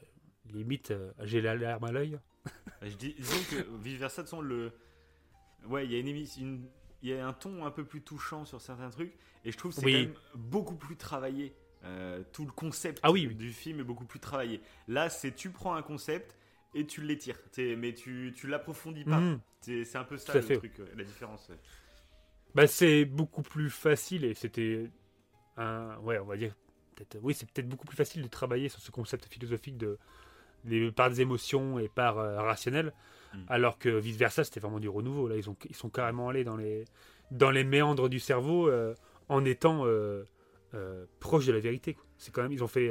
[0.52, 0.94] limite,
[1.24, 2.18] j'ai la larme à l'œil.
[2.82, 4.72] Je dis, disons que vice versa, de le.
[5.66, 6.60] Ouais, il y a une émission.
[7.04, 9.14] Il y a un ton un peu plus touchant sur certains trucs.
[9.46, 9.94] Et je trouve que c'est Oui.
[9.94, 11.54] quand même beaucoup plus travaillé.
[11.84, 14.62] Euh, tout le concept Ah oui, du film est beaucoup plus travaillé.
[14.88, 16.36] Là, c'est tu prends un concept
[16.74, 17.40] et tu l'étires.
[17.78, 19.20] Mais tu, tu l'approfondis pas.
[19.20, 19.40] Mhm.
[19.62, 20.58] C'est c'est un peu ça le fait.
[20.58, 21.50] truc, euh, la différence.
[22.56, 24.90] Bah, c'est beaucoup plus facile et c'était
[25.56, 25.98] un.
[26.00, 26.56] Ouais, on va dire.
[27.22, 30.00] Oui, c'est peut-être beaucoup plus facile de travailler sur ce concept philosophique de.
[30.68, 32.94] Les, par des émotions et par euh, rationnel,
[33.34, 33.44] Mm.
[33.50, 35.28] alors que vice versa, c'était vraiment du renouveau.
[35.28, 36.86] Là, ils, ont, ils sont carrément allés dans les,
[37.32, 38.96] dans les méandres du cerveau euh,
[39.30, 40.24] en étant euh,
[40.74, 41.98] euh, proches de la vérité.
[42.18, 42.90] C'est quand même, ils ont fait.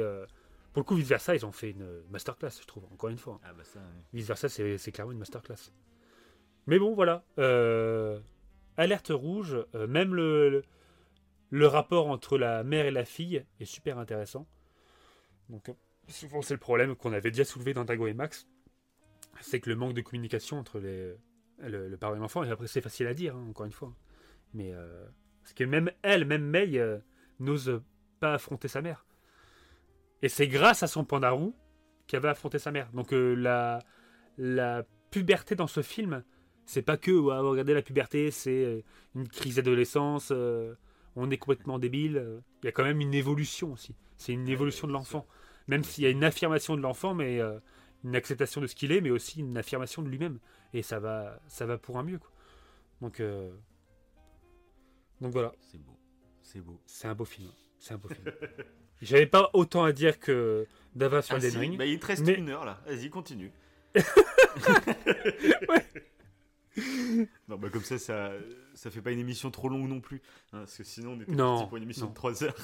[0.73, 3.39] pour le coup, vice versa, ils ont fait une masterclass, je trouve, encore une fois.
[3.43, 3.79] Ah bah ça.
[4.13, 5.71] Vice versa, c'est c'est clairement une masterclass.
[6.65, 7.23] Mais bon, voilà.
[8.77, 10.63] Alerte rouge, même le, le,
[11.49, 14.47] le rapport entre la mère et la fille est super intéressant.
[15.49, 15.71] Donc,
[16.07, 18.47] souvent, c'est le problème qu'on avait déjà soulevé dans Dago et Max.
[19.41, 21.13] C'est que le manque de communication entre les,
[21.59, 23.93] le, le parent et l'enfant, et après, c'est facile à dire, hein, encore une fois.
[24.53, 25.05] Mais euh,
[25.41, 26.97] parce que même elle, même May, euh,
[27.39, 27.81] n'ose
[28.19, 29.05] pas affronter sa mère.
[30.21, 31.55] Et c'est grâce à son pandarou
[32.07, 32.91] qu'elle va affronter sa mère.
[32.93, 33.79] Donc, euh, la,
[34.37, 36.23] la puberté dans ce film,
[36.65, 38.81] c'est pas que ouais, regardez la puberté, c'est euh,
[39.15, 40.33] une crise d'adolescence,
[41.15, 42.41] on est complètement débile.
[42.61, 43.95] Il y a quand même une évolution aussi.
[44.17, 45.27] C'est une évolution de l'enfant.
[45.67, 47.59] Même s'il y a une affirmation de l'enfant, mais euh,
[48.03, 50.39] une acceptation de ce qu'il est, mais aussi une affirmation de lui-même.
[50.73, 52.19] Et ça va, ça va pour un mieux.
[52.19, 52.31] Quoi.
[53.01, 53.51] Donc, euh,
[55.21, 55.97] donc voilà, C'est beau.
[56.43, 56.79] C'est beau.
[56.85, 57.49] c'est un beau film.
[57.79, 58.25] C'est un beau film.
[59.01, 60.65] J'avais pas autant à dire que
[60.95, 61.77] Dava sur Ah, Elden si, Ring.
[61.77, 62.81] bah, il te reste mais- une heure là.
[62.87, 63.51] Vas-y, continue.
[67.47, 68.31] Non, bah comme ça, ça,
[68.77, 70.21] ça fait pas une émission trop longue non plus.
[70.53, 72.11] hein, parce que sinon, on était Non, pour une émission non.
[72.11, 72.55] de 3 heures.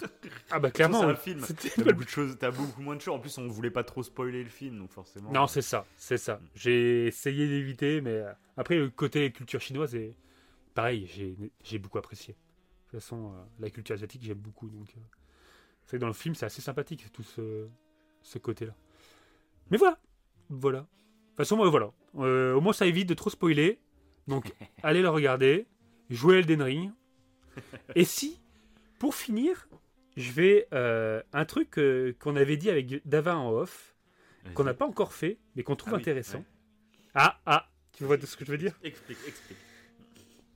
[0.51, 1.41] Ah bah clairement, c'est un film.
[1.75, 3.15] T'as beaucoup de choses, t'as beaucoup moins de choses.
[3.15, 5.31] En plus, on voulait pas trop spoiler le film, donc forcément.
[5.31, 6.35] Non, c'est ça, c'est ça.
[6.35, 6.47] Mm.
[6.55, 10.15] J'ai essayé d'éviter, mais euh, après, le côté culture chinoise est
[10.73, 11.09] pareil,
[11.63, 12.33] j'ai beaucoup apprécié.
[12.33, 14.69] De toute façon, euh, la culture asiatique, j'aime beaucoup.
[14.69, 14.99] Donc, euh,
[15.85, 17.67] c'est dans le film, c'est assez sympathique, tout ce,
[18.21, 18.73] ce côté-là.
[19.71, 19.97] Mais voilà,
[20.49, 20.79] voilà.
[20.81, 21.91] De toute façon, voilà.
[22.19, 23.79] Euh, au moins, ça évite de trop spoiler.
[24.27, 24.53] Donc,
[24.83, 25.65] allez le regarder,
[26.13, 26.91] jouez Elden Ring.
[27.95, 28.41] Et si,
[28.99, 29.67] pour finir,
[30.17, 30.67] je vais.
[30.73, 33.95] euh, un truc euh, qu'on avait dit avec Davin en off,
[34.55, 36.39] qu'on n'a pas encore fait, mais qu'on trouve Ah oui, intéressant.
[36.39, 36.45] ouais.
[37.15, 38.73] Ah, ah, tu vois ce que je veux dire?
[38.83, 39.57] Explique, explique.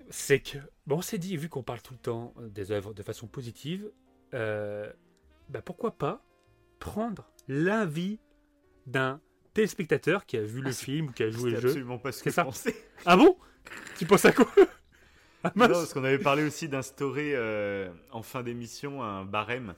[0.10, 0.58] C'est que.
[0.88, 3.92] Bon, on s'est dit, vu qu'on parle tout le temps des œuvres de façon positive,
[4.34, 4.92] euh,
[5.50, 6.24] bah pourquoi pas
[6.80, 8.20] prendre l'avis
[8.86, 9.20] d'un
[9.54, 11.68] téléspectateur qui a vu le Ah, film ou qui a joué C'était le jeu.
[11.70, 12.44] absolument pas ce que ça.
[12.46, 12.76] pensais.
[13.06, 13.38] Ah bon?
[13.98, 14.48] Tu penses à quoi?
[14.58, 14.66] Ah,
[15.44, 15.70] Non, mince.
[15.72, 19.76] parce qu'on avait parlé aussi d'instaurer euh, en fin d'émission un barème.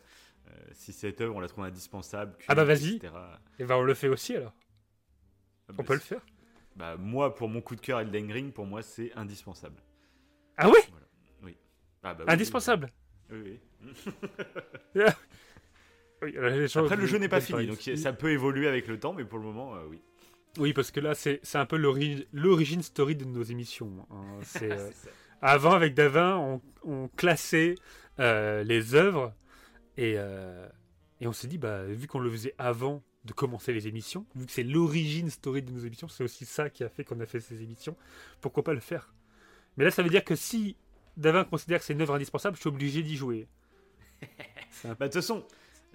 [0.48, 2.36] euh, si cette œuvre, on la trouve indispensable.
[2.48, 3.00] Ah bah, culte, vas-y.
[3.60, 4.54] Et ben on le fait aussi alors.
[5.68, 6.22] Ah On bah, peut le faire.
[6.76, 9.82] Bah, moi, pour mon coup de cœur Elden Ring, pour moi, c'est indispensable.
[10.58, 10.80] Ah ouais?
[12.02, 12.90] Ah, bah oui, Indispensable.
[13.30, 13.94] Oui, oui.
[16.22, 16.34] Oui,
[16.68, 19.24] gens- Après, le jeu n'est pas fini, donc ça peut évoluer avec le temps, mais
[19.26, 20.02] pour le moment, euh, oui.
[20.58, 24.06] Oui, parce que là, c'est un peu l'ori- l'origine story de nos émissions.
[24.12, 24.40] hein.
[24.44, 24.90] C'est, euh.
[25.42, 27.76] Avant, avec Davin, on, on classait
[28.20, 29.34] euh, les œuvres
[29.98, 30.68] et, euh,
[31.22, 34.46] et on s'est dit, bah, vu qu'on le faisait avant de commencer les émissions, vu
[34.46, 37.26] que c'est l'origine story de nos émissions, c'est aussi ça qui a fait qu'on a
[37.26, 37.96] fait ces émissions,
[38.42, 39.14] pourquoi pas le faire?
[39.78, 40.76] Mais là, ça veut dire que si
[41.18, 43.48] Davin considère que c'est une œuvre indispensable, je suis obligé d'y jouer.
[44.84, 45.46] Bah, de toute façon,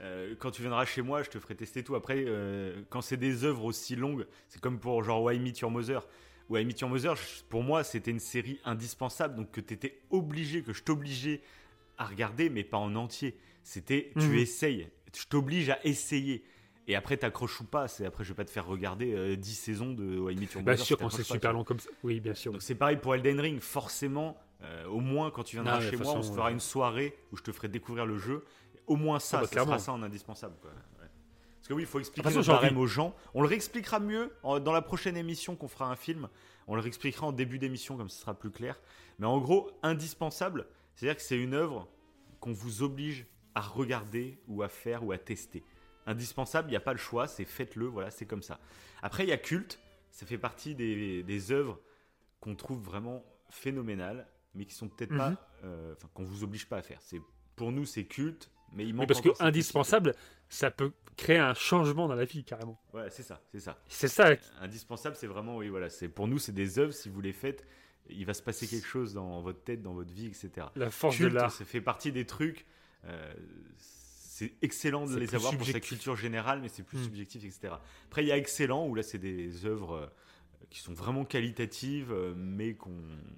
[0.01, 1.95] euh, quand tu viendras chez moi, je te ferai tester tout.
[1.95, 5.71] Après, euh, quand c'est des œuvres aussi longues, c'est comme pour genre Why Meet Your
[5.71, 6.07] Mother.
[6.51, 7.15] Why Meet Your Mother,
[7.49, 11.41] pour moi, c'était une série indispensable, donc que tu étais obligé, que je t'obligeais
[11.99, 13.37] à regarder, mais pas en entier.
[13.63, 14.35] C'était, tu Mhm.
[14.39, 16.45] essayes, je t'oblige à essayer.
[16.87, 17.89] Et après, t'accroches ou pas.
[17.89, 20.63] C'est après, je vais pas te faire regarder euh, 10 saisons de Why Meet Your
[20.63, 20.85] Mother.
[20.85, 21.89] sûr, quand c'est super long comme ça.
[22.03, 22.53] Oui, bien sûr.
[22.61, 25.97] C'est pareil pour Elden Ring, forcément, euh, au moins quand tu viendras Non, de chez
[25.97, 28.45] moi, on se fera une soirée où je te ferai découvrir le jeu.
[28.87, 30.57] Au moins ça, Ah bah, ça sera ça en indispensable.
[30.61, 30.73] Quoi.
[31.65, 33.17] Parce que oui, il faut expliquer toute le barème aux gens.
[33.33, 36.29] On le réexpliquera mieux dans la prochaine émission qu'on fera un film.
[36.67, 38.79] On le réexpliquera en début d'émission comme ce sera plus clair.
[39.19, 41.89] Mais en gros, indispensable, c'est-à-dire que c'est une œuvre
[42.41, 45.65] qu'on vous oblige à regarder ou à faire ou à tester.
[46.07, 48.61] Indispensable, il n'y a pas le choix, c'est faites-le, voilà, c'est comme ça.
[49.03, 49.81] Après, il y a culte,
[50.11, 51.81] ça fait partie des, des œuvres
[52.41, 55.17] qu'on trouve vraiment phénoménales, mais qui sont peut-être Mhm.
[55.19, 56.99] pas, euh, enfin, qu'on vous oblige pas à faire.
[57.01, 57.23] C'est
[57.57, 60.15] pour nous, c'est culte, mais il manque Oui, parce que indispensable,
[60.49, 62.79] ça peut créer un changement dans la vie, carrément.
[62.93, 63.79] Ouais, c'est ça, c'est ça.
[63.89, 64.31] C'est ça.
[64.61, 66.93] Indispensable, c'est vraiment, oui, voilà, c'est pour nous, c'est des œuvres.
[66.93, 67.65] Si vous les faites,
[68.11, 70.67] il va se passer quelque chose dans votre tête, dans votre vie, etc.
[70.77, 71.51] La force Culte, de l'art.
[71.53, 72.67] ça fait partie des trucs.
[73.07, 73.33] euh,
[73.79, 75.89] c'est excellent de les avoir pour sa subjectif.
[75.91, 77.05] culture générale, mais c'est plus Mm.
[77.05, 77.75] subjectif, etc.
[78.07, 80.07] Après, il y a excellent, où là, c'est des œuvres euh,
[80.71, 82.93] qui sont vraiment qualitatives, euh, mais qu'on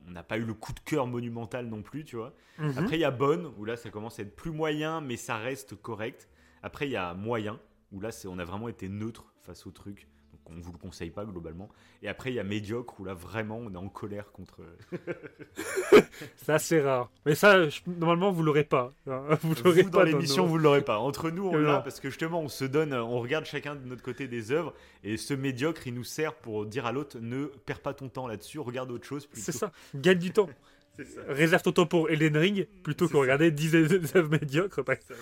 [0.06, 2.34] on n'a pas eu le coup de cœur monumental non plus, tu vois.
[2.58, 2.74] Mhm.
[2.78, 5.36] Après, il y a bonne, où là, ça commence à être plus moyen, mais ça
[5.36, 6.28] reste correct.
[6.62, 7.60] Après, il y a moyen,
[7.92, 10.08] où là, c'est- on a vraiment été neutre face au truc.
[10.48, 11.68] On vous le conseille pas globalement.
[12.02, 14.60] Et après, il y a médiocre, où là, vraiment, on est en colère contre.
[16.36, 17.10] C'est assez rare.
[17.24, 18.92] Mais ça, je- normalement, vous l'aurez pas.
[19.08, 19.22] hein.
[19.42, 20.98] Vous Vous, l'aurez dans pas l'émission, nos- vous l'aurez pas.
[20.98, 24.02] Entre nous, on l'a parce que justement, on se donne, on regarde chacun de notre
[24.02, 24.72] côté des œuvres.
[25.04, 28.26] Et ce médiocre, il nous sert pour dire à l'autre ne perds pas ton temps
[28.28, 29.26] là-dessus, regarde autre chose.
[29.26, 29.44] plutôt.
[29.44, 29.72] C'est ça.
[29.94, 30.48] Gagne du temps.
[30.96, 31.20] C'est ça.
[31.28, 33.20] Réserve ton temps pour Elden Ring plutôt C'est que ça.
[33.22, 33.74] regarder 10
[34.16, 34.82] œuvres médiocres.
[34.84, 35.20] par- Ça, ouais.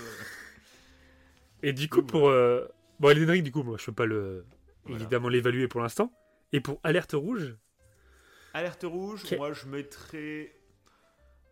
[1.65, 2.29] Et du coup, Donc, pour.
[2.29, 2.67] euh,
[3.01, 4.45] Bon, Elden Ring, du coup, moi, je peux pas le.
[4.85, 5.01] Voilà.
[5.01, 6.13] Évidemment, l'évaluer pour l'instant.
[6.53, 7.57] Et pour Alerte Rouge,
[8.53, 10.55] Alerte rouge, moi, je mettrais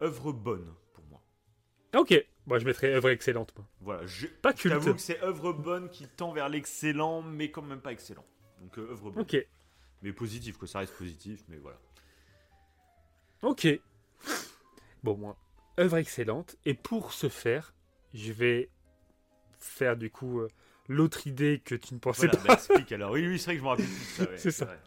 [0.00, 1.20] œuvre bonne pour moi.
[1.96, 2.24] ok.
[2.46, 3.52] Moi, je mettrais œuvre excellente.
[3.56, 3.66] moi.
[3.80, 4.84] Voilà, je, Pas culte.
[4.84, 8.24] que c'est œuvre bonne qui tend vers l'excellent, mais quand même pas excellent.
[8.60, 9.22] Donc euh, œuvre bonne.
[9.22, 9.36] Ok.
[10.02, 11.78] Mais positif, que ça reste positif, mais voilà.
[13.42, 13.66] Ok.
[15.02, 15.36] Bon, moi,
[15.78, 16.56] œuvre excellente.
[16.64, 17.74] Et pour ce faire,
[18.14, 18.70] je vais
[19.64, 20.48] faire du coup euh,
[20.88, 22.48] l'autre idée que tu ne pensais Voilà, pas.
[22.48, 23.12] bah, explique alors.
[23.12, 24.30] Oui, oui, c'est vrai que je me rappelle plus de ça.
[24.30, 24.64] ouais, C'est ça.
[24.66, 24.78] vrai.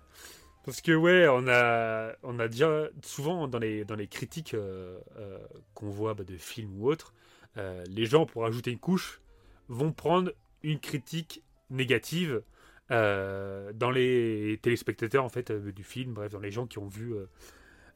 [0.64, 5.00] Parce que ouais, on a, on a déjà souvent dans les, dans les critiques euh,
[5.18, 5.38] euh,
[5.76, 7.14] qu'on voit bah, de films ou autres,
[7.58, 9.22] euh, les gens pour ajouter une couche
[9.70, 10.32] vont prendre
[10.64, 12.42] une critique négative
[12.90, 17.14] dans les téléspectateurs en fait du film, bref, dans les gens qui ont vu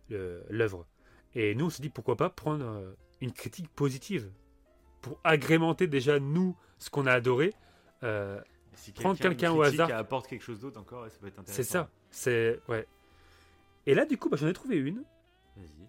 [0.10, 0.88] l'œuvre.
[1.35, 4.30] Et nous on s'est dit pourquoi pas prendre une critique positive
[5.01, 7.53] pour agrémenter déjà nous ce qu'on a adoré.
[8.03, 8.39] Euh,
[8.76, 9.91] Si Prendre quelqu'un au hasard.
[9.93, 11.55] apporte quelque chose d'autre encore, ça peut être intéressant.
[11.63, 12.88] c'est ça, c'est ouais.
[13.85, 15.03] Et là du coup bah, j'en ai trouvé une.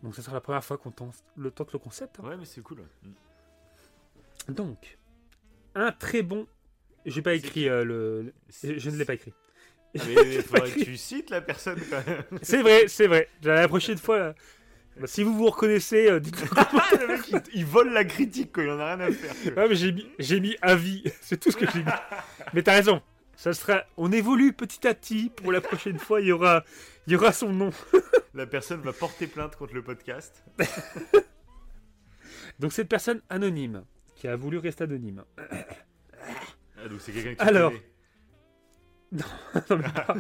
[0.03, 2.19] Donc ça sera la première fois qu'on tente le, tente le concept.
[2.19, 2.29] hein.
[2.29, 2.83] Ouais, mais c'est cool.
[3.03, 4.53] Mm.
[4.53, 4.99] Donc,
[5.75, 6.47] un très bon...
[7.07, 8.33] J'ai pas écrit euh, le...
[8.63, 9.33] Je ne l'ai pas écrit.
[9.99, 12.25] Ah, mais il faudrait que tu cites la personne quand même.
[12.43, 13.29] C'est vrai, c'est vrai.
[13.43, 14.35] La prochaine fois, là,
[15.01, 16.47] bah, si vous vous reconnaissez, euh, dites-le.
[17.01, 18.65] Le mec, il, il vole la critique, quoi.
[18.65, 19.55] Il en a rien à faire.
[19.55, 19.63] quoi.
[19.65, 21.03] Ah, mais j'ai mis, j'ai mis avis.
[21.23, 21.91] C'est tout ce que j'ai mis.
[22.53, 23.01] Mais t'as raison.
[23.37, 23.85] Ça sera...
[23.97, 25.31] On évolue petit à petit.
[25.31, 26.65] Pour la prochaine fois, il y aura,
[27.07, 27.71] il y aura son nom.
[28.35, 30.45] La personne va porter plainte contre le podcast.
[32.59, 35.25] Donc cette personne anonyme qui a voulu rester anonyme.
[36.83, 37.73] Ah, donc c'est quelqu'un que tu Alors.
[39.13, 39.25] Non,
[39.71, 40.17] mais pas.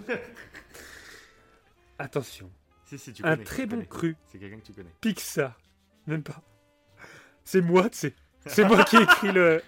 [1.98, 2.50] Attention,
[2.90, 3.86] Si, si, tu un très tu bon connais.
[3.86, 4.90] cru C'est quelqu'un que tu connais.
[5.00, 5.56] Pixar.
[6.08, 6.42] Même pas.
[7.44, 8.14] C'est moi, tu sais.
[8.46, 9.62] C'est moi qui ai écrit le.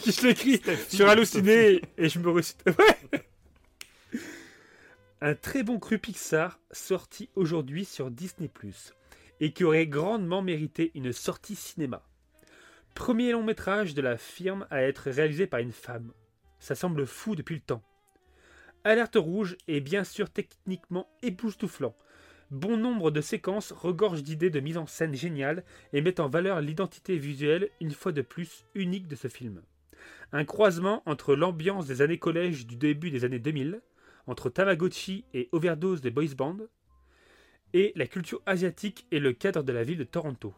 [0.00, 2.64] qui je l'écris sur Halluciné et je me recite.
[2.78, 3.26] Ouais.
[5.20, 8.50] Un très bon cru Pixar sorti aujourd'hui sur Disney
[9.40, 12.02] et qui aurait grandement mérité une sortie cinéma.
[12.94, 16.14] Premier long métrage de la firme à être réalisé par une femme.
[16.58, 17.82] Ça semble fou depuis le temps.
[18.84, 21.94] Alerte rouge est bien sûr techniquement époustouflant.
[22.52, 25.64] Bon nombre de séquences regorgent d'idées de mise en scène géniales
[25.94, 29.62] et mettent en valeur l'identité visuelle, une fois de plus, unique de ce film.
[30.32, 33.80] Un croisement entre l'ambiance des années collège du début des années 2000,
[34.26, 36.58] entre Tamagotchi et Overdose des Boys Band,
[37.72, 40.54] et la culture asiatique et le cadre de la ville de Toronto.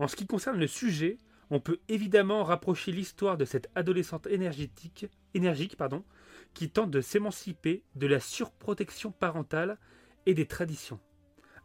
[0.00, 1.18] En ce qui concerne le sujet,
[1.50, 6.02] on peut évidemment rapprocher l'histoire de cette adolescente énergétique, énergique pardon,
[6.52, 9.78] qui tente de s'émanciper de la surprotection parentale
[10.26, 11.00] et des traditions,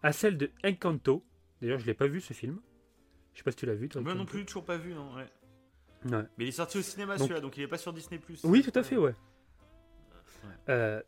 [0.04, 1.24] à celle de Encanto.
[1.62, 2.60] D'ailleurs, je l'ai pas vu ce film.
[3.34, 3.88] Je sais pas si tu l'as vu.
[3.90, 5.16] toi, Moi non plus, toujours pas vu, non.
[5.16, 5.28] Ouais.
[6.06, 6.24] Ouais.
[6.38, 8.20] Mais il est sorti au cinéma Donc- celui-là, donc il est pas sur Disney+.
[8.44, 9.16] Oui, tout à fait, ouais.
[10.44, 10.50] Ouais.
[10.70, 11.02] Euh,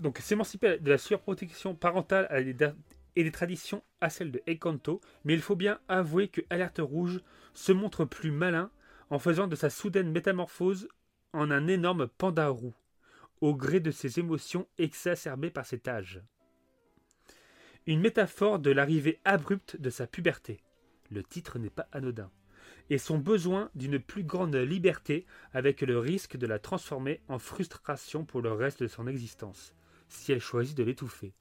[0.00, 2.70] donc, s'émanciper de la surprotection parentale à des-
[3.14, 7.20] et des traditions à celle de Encanto, mais il faut bien avouer que Alerte Rouge
[7.54, 8.70] se montre plus malin
[9.08, 10.88] en faisant de sa soudaine métamorphose
[11.32, 12.74] en un énorme panda roux,
[13.40, 16.20] au gré de ses émotions exacerbées par cet âge.
[17.86, 20.60] Une métaphore de l'arrivée abrupte de sa puberté.
[21.08, 22.32] Le titre n'est pas anodin.
[22.90, 28.24] Et son besoin d'une plus grande liberté avec le risque de la transformer en frustration
[28.24, 29.72] pour le reste de son existence,
[30.08, 31.32] si elle choisit de l'étouffer.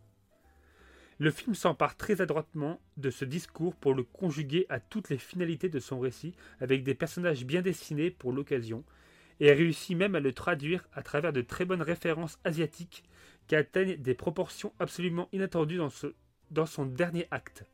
[1.17, 5.69] Le film s'empare très adroitement de ce discours pour le conjuguer à toutes les finalités
[5.69, 8.84] de son récit avec des personnages bien dessinés pour l'occasion,
[9.39, 13.03] et réussit même à le traduire à travers de très bonnes références asiatiques
[13.47, 16.13] qui atteignent des proportions absolument inattendues dans, ce-
[16.51, 17.65] dans son dernier acte.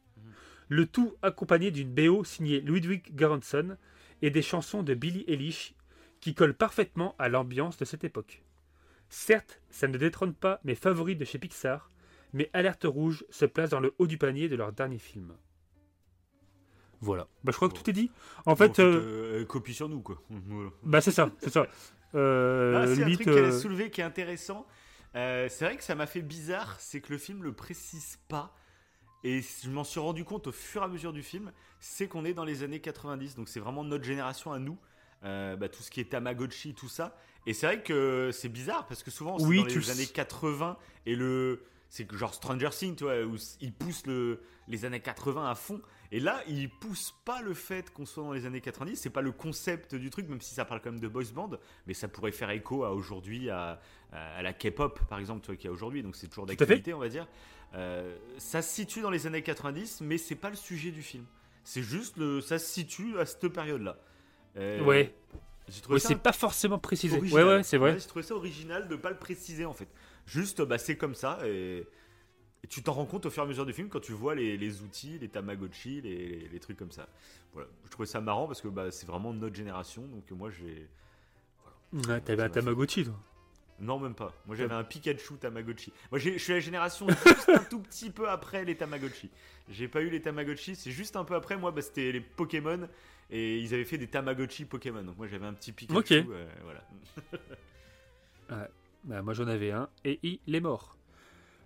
[0.69, 3.77] Le tout accompagné d'une BO signée Ludwig Göransson
[4.21, 5.75] et des chansons de Billie Eilish
[6.19, 8.43] qui collent parfaitement à l'ambiance de cette époque.
[9.09, 11.89] Certes, ça ne détrône pas mes favoris de chez Pixar,
[12.31, 15.33] mais Alerte Rouge se place dans le haut du panier de leur dernier film.
[17.01, 17.27] Voilà.
[17.43, 18.11] Bah, je crois que tout est dit.
[18.45, 20.21] En fait, Bon, euh, euh, copie sur nous, quoi.
[20.29, 20.69] Voilà.
[20.83, 21.67] bah c'est ça, c'est ça.
[22.13, 24.67] Euh, Ah, c'est un truc qu'elle a soulevé qui est intéressant.
[25.15, 28.53] Euh, c'est vrai que ça m'a fait bizarre, c'est que le film le précise pas.
[29.23, 32.25] Et je m'en suis rendu compte au fur et à mesure du film, c'est qu'on
[32.25, 34.77] est dans les années 90, donc c'est vraiment notre génération à nous.
[35.23, 37.15] Euh, bah, tout ce qui est Tamagotchi, tout ça.
[37.45, 40.05] Et c'est vrai que c'est bizarre parce que souvent c'est Oui, dans les le années
[40.05, 40.13] sais.
[40.13, 45.01] 80 et le c'est genre Stranger Things, tu vois, où il pousse le, les années
[45.01, 45.81] 80 à fond.
[46.13, 48.95] Et là, il pousse pas le fait qu'on soit dans les années 90.
[48.95, 51.51] C'est pas le concept du truc, même si ça parle quand même de boys band,
[51.87, 53.81] mais ça pourrait faire écho à aujourd'hui, à,
[54.13, 56.01] à- la K-pop par exemple, tu vois, qu'il y a aujourd'hui.
[56.01, 57.27] Donc c'est toujours d'actualité, on va dire.
[57.73, 61.25] Euh, ça se situe dans les années 90, mais c'est pas le sujet du film.
[61.63, 63.97] C'est juste le, ça se situe à cette période-là.
[64.57, 65.15] Euh, Ouais.
[65.67, 67.15] J'ai trouvé ouais, ça c'est pas forcément précisé.
[67.17, 67.45] original.
[67.47, 67.93] Ouais, ouais, c'est vrai.
[67.93, 69.87] Ouais, j'ai trouvé ça original de pas le préciser en fait.
[70.25, 71.85] Juste, bah, c'est comme ça et,
[72.63, 74.35] et tu t'en rends compte au fur et à mesure du film quand tu vois
[74.35, 77.07] les, les outils, les Tamagotchi, les, les trucs comme ça.
[77.53, 80.89] Voilà, je trouvais ça marrant parce que bah, c'est vraiment notre génération donc moi j'ai.
[81.93, 83.13] Ouais, T'avais un Tamagotchi, toi.
[83.81, 84.33] Non, même pas.
[84.45, 85.91] Moi j'avais un Pikachu Tamagotchi.
[86.11, 89.29] Moi je suis la génération juste un tout petit peu après les Tamagotchi.
[89.69, 91.57] J'ai pas eu les Tamagotchi, c'est juste un peu après.
[91.57, 92.87] Moi bah, c'était les Pokémon
[93.31, 95.01] et ils avaient fait des Tamagotchi Pokémon.
[95.03, 95.97] Donc moi j'avais un petit Pikachu.
[95.99, 96.11] Ok.
[96.11, 96.87] euh, voilà.
[99.03, 100.95] Bah, moi, j'en avais un et il est mort.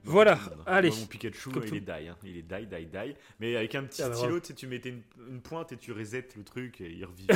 [0.06, 0.90] Voilà, allez.
[0.92, 1.76] mon Pikachu, Comme il tout.
[1.76, 2.08] est die.
[2.08, 2.16] hein.
[2.24, 3.16] Il est die, die, die.
[3.40, 5.78] Mais avec un petit Ah bah, stylo, tu sais, tu mettais une, une pointe et
[5.78, 7.28] tu reset le truc et il revit.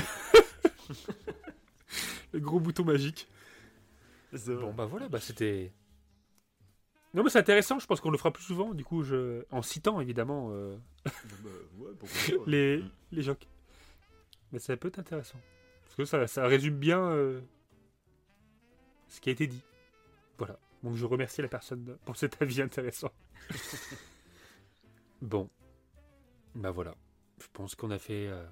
[2.32, 3.28] Le gros bouton magique.
[4.34, 5.74] Bon, bah voilà, bah c'était.
[7.14, 9.44] Non, mais c'est intéressant, je pense qu'on le fera plus souvent, du coup, je...
[9.50, 11.12] en citant évidemment euh, Bah,
[11.80, 12.44] ouais, pourquoi pas, ouais.
[12.46, 12.92] les, Mm.
[13.14, 13.48] les jocks.
[14.52, 15.40] Mais ça peut être intéressant.
[15.84, 17.42] Parce que ça, ça résume bien euh,
[19.08, 19.64] ce qui a été dit.
[20.38, 20.60] Voilà.
[20.84, 23.12] Donc je remercie la personne pour cet avis intéressant.
[25.22, 25.50] bon.
[26.56, 26.96] Bah voilà.
[27.42, 28.46] Je pense qu'on a fait euh,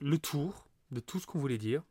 [0.00, 1.82] le tour de tout ce qu'on voulait dire.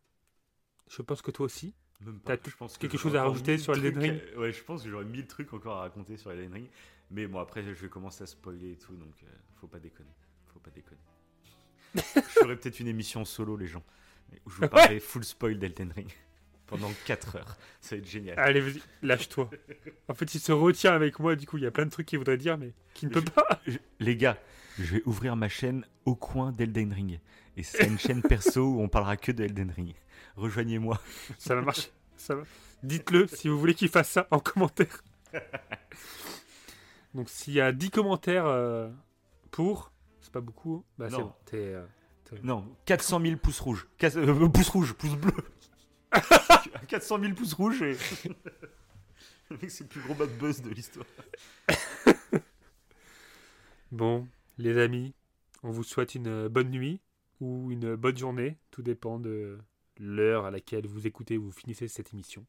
[0.90, 1.74] Je pense que toi aussi.
[2.06, 2.38] Même pas.
[2.38, 4.90] T'as Je pense que quelque chose à rajouter sur Elden Ring Ouais, je pense que
[4.90, 6.68] j'aurais mille trucs encore à raconter sur Elden Ring.
[7.12, 9.28] Mais bon, après, je vais commencer à spoiler et tout, donc euh,
[9.60, 10.10] faut pas déconner.
[10.54, 11.02] Faut pas déconner.
[11.96, 13.84] je ferai peut-être une émission solo, les gens,
[14.46, 16.10] où je vous parlerai full spoil d'Elden Ring.
[16.68, 17.58] pendant 4 heures.
[17.80, 18.40] Ça va être génial.
[18.40, 19.50] Allez, vas-y, lâche-toi.
[20.08, 22.08] En fait, il se retient avec moi, du coup, il y a plein de trucs
[22.08, 23.62] qu'il voudrait dire, mais qui ne peut pas.
[23.68, 24.38] Je- les gars,
[24.80, 27.20] je vais ouvrir ma chaîne au coin d'Elden Ring.
[27.58, 29.94] Et c'est une chaîne perso où on parlera que de Elden Ring.
[30.36, 31.00] Rejoignez-moi.
[31.38, 31.90] Ça va marcher.
[32.18, 32.44] Ça va.
[32.84, 35.04] Dites-le si vous voulez qu'il fasse ça en commentaire.
[37.14, 38.90] Donc, s'il y a 10 commentaires euh,
[39.52, 39.92] pour,
[40.22, 41.24] c'est pas beaucoup, bah c'est Non.
[41.26, 41.34] bon.
[41.46, 41.86] T'es, euh,
[42.44, 43.88] Non, 400 000 pouces rouges.
[43.98, 45.34] Quatre- euh, pouces rouges, pouces bleus.
[46.90, 47.96] 400 000 pouces rouges et...
[49.70, 51.06] C'est le plus gros bad buzz de l'histoire.
[53.92, 55.14] Bon, les amis,
[55.64, 57.00] on vous souhaite une euh, bonne nuit
[57.40, 58.58] ou une bonne journée.
[58.72, 59.58] Tout dépend de
[60.00, 62.46] l'heure à laquelle vous écoutez ou vous finissez cette émission.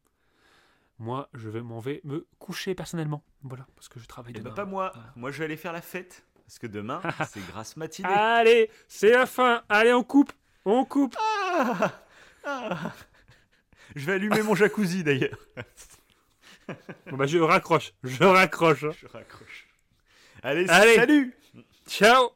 [0.99, 3.23] Moi, je vais m'en vais me coucher personnellement.
[3.43, 4.51] Voilà, parce que je travaille Et demain.
[4.51, 4.91] bah pas moi.
[4.95, 5.13] Voilà.
[5.17, 6.25] Moi, je vais aller faire la fête.
[6.47, 8.09] Parce que demain, c'est grâce matinée.
[8.09, 9.63] Allez, c'est la fin.
[9.69, 10.33] Allez, on coupe.
[10.65, 11.15] On coupe.
[11.19, 11.93] Ah
[12.45, 12.93] Ah
[13.95, 15.39] Je vais allumer mon jacuzzi d'ailleurs.
[17.11, 17.93] Bon, bah, je raccroche.
[18.03, 18.83] Je raccroche.
[18.85, 18.91] hein.
[19.01, 19.69] Je raccroche.
[20.43, 20.95] Allez, Allez.
[20.97, 21.37] salut
[21.87, 22.31] Ciao